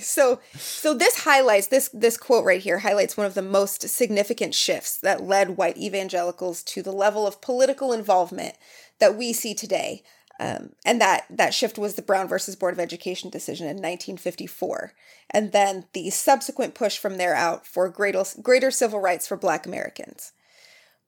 So 0.00 0.40
so 0.54 0.94
this 0.94 1.24
highlights 1.24 1.66
this 1.66 1.90
this 1.92 2.16
quote 2.16 2.44
right 2.46 2.60
here 2.60 2.78
highlights 2.78 3.18
one 3.18 3.26
of 3.26 3.34
the 3.34 3.42
most 3.42 3.86
significant 3.88 4.54
shifts 4.54 4.96
that 4.98 5.22
led 5.24 5.58
white 5.58 5.76
evangelicals 5.76 6.62
to 6.64 6.82
the 6.82 6.92
level 6.92 7.26
of 7.26 7.42
political 7.42 7.92
involvement 7.92 8.54
that 8.98 9.14
we 9.16 9.32
see 9.34 9.54
today. 9.54 10.02
Um, 10.40 10.70
and 10.86 11.00
that 11.00 11.26
that 11.30 11.52
shift 11.54 11.78
was 11.78 11.94
the 11.94 12.02
Brown 12.02 12.28
versus 12.28 12.56
Board 12.56 12.72
of 12.74 12.80
Education 12.80 13.30
decision 13.30 13.66
in 13.66 13.76
1954, 13.76 14.92
and 15.30 15.52
then 15.52 15.84
the 15.92 16.10
subsequent 16.10 16.74
push 16.74 16.96
from 16.98 17.18
there 17.18 17.34
out 17.34 17.66
for 17.66 17.88
greater 17.88 18.24
greater 18.42 18.70
civil 18.70 19.00
rights 19.00 19.28
for 19.28 19.36
Black 19.36 19.64
Americans. 19.66 20.32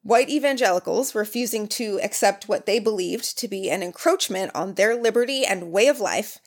White 0.07 0.31
evangelicals 0.31 1.17
refusing 1.17 1.67
to 1.67 1.99
accept 2.01 2.49
what 2.49 2.65
they 2.65 2.79
believed 2.79 3.37
to 3.39 3.49
be 3.49 3.69
an 3.69 3.83
encroachment 3.83 4.53
on 4.55 4.75
their 4.75 4.95
liberty 4.95 5.45
and 5.45 5.73
way 5.73 5.89
of 5.89 5.99
life 5.99 6.39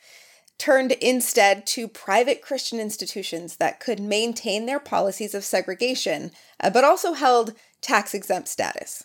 turned 0.56 0.92
instead 0.92 1.66
to 1.66 1.86
private 1.86 2.40
Christian 2.40 2.80
institutions 2.80 3.58
that 3.58 3.78
could 3.78 4.00
maintain 4.00 4.64
their 4.64 4.80
policies 4.80 5.34
of 5.34 5.44
segregation, 5.44 6.30
uh, 6.58 6.70
but 6.70 6.84
also 6.84 7.12
held 7.12 7.52
tax 7.82 8.14
exempt 8.14 8.48
status. 8.48 9.04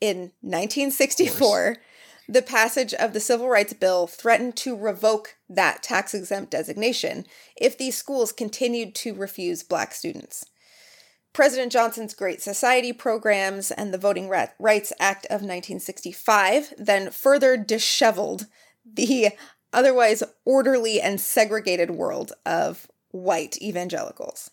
In 0.00 0.32
1964, 0.40 1.76
the 2.26 2.40
passage 2.40 2.94
of 2.94 3.12
the 3.12 3.20
Civil 3.20 3.50
Rights 3.50 3.74
Bill 3.74 4.06
threatened 4.06 4.56
to 4.56 4.74
revoke 4.74 5.36
that 5.50 5.82
tax 5.82 6.14
exempt 6.14 6.52
designation 6.52 7.26
if 7.54 7.76
these 7.76 7.98
schools 7.98 8.32
continued 8.32 8.94
to 8.94 9.12
refuse 9.12 9.62
black 9.62 9.92
students. 9.92 10.46
President 11.32 11.72
Johnson's 11.72 12.14
Great 12.14 12.42
Society 12.42 12.92
programs 12.92 13.70
and 13.70 13.92
the 13.92 13.98
Voting 13.98 14.28
Rights 14.28 14.92
Act 15.00 15.24
of 15.26 15.40
1965 15.40 16.74
then 16.76 17.10
further 17.10 17.56
disheveled 17.56 18.46
the 18.84 19.30
otherwise 19.72 20.22
orderly 20.44 21.00
and 21.00 21.20
segregated 21.20 21.90
world 21.90 22.32
of 22.44 22.86
white 23.10 23.60
evangelicals. 23.62 24.50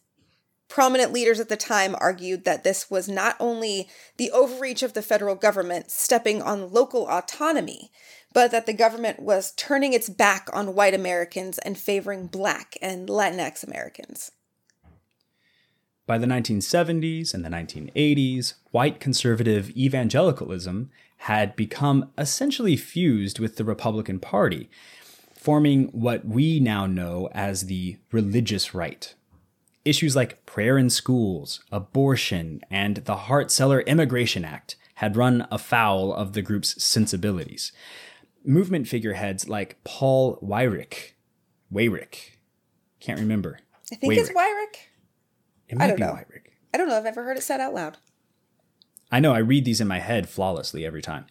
Prominent 0.69 1.11
leaders 1.11 1.39
at 1.39 1.49
the 1.49 1.57
time 1.57 1.95
argued 1.99 2.45
that 2.45 2.63
this 2.63 2.91
was 2.91 3.09
not 3.09 3.36
only 3.39 3.89
the 4.17 4.32
overreach 4.32 4.84
of 4.84 4.93
the 4.93 5.01
federal 5.01 5.36
government 5.36 5.89
stepping 5.89 6.41
on 6.41 6.71
local 6.71 7.09
autonomy, 7.09 7.91
but 8.34 8.51
that 8.51 8.67
the 8.67 8.73
government 8.73 9.19
was 9.19 9.51
turning 9.53 9.93
its 9.93 10.09
back 10.09 10.47
on 10.53 10.75
white 10.75 10.93
Americans 10.93 11.57
and 11.57 11.77
favoring 11.77 12.27
black 12.27 12.77
and 12.82 13.09
Latinx 13.09 13.63
Americans. 13.63 14.32
By 16.10 16.18
the 16.18 16.26
1970s 16.26 17.36
and 17.36 17.45
the 17.45 17.49
1980s, 17.49 18.55
white 18.72 18.99
conservative 18.99 19.70
evangelicalism 19.78 20.89
had 21.18 21.55
become 21.55 22.10
essentially 22.18 22.76
fused 22.76 23.38
with 23.38 23.57
the 23.57 23.64
Republican 23.64 24.20
Party, 24.20 24.72
forming 25.36 25.89
what 25.89 26.26
we 26.26 26.60
now 26.60 26.88
know 26.88 27.30
as 27.34 27.68
the 27.68 27.97
religious 28.12 28.74
right. 28.74 29.14
Issues 29.86 30.16
like 30.16 30.47
prayer 30.47 30.80
in 30.80 30.89
schools, 30.89 31.64
abortion, 31.72 32.62
and 32.72 32.97
the 33.05 33.16
Hart 33.16 33.51
Celler 33.51 33.82
Immigration 33.82 34.43
Act 34.43 34.78
had 34.95 35.16
run 35.16 35.45
afoul 35.51 36.12
of 36.12 36.34
the 36.34 36.41
group's 36.41 36.84
sensibilities. 36.84 37.72
Movement 38.43 38.88
figureheads 38.88 39.47
like 39.47 39.78
Paul 39.84 40.39
Weyrich, 40.41 41.12
Weyrick, 41.72 42.39
can't 42.99 43.20
remember. 43.20 43.60
I 43.91 43.95
think 43.95 44.16
it's 44.16 44.32
Weyrick. 44.32 44.89
Might 45.78 45.88
don't 45.88 45.95
be 45.97 46.03
know. 46.03 46.13
Weyrich. 46.13 46.51
I 46.74 46.78
don't 46.78 46.88
know. 46.88 46.97
I've 46.97 47.05
ever 47.05 47.24
heard 47.24 47.38
it 47.38 47.43
said 47.43 47.59
out 47.61 47.74
loud. 47.74 47.97
I 49.11 49.20
know 49.20 49.34
I 49.34 49.39
read 49.39 49.65
these 49.65 49.82
in 49.82 49.88
my 49.88 49.99
head 49.99 50.30
flawlessly 50.30 50.86
every 50.86 51.01
time. 51.01 51.26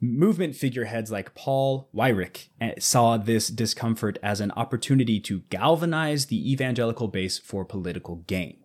Movement 0.00 0.56
figureheads 0.56 1.10
like 1.10 1.34
Paul 1.34 1.88
Weyrich 1.94 2.48
eh, 2.60 2.74
saw 2.78 3.16
this 3.16 3.48
discomfort 3.48 4.18
as 4.22 4.40
an 4.40 4.50
opportunity 4.52 5.20
to 5.20 5.40
galvanize 5.50 6.26
the 6.26 6.52
evangelical 6.52 7.08
base 7.08 7.38
for 7.38 7.64
political 7.64 8.16
gain. 8.26 8.58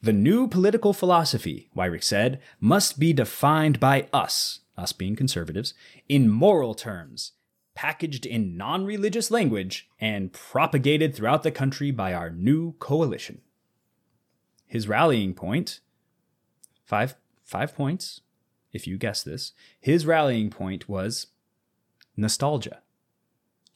The 0.00 0.12
new 0.12 0.48
political 0.48 0.92
philosophy, 0.92 1.70
Weyrich 1.76 2.04
said, 2.04 2.40
must 2.60 2.98
be 2.98 3.12
defined 3.12 3.80
by 3.80 4.08
us, 4.12 4.60
us 4.76 4.92
being 4.92 5.16
conservatives, 5.16 5.74
in 6.08 6.28
moral 6.28 6.74
terms, 6.74 7.32
packaged 7.74 8.24
in 8.24 8.56
non 8.56 8.84
religious 8.84 9.30
language, 9.30 9.88
and 10.00 10.32
propagated 10.32 11.14
throughout 11.14 11.42
the 11.42 11.50
country 11.50 11.90
by 11.90 12.14
our 12.14 12.30
new 12.30 12.72
coalition. 12.78 13.42
His 14.68 14.86
rallying 14.86 15.32
point 15.32 15.80
five 16.84 17.16
five 17.42 17.74
points 17.74 18.20
if 18.72 18.86
you 18.86 18.98
guess 18.98 19.22
this 19.22 19.52
his 19.80 20.04
rallying 20.04 20.50
point 20.50 20.88
was 20.88 21.28
nostalgia. 22.16 22.82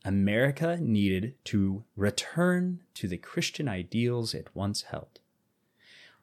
America 0.05 0.77
needed 0.81 1.35
to 1.45 1.85
return 1.97 2.81
to 2.95 3.09
the 3.09 3.17
christian 3.17 3.69
ideals 3.69 4.35
it 4.35 4.49
once 4.53 4.83
held. 4.83 5.19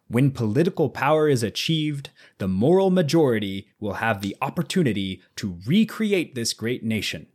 When 0.08 0.32
political 0.32 0.90
power 0.90 1.28
is 1.28 1.42
achieved 1.42 2.12
the 2.38 2.48
moral 2.48 2.92
majority 2.92 3.70
will 3.80 3.94
have 3.94 4.22
the 4.22 4.38
opportunity 4.40 5.22
to 5.38 5.58
recreate 5.66 6.36
this 6.36 6.54
great 6.54 6.84
nation. 6.84 7.26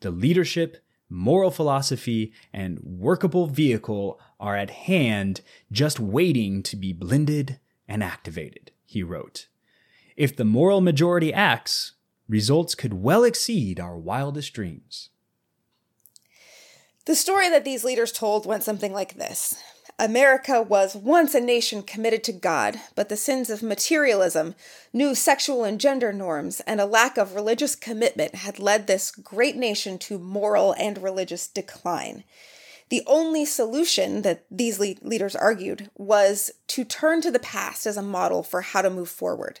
The 0.00 0.10
leadership 0.10 0.78
moral 1.10 1.50
philosophy 1.50 2.32
and 2.52 2.78
workable 2.82 3.46
vehicle 3.46 4.20
are 4.38 4.56
at 4.56 4.70
hand 4.70 5.40
just 5.70 6.00
waiting 6.00 6.62
to 6.62 6.76
be 6.76 6.92
blended 6.92 7.58
and 7.88 8.02
activated, 8.02 8.70
he 8.86 9.02
wrote. 9.02 9.48
If 10.16 10.36
the 10.36 10.44
moral 10.44 10.80
majority 10.80 11.32
acts, 11.32 11.92
results 12.28 12.74
could 12.74 12.94
well 12.94 13.24
exceed 13.24 13.80
our 13.80 13.98
wildest 13.98 14.52
dreams. 14.52 15.10
The 17.06 17.16
story 17.16 17.48
that 17.48 17.64
these 17.64 17.82
leaders 17.82 18.12
told 18.12 18.46
went 18.46 18.62
something 18.62 18.92
like 18.92 19.14
this 19.14 19.60
America 20.00 20.62
was 20.62 20.96
once 20.96 21.34
a 21.34 21.40
nation 21.42 21.82
committed 21.82 22.24
to 22.24 22.32
God, 22.32 22.80
but 22.94 23.10
the 23.10 23.18
sins 23.18 23.50
of 23.50 23.62
materialism, 23.62 24.54
new 24.94 25.14
sexual 25.14 25.62
and 25.62 25.78
gender 25.78 26.10
norms, 26.10 26.60
and 26.60 26.80
a 26.80 26.86
lack 26.86 27.18
of 27.18 27.34
religious 27.34 27.76
commitment 27.76 28.36
had 28.36 28.58
led 28.58 28.86
this 28.86 29.10
great 29.10 29.56
nation 29.56 29.98
to 29.98 30.18
moral 30.18 30.72
and 30.78 31.02
religious 31.02 31.46
decline. 31.46 32.24
The 32.88 33.02
only 33.06 33.44
solution 33.44 34.22
that 34.22 34.46
these 34.50 34.80
le- 34.80 34.94
leaders 35.02 35.36
argued 35.36 35.90
was 35.98 36.50
to 36.68 36.82
turn 36.82 37.20
to 37.20 37.30
the 37.30 37.38
past 37.38 37.86
as 37.86 37.98
a 37.98 38.02
model 38.02 38.42
for 38.42 38.62
how 38.62 38.80
to 38.80 38.88
move 38.88 39.10
forward. 39.10 39.60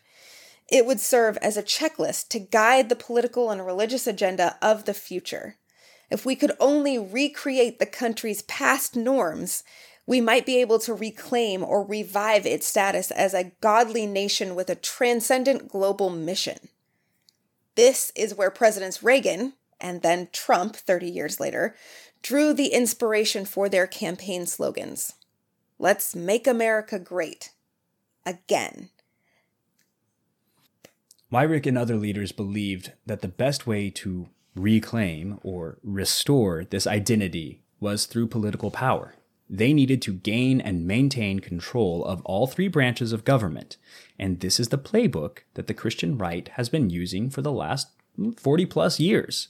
It 0.68 0.86
would 0.86 1.00
serve 1.00 1.36
as 1.42 1.58
a 1.58 1.62
checklist 1.62 2.28
to 2.28 2.38
guide 2.38 2.88
the 2.88 2.96
political 2.96 3.50
and 3.50 3.66
religious 3.66 4.06
agenda 4.06 4.56
of 4.62 4.86
the 4.86 4.94
future. 4.94 5.56
If 6.10 6.26
we 6.26 6.34
could 6.34 6.56
only 6.58 6.98
recreate 6.98 7.78
the 7.78 7.86
country's 7.86 8.42
past 8.42 8.96
norms, 8.96 9.62
we 10.10 10.20
might 10.20 10.44
be 10.44 10.60
able 10.60 10.80
to 10.80 10.92
reclaim 10.92 11.62
or 11.62 11.84
revive 11.84 12.44
its 12.44 12.66
status 12.66 13.12
as 13.12 13.32
a 13.32 13.52
godly 13.60 14.06
nation 14.06 14.56
with 14.56 14.68
a 14.68 14.74
transcendent 14.74 15.68
global 15.68 16.10
mission. 16.10 16.58
This 17.76 18.10
is 18.16 18.34
where 18.34 18.50
Presidents 18.50 19.04
Reagan 19.04 19.52
and 19.80 20.02
then 20.02 20.26
Trump, 20.32 20.74
30 20.74 21.08
years 21.08 21.38
later, 21.38 21.76
drew 22.22 22.52
the 22.52 22.72
inspiration 22.72 23.44
for 23.44 23.68
their 23.68 23.86
campaign 23.86 24.46
slogans. 24.46 25.12
Let's 25.78 26.16
make 26.16 26.48
America 26.48 26.98
great. 26.98 27.52
Again. 28.26 28.88
Weyrich 31.32 31.66
and 31.66 31.78
other 31.78 31.94
leaders 31.94 32.32
believed 32.32 32.94
that 33.06 33.20
the 33.20 33.28
best 33.28 33.64
way 33.64 33.90
to 33.90 34.28
reclaim 34.56 35.38
or 35.44 35.78
restore 35.84 36.64
this 36.64 36.88
identity 36.88 37.62
was 37.78 38.06
through 38.06 38.26
political 38.26 38.72
power. 38.72 39.14
They 39.52 39.72
needed 39.72 40.00
to 40.02 40.12
gain 40.12 40.60
and 40.60 40.86
maintain 40.86 41.40
control 41.40 42.04
of 42.04 42.22
all 42.24 42.46
three 42.46 42.68
branches 42.68 43.12
of 43.12 43.24
government, 43.24 43.78
and 44.16 44.38
this 44.38 44.60
is 44.60 44.68
the 44.68 44.78
playbook 44.78 45.38
that 45.54 45.66
the 45.66 45.74
Christian 45.74 46.16
right 46.16 46.46
has 46.54 46.68
been 46.68 46.88
using 46.88 47.30
for 47.30 47.42
the 47.42 47.50
last 47.50 47.88
mm, 48.16 48.38
40 48.38 48.66
plus 48.66 49.00
years. 49.00 49.48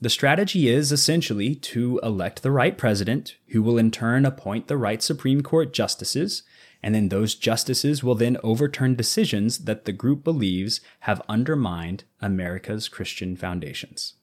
The 0.00 0.08
strategy 0.08 0.68
is 0.68 0.90
essentially 0.90 1.54
to 1.54 2.00
elect 2.02 2.42
the 2.42 2.50
right 2.50 2.78
president, 2.78 3.36
who 3.48 3.62
will 3.62 3.76
in 3.76 3.90
turn 3.90 4.24
appoint 4.24 4.68
the 4.68 4.78
right 4.78 5.02
Supreme 5.02 5.42
Court 5.42 5.70
justices, 5.70 6.42
and 6.82 6.94
then 6.94 7.10
those 7.10 7.34
justices 7.34 8.02
will 8.02 8.14
then 8.14 8.38
overturn 8.42 8.94
decisions 8.94 9.64
that 9.64 9.84
the 9.84 9.92
group 9.92 10.24
believes 10.24 10.80
have 11.00 11.20
undermined 11.28 12.04
America's 12.22 12.88
Christian 12.88 13.36
foundations. 13.36 14.14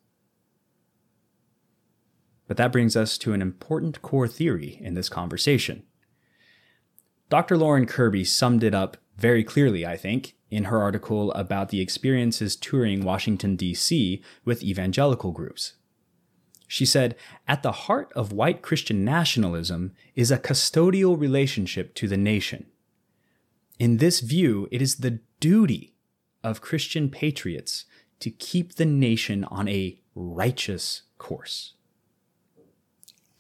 But 2.48 2.58
that 2.58 2.72
brings 2.72 2.96
us 2.96 3.18
to 3.20 3.34
an 3.34 3.42
important 3.42 4.02
core 4.02 4.28
theory 4.28 4.80
in 4.82 4.94
this 4.94 5.10
conversation. 5.10 5.84
Dr. 7.30 7.58
Lauren 7.58 7.86
Kerby 7.86 8.28
summed 8.28 8.64
it 8.64 8.76
up 8.76 8.98
very 9.18 9.44
clearly, 9.44 9.86
I 9.86 9.98
think, 9.98 10.36
in 10.50 10.66
her 10.66 10.82
article 10.82 11.32
about 11.34 11.70
the 11.70 11.82
experiences 11.82 12.56
touring 12.56 13.04
Washington, 13.04 13.56
D.C. 13.56 14.22
with 14.46 14.64
evangelical 14.64 15.32
groups. 15.32 15.74
She 16.68 16.86
said, 16.86 17.16
At 17.48 17.64
the 17.64 17.72
heart 17.72 18.12
of 18.16 18.32
white 18.32 18.62
Christian 18.62 19.06
nationalism 19.06 19.94
is 20.16 20.32
a 20.32 20.38
custodial 20.38 21.20
relationship 21.20 21.94
to 21.96 22.08
the 22.08 22.18
nation. 22.18 22.66
In 23.80 23.98
this 23.98 24.20
view, 24.20 24.68
it 24.72 24.82
is 24.82 24.98
the 24.98 25.20
duty 25.40 25.94
of 26.44 26.62
Christian 26.62 27.10
patriots 27.10 27.86
to 28.20 28.30
keep 28.30 28.76
the 28.76 28.86
nation 28.86 29.44
on 29.46 29.68
a 29.68 30.00
righteous 30.16 31.04
course. 31.18 31.74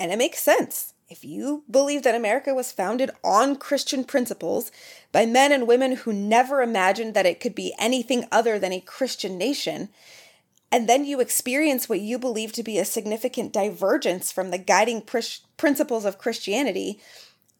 And 0.03 0.11
it 0.11 0.17
makes 0.17 0.43
sense. 0.43 0.93
If 1.07 1.23
you 1.23 1.63
believe 1.71 2.03
that 2.03 2.13
America 2.13 2.53
was 2.53 2.73
founded 2.73 3.09
on 3.23 3.55
Christian 3.55 4.03
principles 4.03 4.69
by 5.13 5.25
men 5.25 5.53
and 5.53 5.65
women 5.65 5.93
who 5.95 6.11
never 6.11 6.61
imagined 6.61 7.13
that 7.13 7.25
it 7.25 7.39
could 7.39 7.55
be 7.55 7.73
anything 7.79 8.25
other 8.29 8.59
than 8.59 8.73
a 8.73 8.81
Christian 8.81 9.37
nation, 9.37 9.87
and 10.69 10.89
then 10.89 11.05
you 11.05 11.21
experience 11.21 11.87
what 11.87 12.01
you 12.01 12.19
believe 12.19 12.51
to 12.51 12.63
be 12.63 12.77
a 12.77 12.83
significant 12.83 13.53
divergence 13.53 14.29
from 14.29 14.51
the 14.51 14.57
guiding 14.57 14.99
pr- 14.99 15.19
principles 15.55 16.03
of 16.03 16.17
Christianity, 16.17 16.99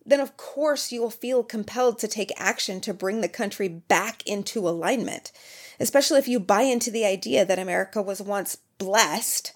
then 0.06 0.20
of 0.20 0.36
course 0.36 0.92
you 0.92 1.00
will 1.00 1.10
feel 1.10 1.46
compelled 1.46 1.98
to 2.00 2.10
take 2.10 2.34
action 2.36 2.82
to 2.82 2.94
bring 2.94 3.22
the 3.22 3.30
country 3.30 3.70
back 3.70 4.22
into 4.28 4.68
alignment, 4.68 5.32
especially 5.80 6.20
if 6.20 6.28
you 6.28 6.42
buy 6.42 6.64
into 6.64 6.92
the 6.92 7.06
idea 7.06 7.46
that 7.46 7.58
America 7.58 8.02
was 8.02 8.22
once 8.22 8.58
blessed 8.80 9.54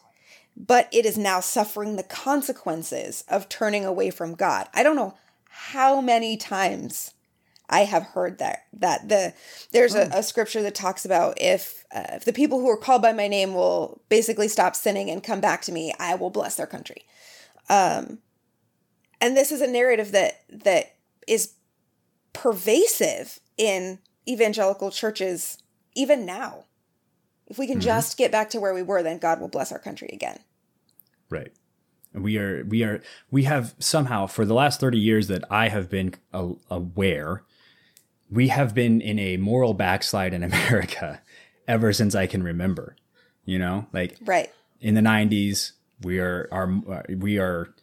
but 0.57 0.89
it 0.91 1.05
is 1.05 1.17
now 1.17 1.39
suffering 1.39 1.95
the 1.95 2.03
consequences 2.03 3.23
of 3.29 3.47
turning 3.47 3.85
away 3.85 4.09
from 4.09 4.33
God. 4.33 4.67
I 4.73 4.81
don't 4.81 4.95
know 4.95 5.13
how 5.49 6.01
many 6.01 6.35
times 6.35 7.13
I 7.69 7.81
have 7.81 8.03
heard 8.03 8.39
that 8.39 8.65
that 8.73 9.09
the 9.09 9.33
there's 9.71 9.93
a, 9.93 10.09
a 10.13 10.23
scripture 10.23 10.61
that 10.63 10.73
talks 10.73 11.05
about 11.05 11.39
if 11.39 11.85
uh, 11.93 12.05
if 12.13 12.25
the 12.25 12.33
people 12.33 12.59
who 12.59 12.69
are 12.69 12.77
called 12.77 13.01
by 13.01 13.13
my 13.13 13.27
name 13.27 13.53
will 13.53 14.01
basically 14.09 14.47
stop 14.47 14.75
sinning 14.75 15.09
and 15.09 15.23
come 15.23 15.41
back 15.41 15.61
to 15.63 15.71
me, 15.71 15.93
I 15.99 16.15
will 16.15 16.29
bless 16.29 16.55
their 16.55 16.67
country. 16.67 17.03
Um, 17.69 18.19
and 19.19 19.35
this 19.35 19.51
is 19.51 19.61
a 19.61 19.67
narrative 19.67 20.11
that 20.13 20.43
that 20.49 20.95
is 21.27 21.53
pervasive 22.33 23.39
in 23.57 23.99
evangelical 24.27 24.89
churches 24.89 25.57
even 25.93 26.25
now. 26.25 26.63
If 27.47 27.57
we 27.57 27.67
can 27.67 27.77
mm-hmm. 27.77 27.85
just 27.85 28.17
get 28.17 28.31
back 28.31 28.49
to 28.51 28.59
where 28.59 28.73
we 28.73 28.83
were, 28.83 29.03
then 29.03 29.19
God 29.19 29.39
will 29.39 29.47
bless 29.49 29.71
our 29.71 29.79
country 29.79 30.09
again. 30.13 30.39
Right. 31.29 31.51
And 32.13 32.23
We 32.23 32.37
are 32.37 32.63
we 32.65 32.83
are 32.83 33.01
we 33.31 33.43
have 33.43 33.75
somehow 33.79 34.27
for 34.27 34.45
the 34.45 34.53
last 34.53 34.79
30 34.79 34.97
years 34.97 35.27
that 35.27 35.43
I 35.51 35.69
have 35.69 35.89
been 35.89 36.15
aware 36.33 37.43
we 38.29 38.49
have 38.49 38.73
been 38.73 39.01
in 39.01 39.19
a 39.19 39.37
moral 39.37 39.73
backslide 39.73 40.33
in 40.33 40.43
America 40.51 41.21
ever 41.67 41.93
since 41.93 42.15
I 42.15 42.27
can 42.27 42.43
remember. 42.43 42.95
You 43.45 43.59
know, 43.59 43.87
like 43.93 44.17
right 44.25 44.51
in 44.81 44.95
the 44.95 45.01
90s, 45.01 45.71
we 46.01 46.19
are 46.19 46.49
are 46.51 46.81
we 47.09 47.39
are 47.39 47.73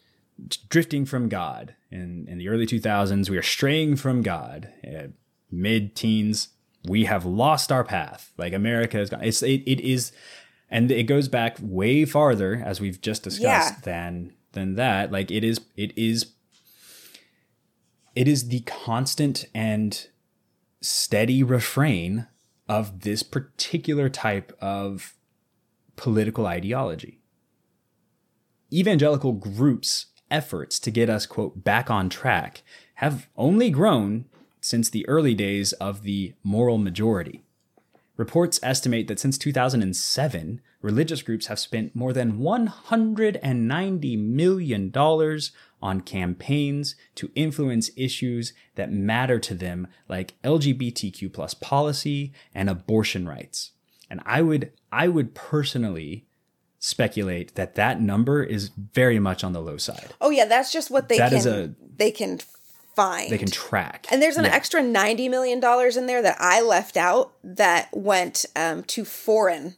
drifting 0.69 1.05
from 1.05 1.27
God. 1.29 1.75
In 1.91 2.27
in 2.29 2.37
the 2.37 2.49
early 2.49 2.67
2000s, 2.67 3.29
we 3.29 3.37
are 3.37 3.43
straying 3.43 3.95
from 3.95 4.21
God. 4.21 4.69
Uh, 4.85 5.07
Mid 5.51 5.95
teens, 5.95 6.49
we 6.87 7.05
have 7.05 7.25
lost 7.25 7.71
our 7.71 7.83
path. 7.83 8.33
Like 8.37 8.53
America 8.53 8.97
has 8.97 9.09
gone. 9.09 9.23
It's 9.23 9.41
it, 9.41 9.63
it 9.65 9.79
is, 9.79 10.11
and 10.69 10.91
it 10.91 11.03
goes 11.03 11.27
back 11.27 11.57
way 11.61 12.05
farther 12.05 12.61
as 12.65 12.81
we've 12.81 13.01
just 13.01 13.23
discussed 13.23 13.75
yeah. 13.75 13.79
than 13.83 14.33
than 14.53 14.75
that. 14.75 15.11
Like 15.11 15.31
it 15.31 15.43
is 15.43 15.61
it 15.75 15.97
is 15.97 16.33
it 18.15 18.27
is 18.27 18.47
the 18.47 18.61
constant 18.61 19.45
and 19.53 20.07
steady 20.81 21.43
refrain 21.43 22.27
of 22.67 23.01
this 23.01 23.23
particular 23.23 24.09
type 24.09 24.55
of 24.59 25.13
political 25.95 26.47
ideology. 26.47 27.19
Evangelical 28.73 29.33
groups' 29.33 30.07
efforts 30.31 30.79
to 30.79 30.91
get 30.91 31.09
us, 31.09 31.25
quote, 31.25 31.63
back 31.63 31.89
on 31.89 32.09
track 32.09 32.63
have 32.95 33.27
only 33.37 33.69
grown 33.69 34.25
since 34.59 34.89
the 34.89 35.07
early 35.07 35.35
days 35.35 35.73
of 35.73 36.03
the 36.03 36.33
moral 36.43 36.77
majority. 36.77 37.44
Reports 38.17 38.59
estimate 38.63 39.07
that 39.07 39.19
since 39.19 39.37
2007, 39.37 40.61
religious 40.81 41.21
groups 41.21 41.47
have 41.47 41.59
spent 41.59 41.95
more 41.95 42.13
than 42.13 42.39
$190 42.39 44.19
million 44.19 44.93
on 45.81 46.01
campaigns 46.01 46.95
to 47.15 47.31
influence 47.35 47.91
issues 47.97 48.53
that 48.75 48.91
matter 48.91 49.37
to 49.39 49.53
them, 49.53 49.87
like 50.07 50.41
LGBTQ 50.43 51.33
plus 51.33 51.53
policy 51.53 52.31
and 52.53 52.69
abortion 52.69 53.27
rights. 53.27 53.71
And 54.09 54.21
I 54.25 54.41
would, 54.41 54.71
I 54.91 55.09
would 55.09 55.35
personally 55.35 56.25
speculate 56.79 57.55
that 57.55 57.75
that 57.75 57.99
number 57.99 58.43
is 58.43 58.69
very 58.93 59.19
much 59.19 59.43
on 59.43 59.53
the 59.53 59.61
low 59.61 59.75
side. 59.75 60.13
Oh 60.21 60.29
yeah, 60.29 60.45
that's 60.45 60.71
just 60.71 60.91
what 60.91 61.09
they 61.09 61.17
that 61.17 61.31
can 61.31 61.47
a, 61.47 61.75
they 61.97 62.11
can 62.11 62.39
find. 62.95 63.31
They 63.31 63.37
can 63.37 63.51
track. 63.51 64.07
And 64.11 64.21
there's 64.21 64.37
an 64.37 64.45
yeah. 64.45 64.55
extra 64.55 64.81
$90 64.81 65.29
million 65.29 65.57
in 65.57 66.05
there 66.07 66.21
that 66.21 66.37
I 66.39 66.61
left 66.61 66.97
out 66.97 67.33
that 67.43 67.89
went 67.91 68.45
um, 68.55 68.83
to 68.83 69.05
foreign 69.05 69.75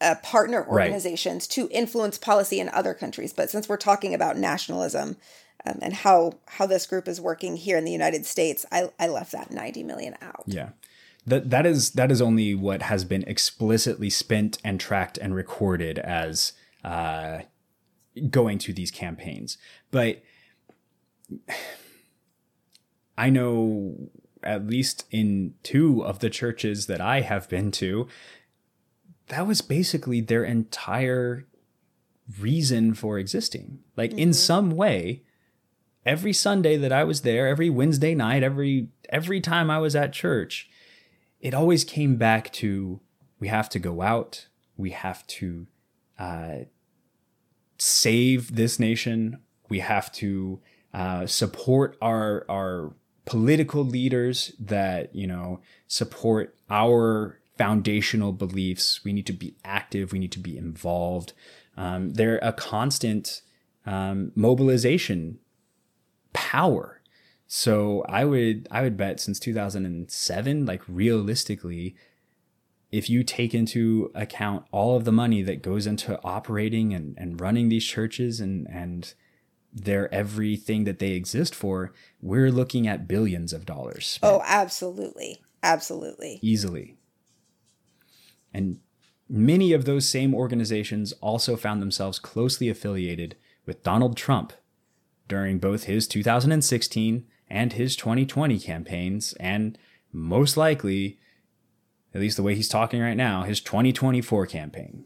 uh, 0.00 0.16
partner 0.22 0.66
organizations 0.66 1.44
right. 1.44 1.50
to 1.50 1.68
influence 1.70 2.18
policy 2.18 2.60
in 2.60 2.68
other 2.68 2.94
countries. 2.94 3.32
But 3.32 3.50
since 3.50 3.68
we're 3.68 3.76
talking 3.76 4.14
about 4.14 4.36
nationalism 4.36 5.16
um, 5.64 5.78
and 5.80 5.94
how 5.94 6.32
how 6.46 6.66
this 6.66 6.86
group 6.86 7.08
is 7.08 7.20
working 7.20 7.56
here 7.56 7.78
in 7.78 7.84
the 7.84 7.92
United 7.92 8.26
States, 8.26 8.66
I, 8.70 8.90
I 8.98 9.08
left 9.08 9.32
that 9.32 9.50
90 9.50 9.82
million 9.84 10.16
out. 10.20 10.44
Yeah. 10.46 10.70
That, 11.26 11.48
that 11.48 11.64
is 11.64 11.92
that 11.92 12.10
is 12.10 12.20
only 12.20 12.54
what 12.54 12.82
has 12.82 13.04
been 13.04 13.22
explicitly 13.26 14.10
spent 14.10 14.58
and 14.62 14.78
tracked 14.78 15.16
and 15.16 15.34
recorded 15.34 15.98
as 15.98 16.52
uh, 16.84 17.40
going 18.28 18.58
to 18.58 18.74
these 18.74 18.90
campaigns. 18.90 19.56
But 19.90 20.22
I 23.16 23.30
know 23.30 24.10
at 24.42 24.66
least 24.66 25.06
in 25.10 25.54
two 25.62 26.04
of 26.04 26.18
the 26.18 26.30
churches 26.30 26.86
that 26.86 27.00
I 27.00 27.22
have 27.22 27.48
been 27.48 27.70
to, 27.72 28.06
that 29.28 29.46
was 29.46 29.62
basically 29.62 30.20
their 30.20 30.44
entire 30.44 31.46
reason 32.38 32.94
for 32.94 33.18
existing. 33.18 33.80
Like 33.96 34.10
mm-hmm. 34.10 34.18
in 34.18 34.32
some 34.32 34.70
way, 34.70 35.22
every 36.04 36.32
Sunday 36.32 36.76
that 36.76 36.92
I 36.92 37.04
was 37.04 37.22
there, 37.22 37.48
every 37.48 37.70
Wednesday 37.70 38.14
night, 38.14 38.42
every 38.42 38.88
every 39.08 39.40
time 39.40 39.70
I 39.70 39.78
was 39.78 39.96
at 39.96 40.12
church, 40.12 40.68
it 41.40 41.54
always 41.54 41.84
came 41.84 42.16
back 42.16 42.52
to 42.54 43.00
we 43.40 43.48
have 43.48 43.68
to 43.70 43.78
go 43.78 44.02
out, 44.02 44.46
we 44.76 44.90
have 44.90 45.26
to 45.26 45.66
uh, 46.18 46.56
save 47.78 48.56
this 48.56 48.78
nation, 48.78 49.40
we 49.68 49.80
have 49.80 50.12
to 50.12 50.60
uh, 50.92 51.26
support 51.26 51.96
our 52.00 52.44
our 52.48 52.92
political 53.24 53.84
leaders 53.84 54.52
that 54.58 55.14
you 55.14 55.26
know 55.26 55.60
support 55.86 56.56
our 56.70 57.38
foundational 57.56 58.32
beliefs. 58.32 59.04
We 59.04 59.12
need 59.12 59.26
to 59.26 59.32
be 59.32 59.56
active. 59.64 60.12
We 60.12 60.18
need 60.18 60.32
to 60.32 60.38
be 60.38 60.56
involved. 60.56 61.32
Um, 61.76 62.14
they're 62.14 62.38
a 62.42 62.52
constant 62.52 63.42
um, 63.86 64.32
mobilization 64.34 65.38
power. 66.32 67.00
So 67.46 68.04
I 68.08 68.24
would 68.24 68.66
I 68.70 68.82
would 68.82 68.96
bet 68.96 69.20
since 69.20 69.38
2007, 69.38 70.66
like 70.66 70.82
realistically, 70.88 71.94
if 72.90 73.10
you 73.10 73.22
take 73.22 73.54
into 73.54 74.10
account 74.14 74.64
all 74.70 74.96
of 74.96 75.04
the 75.04 75.12
money 75.12 75.42
that 75.42 75.62
goes 75.62 75.86
into 75.86 76.20
operating 76.22 76.94
and, 76.94 77.16
and 77.18 77.40
running 77.40 77.68
these 77.68 77.84
churches 77.84 78.40
and 78.40 78.66
and 78.68 79.14
their 79.74 80.12
everything 80.14 80.84
that 80.84 81.00
they 81.00 81.10
exist 81.10 81.54
for, 81.54 81.92
we're 82.22 82.52
looking 82.52 82.86
at 82.86 83.08
billions 83.08 83.52
of 83.52 83.66
dollars. 83.66 84.06
Spent. 84.06 84.32
Oh, 84.32 84.42
absolutely. 84.46 85.42
Absolutely. 85.62 86.38
Easily. 86.42 86.96
And 88.52 88.78
many 89.28 89.72
of 89.72 89.84
those 89.84 90.08
same 90.08 90.34
organizations 90.34 91.12
also 91.20 91.56
found 91.56 91.82
themselves 91.82 92.18
closely 92.18 92.68
affiliated 92.68 93.36
with 93.66 93.82
Donald 93.82 94.16
Trump 94.16 94.52
during 95.26 95.58
both 95.58 95.84
his 95.84 96.06
2016 96.06 97.26
and 97.48 97.72
his 97.72 97.96
2020 97.96 98.58
campaigns, 98.60 99.32
and 99.34 99.78
most 100.12 100.56
likely, 100.56 101.18
at 102.14 102.20
least 102.20 102.36
the 102.36 102.42
way 102.42 102.54
he's 102.54 102.68
talking 102.68 103.00
right 103.00 103.16
now, 103.16 103.42
his 103.42 103.60
2024 103.60 104.46
campaign 104.46 105.04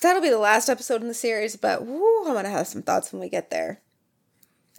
that'll 0.00 0.22
be 0.22 0.30
the 0.30 0.38
last 0.38 0.68
episode 0.68 1.02
in 1.02 1.08
the 1.08 1.14
series, 1.14 1.56
but 1.56 1.84
woo, 1.84 2.24
I'm 2.26 2.32
going 2.32 2.44
to 2.44 2.50
have 2.50 2.66
some 2.66 2.82
thoughts 2.82 3.12
when 3.12 3.20
we 3.20 3.28
get 3.28 3.50
there. 3.50 3.80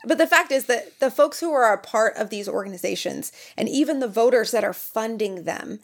But 0.05 0.17
the 0.17 0.27
fact 0.27 0.51
is 0.51 0.65
that 0.65 0.99
the 0.99 1.11
folks 1.11 1.39
who 1.39 1.51
are 1.51 1.71
a 1.71 1.77
part 1.77 2.15
of 2.17 2.29
these 2.29 2.49
organizations 2.49 3.31
and 3.55 3.69
even 3.69 3.99
the 3.99 4.07
voters 4.07 4.51
that 4.51 4.63
are 4.63 4.73
funding 4.73 5.43
them 5.43 5.79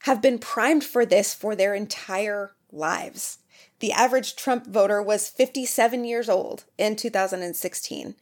have 0.00 0.22
been 0.22 0.38
primed 0.38 0.82
for 0.82 1.06
this 1.06 1.34
for 1.34 1.54
their 1.54 1.74
entire 1.74 2.52
lives. 2.72 3.38
The 3.80 3.92
average 3.92 4.36
Trump 4.36 4.66
voter 4.66 5.02
was 5.02 5.28
57 5.28 6.04
years 6.04 6.28
old 6.28 6.64
in 6.78 6.96
2016. 6.96 8.14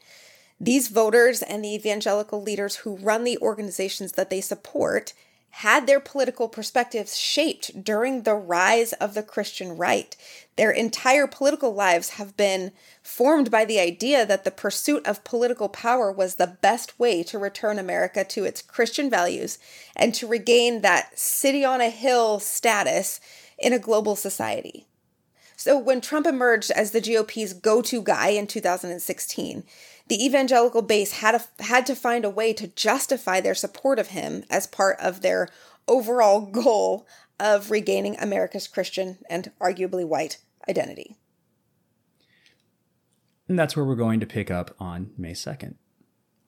These 0.61 0.89
voters 0.89 1.43
and 1.43 1.65
the 1.65 1.75
evangelical 1.75 2.43
leaders 2.43 2.77
who 2.77 2.97
run 2.97 3.25
the 3.25 3.39
organizations 3.39 4.13
that 4.13 4.31
they 4.31 4.41
support 4.41 5.13
had 5.51 5.87
their 5.87 6.01
political 6.01 6.49
perspectives 6.49 7.17
shaped 7.17 7.83
during 7.83 8.23
the 8.23 8.35
rise 8.35 8.93
of 8.95 9.15
the 9.15 9.23
Christian 9.23 9.77
right. 9.77 10.15
Their 10.57 10.71
entire 10.71 11.27
political 11.27 11.75
lives 11.75 12.11
have 12.11 12.37
been 12.37 12.73
formed 13.03 13.51
by 13.51 13.65
the 13.65 13.81
idea 13.81 14.27
that 14.27 14.45
the 14.45 14.51
pursuit 14.51 15.07
of 15.07 15.25
political 15.25 15.69
power 15.69 16.13
was 16.13 16.35
the 16.35 16.59
best 16.61 16.99
way 16.99 17.23
to 17.25 17.39
return 17.39 17.79
America 17.79 18.25
to 18.25 18.45
its 18.45 18.63
Christian 18.63 19.09
values 19.09 19.59
and 19.97 20.15
to 20.15 20.27
regain 20.27 20.83
that 20.83 21.19
city 21.19 21.65
on 21.65 21.81
a 21.81 21.91
hill 21.91 22.39
status 22.39 23.21
in 23.59 23.73
a 23.73 23.79
global 23.79 24.17
society. 24.17 24.87
So 25.57 25.77
when 25.77 26.01
Trump 26.01 26.25
emerged 26.25 26.71
as 26.71 26.93
the 26.93 27.01
GOP's 27.01 27.53
go 27.53 27.83
to 27.83 28.01
guy 28.01 28.29
in 28.29 28.47
2016, 28.47 29.65
the 30.09 30.25
evangelical 30.25 30.83
base 30.83 31.13
had, 31.13 31.35
a, 31.35 31.63
had 31.63 31.87
to 31.87 31.95
find 31.95 32.25
a 32.25 32.31
way 32.31 32.53
to 32.55 32.69
justify 32.69 33.41
their 33.41 33.55
support 33.55 33.99
of 33.99 34.09
him 34.09 34.45
as 34.51 34.67
part 34.67 34.99
of 35.01 35.23
their 35.23 35.49
overall 35.87 36.41
goal 36.51 37.07
of 37.41 37.71
regaining 37.71 38.17
America's 38.19 38.67
Christian 38.67 39.19
and 39.31 39.53
arguably 39.61 40.07
white 40.07 40.39
identity. 40.69 41.17
And 43.49 43.59
that's 43.59 43.77
where 43.77 43.85
we're 43.85 43.95
going 43.95 44.21
to 44.21 44.27
pick 44.27 44.51
up 44.51 44.75
on 44.79 45.13
May 45.17 45.33
2nd, 45.33 45.77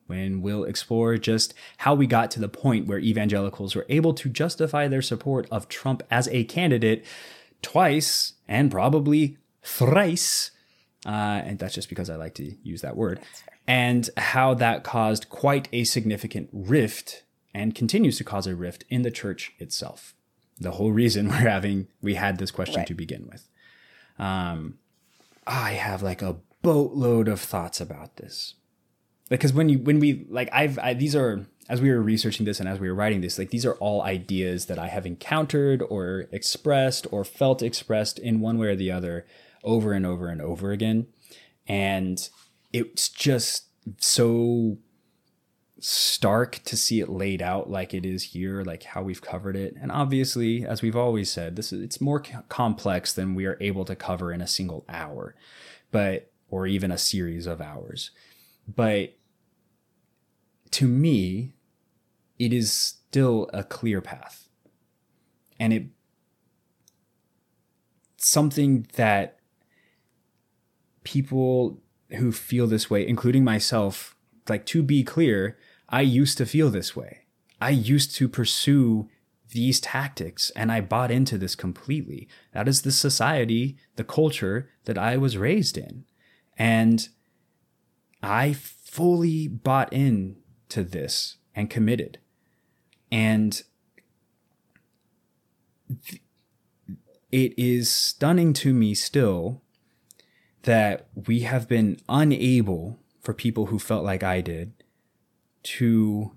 when 0.06 0.42
we'll 0.42 0.64
explore 0.64 1.16
just 1.16 1.54
how 1.78 1.94
we 1.94 2.06
got 2.06 2.30
to 2.32 2.40
the 2.40 2.48
point 2.48 2.86
where 2.86 2.98
evangelicals 2.98 3.74
were 3.74 3.86
able 3.88 4.12
to 4.14 4.28
justify 4.28 4.86
their 4.86 5.00
support 5.00 5.46
of 5.50 5.68
Trump 5.68 6.02
as 6.10 6.28
a 6.28 6.44
candidate 6.44 7.04
twice 7.62 8.34
and 8.46 8.70
probably 8.70 9.38
thrice. 9.62 10.50
Uh, 11.06 11.40
and 11.44 11.58
that's 11.58 11.74
just 11.74 11.88
because 11.88 12.10
I 12.10 12.16
like 12.16 12.34
to 12.34 12.54
use 12.62 12.82
that 12.82 12.96
word 12.96 13.20
and 13.66 14.10
how 14.16 14.52
that 14.54 14.84
caused 14.84 15.28
quite 15.30 15.68
a 15.72 15.84
significant 15.84 16.50
rift 16.52 17.22
and 17.54 17.74
continues 17.74 18.18
to 18.18 18.24
cause 18.24 18.46
a 18.46 18.54
rift 18.54 18.84
in 18.88 19.02
the 19.02 19.10
church 19.10 19.52
itself. 19.58 20.14
The 20.58 20.72
whole 20.72 20.92
reason 20.92 21.28
we're 21.30 21.36
having 21.36 21.88
we 22.02 22.14
had 22.14 22.38
this 22.38 22.50
question 22.50 22.80
right. 22.80 22.86
to 22.86 22.94
begin 22.94 23.28
with. 23.30 23.48
Um, 24.18 24.78
I 25.46 25.72
have 25.72 26.02
like 26.02 26.20
a 26.20 26.36
boatload 26.62 27.28
of 27.28 27.40
thoughts 27.40 27.80
about 27.80 28.16
this 28.16 28.54
because 29.30 29.52
when 29.52 29.68
you 29.68 29.78
when 29.78 29.98
we 29.98 30.26
like 30.28 30.50
I've 30.52 30.78
I, 30.78 30.92
these 30.92 31.16
are 31.16 31.46
as 31.68 31.80
we 31.80 31.90
were 31.90 32.02
researching 32.02 32.44
this 32.44 32.60
and 32.60 32.68
as 32.68 32.78
we 32.78 32.88
were 32.88 32.94
writing 32.94 33.22
this 33.22 33.38
like 33.38 33.50
these 33.50 33.64
are 33.64 33.74
all 33.74 34.02
ideas 34.02 34.66
that 34.66 34.78
I 34.78 34.88
have 34.88 35.06
encountered 35.06 35.82
or 35.88 36.26
expressed 36.32 37.06
or 37.10 37.24
felt 37.24 37.62
expressed 37.62 38.18
in 38.18 38.40
one 38.40 38.58
way 38.58 38.66
or 38.66 38.76
the 38.76 38.90
other 38.90 39.24
over 39.62 39.92
and 39.92 40.06
over 40.06 40.28
and 40.28 40.40
over 40.40 40.72
again. 40.72 41.06
And 41.66 42.28
it's 42.72 43.08
just 43.08 43.66
so 43.98 44.78
stark 45.80 46.60
to 46.64 46.76
see 46.76 47.00
it 47.00 47.08
laid 47.08 47.40
out 47.40 47.70
like 47.70 47.94
it 47.94 48.04
is 48.04 48.22
here 48.22 48.62
like 48.62 48.82
how 48.82 49.02
we've 49.02 49.22
covered 49.22 49.56
it. 49.56 49.74
And 49.80 49.90
obviously 49.90 50.66
as 50.66 50.82
we've 50.82 50.96
always 50.96 51.30
said 51.30 51.56
this 51.56 51.72
is 51.72 51.80
it's 51.80 52.00
more 52.00 52.20
complex 52.20 53.14
than 53.14 53.34
we 53.34 53.46
are 53.46 53.56
able 53.60 53.86
to 53.86 53.96
cover 53.96 54.30
in 54.30 54.42
a 54.42 54.46
single 54.46 54.84
hour 54.90 55.34
but 55.90 56.30
or 56.50 56.66
even 56.66 56.90
a 56.90 56.98
series 56.98 57.46
of 57.46 57.62
hours. 57.62 58.10
But 58.68 59.16
to 60.72 60.86
me 60.86 61.54
it 62.38 62.52
is 62.52 62.70
still 62.72 63.48
a 63.52 63.64
clear 63.64 64.00
path. 64.00 64.48
And 65.58 65.72
it 65.72 65.86
something 68.18 68.86
that 68.94 69.39
people 71.04 71.80
who 72.10 72.32
feel 72.32 72.66
this 72.66 72.90
way, 72.90 73.06
including 73.06 73.44
myself, 73.44 74.16
like 74.48 74.66
to 74.66 74.82
be 74.82 75.04
clear, 75.04 75.56
I 75.88 76.02
used 76.02 76.38
to 76.38 76.46
feel 76.46 76.70
this 76.70 76.96
way. 76.96 77.20
I 77.60 77.70
used 77.70 78.14
to 78.16 78.28
pursue 78.28 79.08
these 79.50 79.80
tactics 79.80 80.50
and 80.50 80.70
I 80.70 80.80
bought 80.80 81.10
into 81.10 81.36
this 81.36 81.54
completely. 81.54 82.28
That 82.52 82.68
is 82.68 82.82
the 82.82 82.92
society, 82.92 83.76
the 83.96 84.04
culture 84.04 84.70
that 84.84 84.96
I 84.96 85.16
was 85.16 85.36
raised 85.36 85.76
in. 85.76 86.04
And 86.56 87.08
I 88.22 88.52
fully 88.52 89.48
bought 89.48 89.92
in 89.92 90.36
to 90.68 90.84
this 90.84 91.36
and 91.54 91.68
committed. 91.68 92.18
And 93.10 93.62
it 97.32 97.58
is 97.58 97.90
stunning 97.90 98.52
to 98.54 98.72
me 98.72 98.94
still 98.94 99.62
that 100.62 101.08
we 101.14 101.40
have 101.40 101.68
been 101.68 102.00
unable 102.08 102.98
for 103.20 103.34
people 103.34 103.66
who 103.66 103.78
felt 103.78 104.04
like 104.04 104.22
I 104.22 104.40
did 104.40 104.72
to 105.62 106.32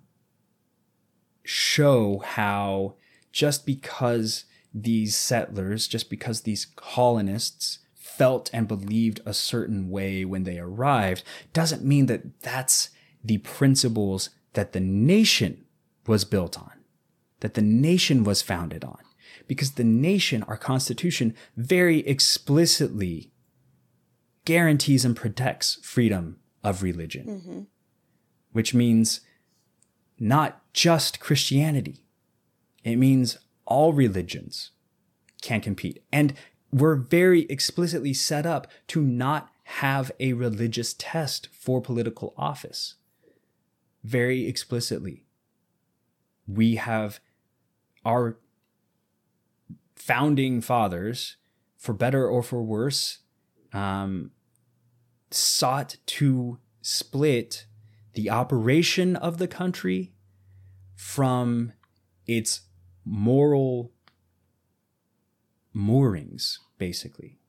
show 1.43 2.19
how 2.19 2.95
just 3.31 3.65
because 3.65 4.45
these 4.73 5.15
settlers, 5.15 5.87
just 5.87 6.09
because 6.09 6.41
these 6.41 6.65
colonists 6.75 7.79
felt 7.93 8.49
and 8.53 8.67
believed 8.67 9.21
a 9.25 9.33
certain 9.33 9.89
way 9.89 10.23
when 10.23 10.43
they 10.43 10.59
arrived, 10.59 11.23
doesn't 11.51 11.83
mean 11.83 12.05
that 12.05 12.41
that's 12.41 12.89
the 13.23 13.39
principles 13.39 14.29
that 14.53 14.73
the 14.73 14.79
nation 14.79 15.65
was 16.05 16.25
built 16.25 16.57
on, 16.57 16.71
that 17.39 17.55
the 17.55 17.61
nation 17.61 18.23
was 18.23 18.41
founded 18.41 18.83
on. 18.83 18.99
Because 19.47 19.71
the 19.71 19.83
nation, 19.83 20.43
our 20.43 20.57
Constitution, 20.57 21.35
very 21.57 21.99
explicitly 21.99 23.32
guarantees 24.45 25.05
and 25.05 25.15
protects 25.15 25.79
freedom 25.81 26.37
of 26.63 26.83
religion, 26.83 27.25
mm-hmm. 27.27 27.59
which 28.51 28.73
means 28.73 29.21
not 30.19 30.61
just 30.73 31.19
Christianity. 31.19 32.05
It 32.83 32.97
means 32.97 33.37
all 33.65 33.93
religions 33.93 34.71
can 35.41 35.61
compete. 35.61 36.03
And 36.11 36.33
we're 36.71 36.95
very 36.95 37.41
explicitly 37.43 38.13
set 38.13 38.45
up 38.45 38.67
to 38.87 39.01
not 39.01 39.49
have 39.63 40.11
a 40.19 40.33
religious 40.33 40.93
test 40.97 41.47
for 41.51 41.81
political 41.81 42.33
office. 42.37 42.95
Very 44.03 44.47
explicitly. 44.47 45.25
We 46.47 46.75
have 46.75 47.19
our 48.05 48.37
founding 49.95 50.59
fathers, 50.59 51.37
for 51.77 51.93
better 51.93 52.27
or 52.27 52.43
for 52.43 52.61
worse, 52.61 53.19
um, 53.73 54.31
sought 55.31 55.97
to 56.05 56.59
split 56.81 57.65
the 58.13 58.29
operation 58.29 59.15
of 59.15 59.37
the 59.37 59.47
country 59.47 60.13
from 60.95 61.73
its 62.27 62.61
moral 63.03 63.91
moorings, 65.73 66.59
basically. 66.77 67.39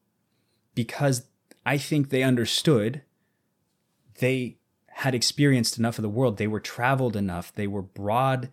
Because 0.74 1.26
I 1.66 1.78
think 1.78 2.08
they 2.08 2.22
understood 2.22 3.02
they 4.20 4.58
had 4.88 5.14
experienced 5.14 5.78
enough 5.78 5.98
of 5.98 6.02
the 6.02 6.08
world, 6.08 6.36
they 6.36 6.46
were 6.46 6.60
traveled 6.60 7.16
enough, 7.16 7.52
they 7.54 7.66
were 7.66 7.82
broad 7.82 8.50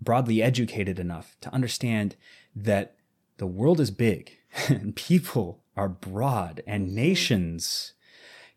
broadly 0.00 0.40
educated 0.40 0.98
enough 0.98 1.36
to 1.40 1.52
understand 1.52 2.14
that 2.54 2.94
the 3.38 3.46
world 3.46 3.80
is 3.80 3.90
big 3.90 4.38
and 4.68 4.94
people 4.94 5.62
are 5.78 5.88
broad 5.88 6.60
and 6.66 6.92
nations 6.92 7.92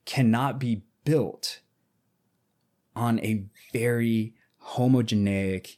cannot 0.05 0.59
be 0.59 0.81
built 1.05 1.59
on 2.95 3.19
a 3.19 3.45
very 3.71 4.33
homogeneic 4.73 5.77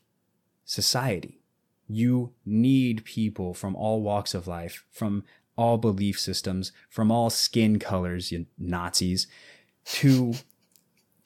society. 0.64 1.42
You 1.88 2.32
need 2.46 3.04
people 3.04 3.54
from 3.54 3.76
all 3.76 4.02
walks 4.02 4.34
of 4.34 4.48
life, 4.48 4.86
from 4.90 5.26
all 5.58 5.78
belief 5.78 6.18
systems, 6.18 6.72
from 6.90 7.12
all 7.12 7.30
skin 7.30 7.78
colors, 7.78 8.32
you 8.32 8.46
Nazis, 8.58 9.28
to 9.86 10.36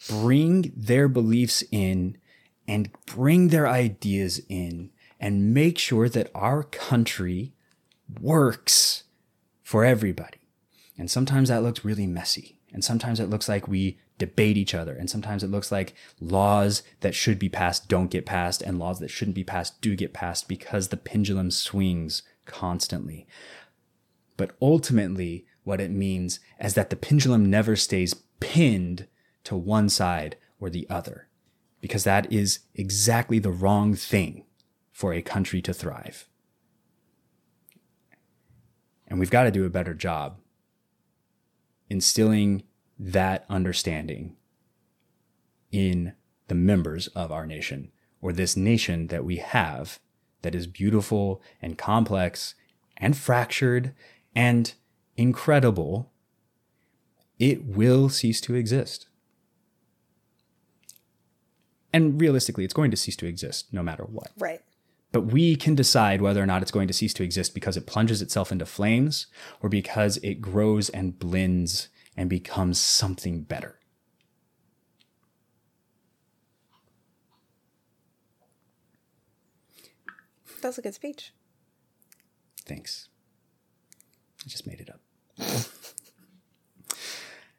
bring 0.09 0.74
their 0.76 1.07
beliefs 1.07 1.63
in 1.72 2.18
and 2.68 2.89
bring 3.05 3.49
their 3.49 3.68
ideas 3.68 4.41
in 4.49 4.89
and 5.20 5.53
make 5.53 5.78
sure 5.78 6.09
that 6.09 6.32
our 6.34 6.63
country 6.63 7.53
works 8.20 9.03
for 9.68 9.84
everybody. 9.84 10.39
And 10.97 11.11
sometimes 11.11 11.49
that 11.49 11.61
looks 11.61 11.84
really 11.84 12.07
messy. 12.07 12.57
And 12.72 12.86
sometimes 12.86 13.20
it 13.20 13.30
looks 13.30 13.49
like 13.49 13.68
we 13.68 13.99
debate 14.18 14.55
each 14.55 14.74
other. 14.74 14.93
And 14.93 15.09
sometimes 15.09 15.43
it 15.43 15.51
looks 15.51 15.74
like 15.74 15.93
laws 16.22 16.84
that 17.01 17.13
should 17.13 17.38
be 17.38 17.49
passed 17.49 17.89
don't 17.89 18.09
get 18.09 18.26
passed 18.26 18.61
and 18.61 18.80
laws 18.80 18.99
that 18.99 19.09
shouldn't 19.09 19.36
be 19.36 19.43
passed 19.43 19.82
do 19.82 19.97
get 19.97 20.13
passed 20.13 20.47
because 20.47 20.88
the 20.88 20.95
pendulum 20.95 21.51
swings 21.51 22.24
constantly. 22.45 23.28
But 24.38 24.55
ultimately, 24.61 25.45
what 25.65 25.82
it 25.82 25.91
means 25.91 26.39
is 26.61 26.76
that 26.76 26.89
the 26.89 26.95
pendulum 26.95 27.49
never 27.49 27.76
stays 27.76 28.13
pinned 28.39 29.05
to 29.43 29.57
one 29.57 29.89
side 29.89 30.38
or 30.61 30.70
the 30.70 30.89
other, 30.89 31.28
because 31.82 32.05
that 32.05 32.32
is 32.32 32.59
exactly 32.74 33.38
the 33.38 33.51
wrong 33.51 33.95
thing 33.95 34.45
for 34.93 35.11
a 35.11 35.22
country 35.22 35.61
to 35.63 35.74
thrive. 35.74 36.26
And 39.08 39.20
we've 39.20 39.32
got 39.32 39.43
to 39.43 39.51
do 39.51 39.66
a 39.66 39.70
better 39.70 39.93
job 39.93 40.38
instilling 41.89 42.64
that 42.99 43.45
understanding 43.49 44.36
in 45.72 46.14
the 46.47 46.55
members 46.55 47.08
of 47.08 47.32
our 47.32 47.45
nation 47.45 47.91
or 48.22 48.34
this 48.34 48.58
nation 48.58 49.08
that 49.08 49.24
we 49.24 49.38
have 49.38 49.99
that 50.41 50.55
is 50.55 50.68
beautiful 50.68 51.41
and 51.62 51.78
complex 51.78 52.55
and 52.97 53.16
fractured 53.16 53.93
and 54.36 54.74
incredible, 55.16 56.12
it 57.39 57.66
will 57.66 58.10
cease 58.10 58.41
to 58.41 58.55
exist. 58.55 59.08
And 61.93 62.20
realistically, 62.20 62.64
it's 62.64 62.74
going 62.74 62.91
to 62.91 62.97
cease 62.97 63.16
to 63.18 63.26
exist 63.26 63.74
no 63.74 63.82
matter 63.82 64.03
what. 64.03 64.32
Right. 64.38 64.62
But 65.18 65.32
we 65.34 65.55
can 65.55 65.74
decide 65.74 66.22
whether 66.22 66.43
or 66.43 66.45
not 66.45 66.61
it's 66.61 66.70
going 66.70 66.88
to 66.89 66.93
cease 66.93 67.11
to 67.15 67.24
exist 67.24 67.55
because 67.55 67.76
it 67.76 67.88
plunges 67.88 68.22
itself 68.22 68.51
into 68.51 68.68
flames 68.68 69.26
or 69.63 69.68
because 69.68 70.18
it 70.18 70.41
grows 70.41 70.89
and 70.89 71.18
blends 71.18 71.89
and 72.15 72.30
becomes 72.30 72.80
something 72.80 73.41
better. 73.41 73.80
That 80.61 80.68
was 80.68 80.78
a 80.78 80.84
good 80.84 80.93
speech. 80.93 81.34
Thanks. 82.63 83.09
I 84.45 84.49
just 84.49 84.68
made 84.68 84.80
it 84.80 84.91
up. 84.91 85.01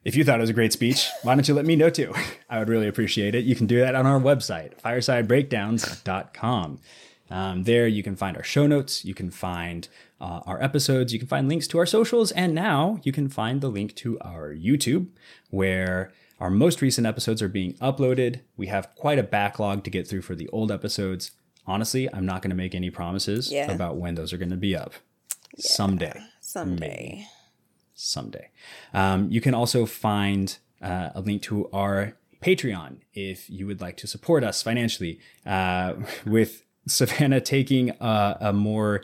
if 0.04 0.14
you 0.14 0.22
thought 0.22 0.38
it 0.38 0.42
was 0.42 0.50
a 0.50 0.52
great 0.52 0.72
speech, 0.72 1.08
why 1.24 1.34
don't 1.34 1.48
you 1.48 1.54
let 1.54 1.66
me 1.66 1.74
know 1.74 1.90
too? 1.90 2.14
I 2.48 2.60
would 2.60 2.68
really 2.68 2.86
appreciate 2.86 3.34
it. 3.34 3.44
You 3.44 3.56
can 3.56 3.66
do 3.66 3.80
that 3.80 3.96
on 3.96 4.06
our 4.06 4.20
website, 4.20 4.80
firesidebreakdowns.com. 4.80 6.78
Um, 7.30 7.64
there 7.64 7.86
you 7.86 8.02
can 8.02 8.16
find 8.16 8.36
our 8.36 8.42
show 8.42 8.66
notes, 8.66 9.04
you 9.04 9.14
can 9.14 9.30
find 9.30 9.86
uh, 10.20 10.40
our 10.46 10.62
episodes, 10.62 11.12
you 11.12 11.18
can 11.18 11.28
find 11.28 11.48
links 11.48 11.66
to 11.68 11.78
our 11.78 11.86
socials, 11.86 12.32
and 12.32 12.54
now 12.54 12.98
you 13.02 13.12
can 13.12 13.28
find 13.28 13.60
the 13.60 13.68
link 13.68 13.94
to 13.96 14.18
our 14.20 14.52
YouTube, 14.54 15.08
where 15.50 16.12
our 16.40 16.50
most 16.50 16.80
recent 16.80 17.06
episodes 17.06 17.42
are 17.42 17.48
being 17.48 17.74
uploaded. 17.74 18.40
We 18.56 18.68
have 18.68 18.94
quite 18.94 19.18
a 19.18 19.22
backlog 19.22 19.84
to 19.84 19.90
get 19.90 20.06
through 20.08 20.22
for 20.22 20.34
the 20.34 20.48
old 20.48 20.70
episodes. 20.72 21.32
Honestly, 21.66 22.08
I'm 22.14 22.24
not 22.24 22.40
going 22.42 22.50
to 22.50 22.56
make 22.56 22.74
any 22.74 22.90
promises 22.90 23.52
Yeah. 23.52 23.70
about 23.70 23.96
when 23.96 24.14
those 24.14 24.32
are 24.32 24.38
going 24.38 24.50
to 24.50 24.56
be 24.56 24.74
up. 24.74 24.94
Someday 25.58 26.20
Someday. 26.40 27.26
someday. 27.94 28.50
Um, 28.94 29.28
you 29.30 29.40
can 29.40 29.54
also 29.54 29.84
find 29.86 30.56
uh, 30.80 31.10
a 31.14 31.20
link 31.20 31.42
to 31.42 31.68
our 31.72 32.14
Patreon 32.40 32.98
if 33.12 33.50
you 33.50 33.66
would 33.66 33.80
like 33.80 33.96
to 33.98 34.06
support 34.06 34.44
us 34.44 34.62
financially. 34.62 35.18
Uh, 35.44 35.94
with 36.26 36.62
Savannah 36.88 37.40
taking 37.40 37.90
a, 38.00 38.36
a 38.40 38.52
more 38.52 39.02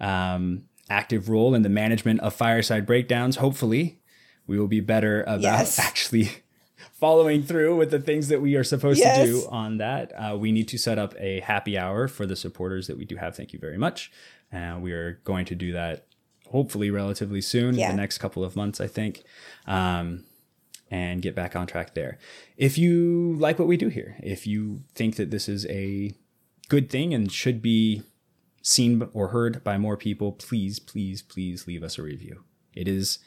um, 0.00 0.64
active 0.90 1.28
role 1.28 1.54
in 1.54 1.62
the 1.62 1.68
management 1.68 2.20
of 2.20 2.34
fireside 2.34 2.86
breakdowns, 2.86 3.36
hopefully, 3.36 4.00
we 4.46 4.58
will 4.58 4.68
be 4.68 4.80
better 4.80 5.22
about 5.22 5.40
Yes. 5.40 5.78
actually 5.78 6.28
following 6.92 7.42
through 7.42 7.76
with 7.76 7.90
the 7.90 7.98
things 8.00 8.28
that 8.28 8.40
we 8.42 8.56
are 8.56 8.64
supposed 8.64 8.98
Yes. 9.00 9.18
to 9.18 9.24
do 9.26 9.46
on 9.48 9.78
that. 9.78 10.12
Uh, 10.12 10.36
we 10.36 10.52
need 10.52 10.68
to 10.68 10.78
set 10.78 10.98
up 10.98 11.14
a 11.18 11.40
happy 11.40 11.78
hour 11.78 12.08
for 12.08 12.26
the 12.26 12.36
supporters 12.36 12.86
that 12.86 12.96
we 12.98 13.04
do 13.04 13.16
have. 13.16 13.34
Thank 13.36 13.52
you 13.52 13.58
very 13.58 13.78
much. 13.78 14.10
Uh, 14.52 14.78
we 14.80 14.92
are 14.92 15.20
going 15.24 15.44
to 15.46 15.54
do 15.54 15.72
that 15.72 16.06
hopefully 16.48 16.90
relatively 16.90 17.40
soon, 17.40 17.74
Yeah. 17.74 17.90
the 17.90 17.96
next 17.96 18.18
couple 18.18 18.44
of 18.44 18.54
months, 18.54 18.80
I 18.80 18.86
think, 18.86 19.22
um, 19.66 20.24
and 20.90 21.22
get 21.22 21.34
back 21.34 21.56
on 21.56 21.66
track 21.66 21.94
there. 21.94 22.18
If 22.56 22.76
you 22.78 23.34
like 23.38 23.58
what 23.58 23.66
we 23.66 23.76
do 23.76 23.88
here, 23.88 24.16
if 24.22 24.46
you 24.46 24.82
think 24.94 25.16
that 25.16 25.30
this 25.30 25.48
is 25.48 25.66
a 25.66 26.12
good 26.74 26.90
thing 26.90 27.14
and 27.14 27.30
should 27.30 27.60
be 27.62 28.02
seen 28.62 29.08
or 29.12 29.28
heard 29.28 29.62
by 29.62 29.76
more 29.78 29.96
people, 29.96 30.32
please, 30.32 30.78
please, 30.78 31.22
please 31.22 31.66
leave 31.66 31.82
us 31.82 31.98
a 31.98 32.02
review. 32.02 32.44
It 32.74 32.88
is 32.88 33.18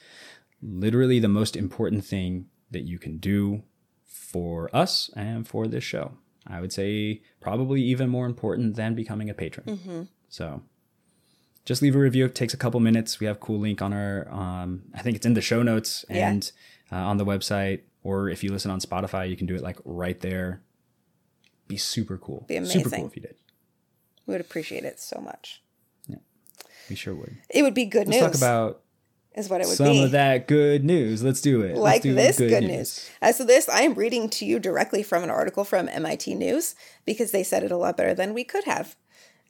literally 0.61 1.19
the 1.19 1.27
most 1.27 1.55
important 1.55 2.03
thing 2.03 2.47
that 2.71 2.81
you 2.83 2.97
can 2.99 3.17
do 3.17 3.63
for 4.03 4.69
us 4.75 5.09
and 5.15 5.47
for 5.47 5.67
this 5.67 5.83
show. 5.83 6.13
I 6.45 6.59
would 6.61 6.73
say 6.73 7.21
probably 7.39 7.81
even 7.81 8.09
more 8.09 8.25
important 8.25 8.75
than 8.75 8.95
becoming 8.95 9.29
a 9.29 9.33
patron. 9.33 10.07
So 10.29 10.61
just 11.65 11.81
leave 11.81 11.95
a 11.95 11.99
review. 11.99 12.25
It 12.25 12.35
takes 12.35 12.53
a 12.53 12.57
couple 12.57 12.79
minutes. 12.79 13.19
We 13.19 13.27
have 13.27 13.35
a 13.37 13.39
cool 13.39 13.59
link 13.59 13.81
on 13.81 13.93
our, 13.93 14.27
um, 14.31 14.83
I 14.93 15.01
think 15.01 15.15
it's 15.17 15.25
in 15.25 15.33
the 15.35 15.41
show 15.41 15.61
notes 15.63 16.03
Yeah. 16.09 16.29
and 16.29 16.51
uh, 16.91 16.95
on 16.95 17.17
the 17.17 17.25
website. 17.25 17.81
Or 18.03 18.29
if 18.29 18.43
you 18.43 18.51
listen 18.51 18.71
on 18.71 18.79
Spotify, 18.79 19.29
you 19.29 19.35
can 19.37 19.47
do 19.47 19.55
it 19.55 19.61
like 19.61 19.77
right 19.85 20.19
there. 20.21 20.61
Be 21.67 21.77
super 21.77 22.17
cool. 22.17 22.45
Be 22.47 22.63
Super 22.65 22.89
cool 22.89 23.07
if 23.07 23.15
you 23.15 23.21
did. 23.21 23.35
We 24.25 24.33
would 24.33 24.41
appreciate 24.41 24.83
it 24.83 24.99
so 24.99 25.19
much. 25.19 25.61
Yeah, 26.07 26.17
we 26.89 26.95
sure 26.95 27.15
would. 27.15 27.37
It 27.49 27.63
would 27.63 27.73
be 27.73 27.85
good 27.85 28.07
Let's 28.07 28.21
news. 28.21 28.21
talk 28.21 28.35
about 28.35 28.81
is 29.37 29.49
what 29.49 29.61
it 29.61 29.67
would 29.67 29.77
some 29.77 29.91
be. 29.93 30.03
of 30.03 30.11
that 30.11 30.47
good 30.47 30.83
news. 30.83 31.23
Let's 31.23 31.41
do 31.41 31.61
it. 31.61 31.77
Let's 31.77 31.79
like 31.79 32.01
do 32.01 32.13
this 32.15 32.37
good, 32.37 32.63
news. 32.63 33.09
Uh, 33.21 33.31
so 33.31 33.45
this 33.45 33.69
I 33.69 33.81
am 33.81 33.93
reading 33.93 34.29
to 34.31 34.45
you 34.45 34.59
directly 34.59 35.03
from 35.03 35.23
an 35.23 35.29
article 35.29 35.63
from 35.63 35.87
MIT 35.87 36.33
News 36.35 36.75
because 37.05 37.31
they 37.31 37.43
said 37.43 37.63
it 37.63 37.71
a 37.71 37.77
lot 37.77 37.97
better 37.97 38.13
than 38.13 38.33
we 38.33 38.43
could 38.43 38.63
have. 38.65 38.95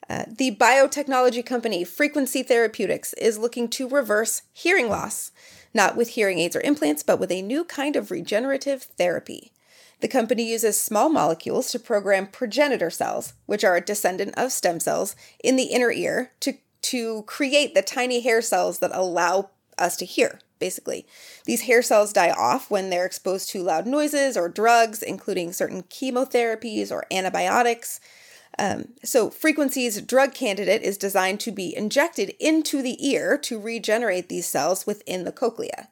Uh, 0.09 0.25
the 0.27 0.55
biotechnology 0.55 1.45
company 1.45 1.83
Frequency 1.83 2.43
Therapeutics 2.43 3.13
is 3.13 3.37
looking 3.37 3.67
to 3.69 3.89
reverse 3.89 4.43
hearing 4.53 4.89
loss, 4.89 5.31
not 5.73 5.95
with 5.97 6.09
hearing 6.09 6.39
aids 6.39 6.55
or 6.55 6.61
implants, 6.61 7.03
but 7.03 7.19
with 7.19 7.31
a 7.31 7.41
new 7.41 7.63
kind 7.63 7.95
of 7.95 8.11
regenerative 8.11 8.83
therapy. 8.83 9.51
The 9.99 10.07
company 10.07 10.43
uses 10.43 10.79
small 10.79 11.09
molecules 11.09 11.71
to 11.71 11.79
program 11.79 12.27
progenitor 12.27 12.89
cells, 12.89 13.33
which 13.45 13.63
are 13.63 13.75
a 13.75 13.81
descendant 13.81 14.35
of 14.37 14.51
stem 14.51 14.79
cells, 14.79 15.15
in 15.43 15.55
the 15.55 15.63
inner 15.63 15.91
ear 15.91 16.31
to, 16.41 16.53
to 16.83 17.23
create 17.23 17.73
the 17.73 17.81
tiny 17.81 18.21
hair 18.21 18.41
cells 18.41 18.79
that 18.79 18.91
allow 18.93 19.49
us 19.77 19.97
to 19.97 20.05
hear, 20.05 20.39
basically. 20.59 21.05
These 21.45 21.61
hair 21.61 21.81
cells 21.81 22.13
die 22.13 22.31
off 22.31 22.69
when 22.69 22.89
they're 22.89 23.05
exposed 23.05 23.49
to 23.49 23.63
loud 23.63 23.87
noises 23.87 24.37
or 24.37 24.49
drugs, 24.49 25.01
including 25.01 25.51
certain 25.51 25.83
chemotherapies 25.83 26.91
or 26.91 27.05
antibiotics. 27.11 27.99
Um, 28.59 28.89
so, 29.03 29.29
Frequency's 29.29 30.01
drug 30.01 30.33
candidate 30.33 30.81
is 30.81 30.97
designed 30.97 31.39
to 31.41 31.51
be 31.51 31.75
injected 31.75 32.33
into 32.39 32.81
the 32.81 33.07
ear 33.07 33.37
to 33.39 33.59
regenerate 33.59 34.29
these 34.29 34.47
cells 34.47 34.87
within 34.87 35.25
the 35.25 35.31
cochlea. 35.31 35.89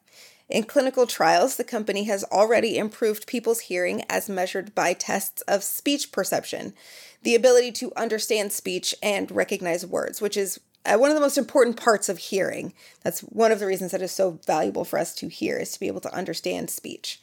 In 0.48 0.62
clinical 0.62 1.06
trials, 1.06 1.56
the 1.56 1.64
company 1.64 2.04
has 2.04 2.22
already 2.24 2.78
improved 2.78 3.26
people's 3.26 3.60
hearing 3.60 4.04
as 4.08 4.28
measured 4.28 4.74
by 4.74 4.92
tests 4.92 5.42
of 5.42 5.64
speech 5.64 6.12
perception, 6.12 6.72
the 7.22 7.34
ability 7.34 7.72
to 7.72 7.92
understand 7.96 8.52
speech 8.52 8.94
and 9.02 9.30
recognize 9.32 9.84
words, 9.84 10.20
which 10.20 10.36
is 10.36 10.60
uh, 10.84 10.96
one 10.96 11.10
of 11.10 11.16
the 11.16 11.20
most 11.20 11.36
important 11.36 11.76
parts 11.76 12.08
of 12.08 12.18
hearing. 12.18 12.72
That's 13.02 13.20
one 13.20 13.50
of 13.50 13.58
the 13.58 13.66
reasons 13.66 13.90
that 13.90 14.02
is 14.02 14.12
so 14.12 14.38
valuable 14.46 14.84
for 14.84 15.00
us 15.00 15.14
to 15.16 15.28
hear, 15.28 15.58
is 15.58 15.72
to 15.72 15.80
be 15.80 15.88
able 15.88 16.00
to 16.02 16.14
understand 16.14 16.70
speech. 16.70 17.20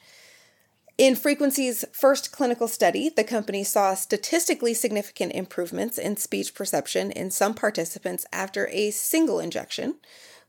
In 0.97 1.15
Frequency's 1.15 1.85
first 1.91 2.31
clinical 2.31 2.67
study, 2.67 3.09
the 3.09 3.23
company 3.23 3.63
saw 3.63 3.95
statistically 3.95 4.75
significant 4.75 5.31
improvements 5.31 5.97
in 5.97 6.17
speech 6.17 6.53
perception 6.53 7.09
in 7.09 7.31
some 7.31 7.55
participants 7.55 8.25
after 8.31 8.67
a 8.67 8.91
single 8.91 9.39
injection, 9.39 9.95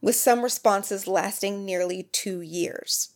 with 0.04 0.14
some 0.14 0.42
responses 0.42 1.06
lasting 1.06 1.64
nearly 1.64 2.02
two 2.12 2.42
years. 2.42 3.14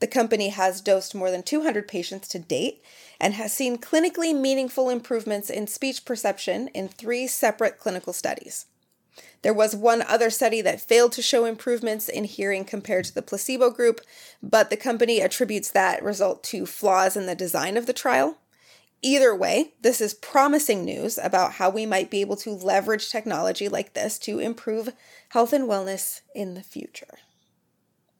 The 0.00 0.06
company 0.06 0.50
has 0.50 0.82
dosed 0.82 1.14
more 1.14 1.30
than 1.30 1.42
200 1.42 1.88
patients 1.88 2.28
to 2.28 2.38
date 2.38 2.84
and 3.18 3.32
has 3.32 3.54
seen 3.54 3.78
clinically 3.78 4.38
meaningful 4.38 4.90
improvements 4.90 5.48
in 5.48 5.66
speech 5.66 6.04
perception 6.04 6.68
in 6.68 6.88
three 6.88 7.26
separate 7.26 7.78
clinical 7.78 8.12
studies. 8.12 8.66
There 9.40 9.54
was 9.54 9.74
one 9.74 10.02
other 10.02 10.28
study 10.28 10.60
that 10.60 10.82
failed 10.82 11.12
to 11.12 11.22
show 11.22 11.46
improvements 11.46 12.10
in 12.10 12.24
hearing 12.24 12.66
compared 12.66 13.06
to 13.06 13.14
the 13.14 13.22
placebo 13.22 13.70
group, 13.70 14.02
but 14.42 14.68
the 14.68 14.76
company 14.76 15.22
attributes 15.22 15.70
that 15.70 16.02
result 16.02 16.44
to 16.44 16.66
flaws 16.66 17.16
in 17.16 17.24
the 17.24 17.34
design 17.34 17.78
of 17.78 17.86
the 17.86 17.94
trial. 17.94 18.36
Either 19.00 19.34
way, 19.34 19.74
this 19.80 20.00
is 20.00 20.14
promising 20.14 20.84
news 20.84 21.18
about 21.18 21.52
how 21.52 21.70
we 21.70 21.86
might 21.86 22.10
be 22.10 22.20
able 22.20 22.36
to 22.36 22.50
leverage 22.50 23.10
technology 23.10 23.68
like 23.68 23.94
this 23.94 24.18
to 24.18 24.40
improve 24.40 24.92
health 25.30 25.52
and 25.52 25.68
wellness 25.68 26.22
in 26.34 26.54
the 26.54 26.62
future. 26.62 27.06
I 27.12 27.18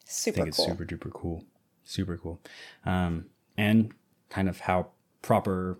Super 0.05 0.37
think 0.37 0.49
it's 0.49 0.57
cool. 0.57 0.67
super 0.67 0.85
duper 0.85 1.13
cool. 1.13 1.45
Super 1.85 2.17
cool. 2.17 2.41
Um, 2.85 3.27
and 3.57 3.93
kind 4.31 4.49
of 4.49 4.61
how 4.61 4.89
proper 5.21 5.79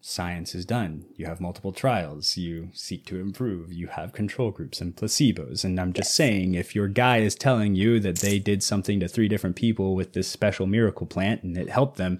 science 0.00 0.54
is 0.54 0.66
done. 0.66 1.06
You 1.16 1.24
have 1.26 1.40
multiple 1.40 1.72
trials, 1.72 2.36
you 2.36 2.68
seek 2.74 3.06
to 3.06 3.18
improve, 3.18 3.72
you 3.72 3.86
have 3.86 4.12
control 4.12 4.50
groups 4.50 4.80
and 4.82 4.94
placebos. 4.94 5.64
And 5.64 5.80
I'm 5.80 5.94
just 5.94 6.14
saying, 6.14 6.54
if 6.54 6.74
your 6.74 6.88
guy 6.88 7.18
is 7.18 7.34
telling 7.34 7.74
you 7.74 8.00
that 8.00 8.18
they 8.18 8.38
did 8.38 8.62
something 8.62 9.00
to 9.00 9.08
three 9.08 9.28
different 9.28 9.56
people 9.56 9.94
with 9.94 10.12
this 10.12 10.28
special 10.28 10.66
miracle 10.66 11.06
plant 11.06 11.42
and 11.42 11.56
it 11.56 11.70
helped 11.70 11.96
them, 11.96 12.18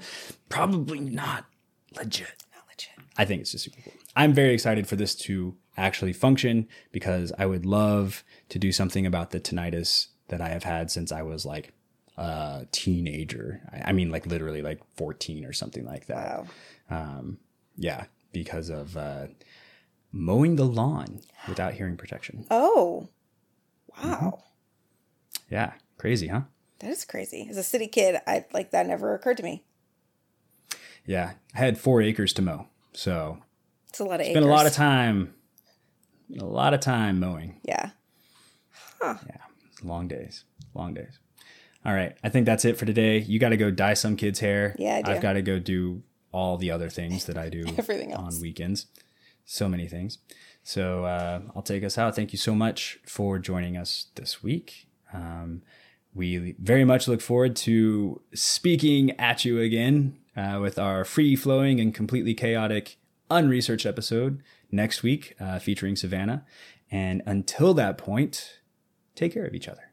probably 0.49 0.99
not 1.01 1.45
legit. 1.97 2.45
Not 2.55 2.65
legit. 2.69 2.91
I 3.17 3.25
think 3.25 3.41
it's 3.43 3.53
just 3.53 3.65
super 3.65 3.79
cool. 3.85 3.93
I'm 4.17 4.33
very 4.33 4.55
excited 4.55 4.87
for 4.87 4.97
this 4.97 5.15
to 5.17 5.57
actually 5.77 6.13
function 6.13 6.69
because 6.93 7.33
I 7.39 7.47
would 7.47 7.67
love 7.67 8.23
to 8.51 8.59
do 8.59 8.71
something 8.73 9.07
about 9.07 9.31
the 9.31 9.41
tinnitus 9.41 10.09
that 10.29 10.41
I 10.41 10.49
have 10.51 10.63
had 10.65 10.91
since 10.91 11.11
I 11.13 11.23
was 11.23 11.45
like 11.45 11.73
a 12.17 12.67
teenager. 12.71 13.61
I 13.73 13.91
I 13.91 13.93
mean, 13.93 14.11
like 14.11 14.27
literally 14.27 14.63
like 14.63 14.81
14 14.97 15.45
or 15.45 15.53
something 15.53 15.85
like 15.85 16.07
that. 16.07 16.47
Wow. 16.91 17.37
Yeah, 17.77 18.05
because 18.33 18.71
of 18.71 18.97
uh, 18.97 19.27
mowing 20.13 20.55
the 20.57 20.65
lawn 20.65 21.21
without 21.49 21.75
hearing 21.75 21.97
protection. 21.97 22.47
Oh, 22.51 23.09
Wow. 24.03 24.43
Yeah, 25.51 25.75
crazy, 25.99 26.29
huh? 26.29 26.43
That 26.81 26.91
is 26.91 27.05
crazy. 27.05 27.47
As 27.49 27.57
a 27.57 27.63
city 27.63 27.87
kid, 27.87 28.21
I 28.27 28.45
like 28.53 28.71
that 28.73 28.87
never 28.87 29.15
occurred 29.15 29.37
to 29.39 29.43
me. 29.43 29.65
Yeah, 31.07 31.33
I 31.55 31.59
had 31.59 31.79
four 31.79 32.01
acres 32.03 32.33
to 32.35 32.43
mow, 32.43 32.67
so 32.93 33.39
It's 33.89 34.01
a 34.01 34.05
lot 34.05 34.15
of 34.21 34.27
acres. 34.27 34.33
spent 34.33 34.47
a 34.47 34.49
lot 34.49 34.67
of 34.67 34.73
time, 34.73 35.35
a 36.41 36.45
lot 36.45 36.75
of 36.75 36.81
time 36.81 37.21
mowing. 37.21 37.61
Yeah. 37.63 37.91
Huh. 39.01 39.17
Yeah, 39.27 39.37
long 39.83 40.09
days, 40.09 40.45
long 40.75 40.95
days. 40.95 41.19
All 41.85 41.93
right, 41.93 42.17
I 42.25 42.31
think 42.31 42.47
that's 42.47 42.65
it 42.65 42.79
for 42.79 42.87
today. 42.87 43.19
You 43.19 43.39
got 43.39 43.51
to 43.51 43.59
go 43.59 43.71
dye 43.71 43.93
some 43.95 44.17
kid's 44.17 44.41
hair. 44.41 44.75
Yeah, 44.79 44.97
I 44.97 45.03
do. 45.03 45.13
have 45.13 45.23
got 45.23 45.35
to 45.35 45.43
go 45.43 45.59
do 45.59 46.03
all 46.33 46.57
the 46.57 46.71
other 46.71 46.89
things 46.89 47.27
that 47.27 47.37
I 47.37 47.49
do 47.51 47.65
Everything 47.79 48.13
else. 48.13 48.37
on 48.37 48.41
weekends. 48.41 48.87
So 49.45 49.69
many 49.69 49.87
things. 49.87 50.19
So 50.63 51.05
uh, 51.05 51.43
I'll 51.55 51.61
take 51.63 51.85
us 51.85 51.99
out. 51.99 52.17
Thank 52.17 52.33
you 52.33 52.39
so 52.39 52.55
much 52.55 52.99
for 53.07 53.39
joining 53.39 53.77
us 53.77 54.07
this 54.15 54.43
week. 54.43 54.89
Um, 55.13 55.61
we 56.15 56.55
very 56.59 56.85
much 56.87 57.07
look 57.07 57.21
forward 57.21 57.55
to 57.57 58.23
speaking 58.33 59.11
at 59.21 59.45
you 59.45 59.61
again 59.61 60.17
uh, 60.37 60.59
with 60.61 60.79
our 60.79 61.05
free 61.05 61.37
flowing 61.37 61.81
and 61.81 61.95
completely 61.95 62.35
chaotic, 62.35 62.97
unresearched 63.31 63.87
episode 63.87 64.43
next 64.71 65.03
week 65.03 65.35
uh, 65.41 65.59
featuring 65.59 65.97
Savannah. 65.97 66.45
And 66.91 67.23
until 67.27 67.75
that 67.75 67.99
point, 67.99 68.61
take 69.15 69.35
care 69.35 69.47
of 69.47 69.55
each 69.55 69.69
other. 69.69 69.91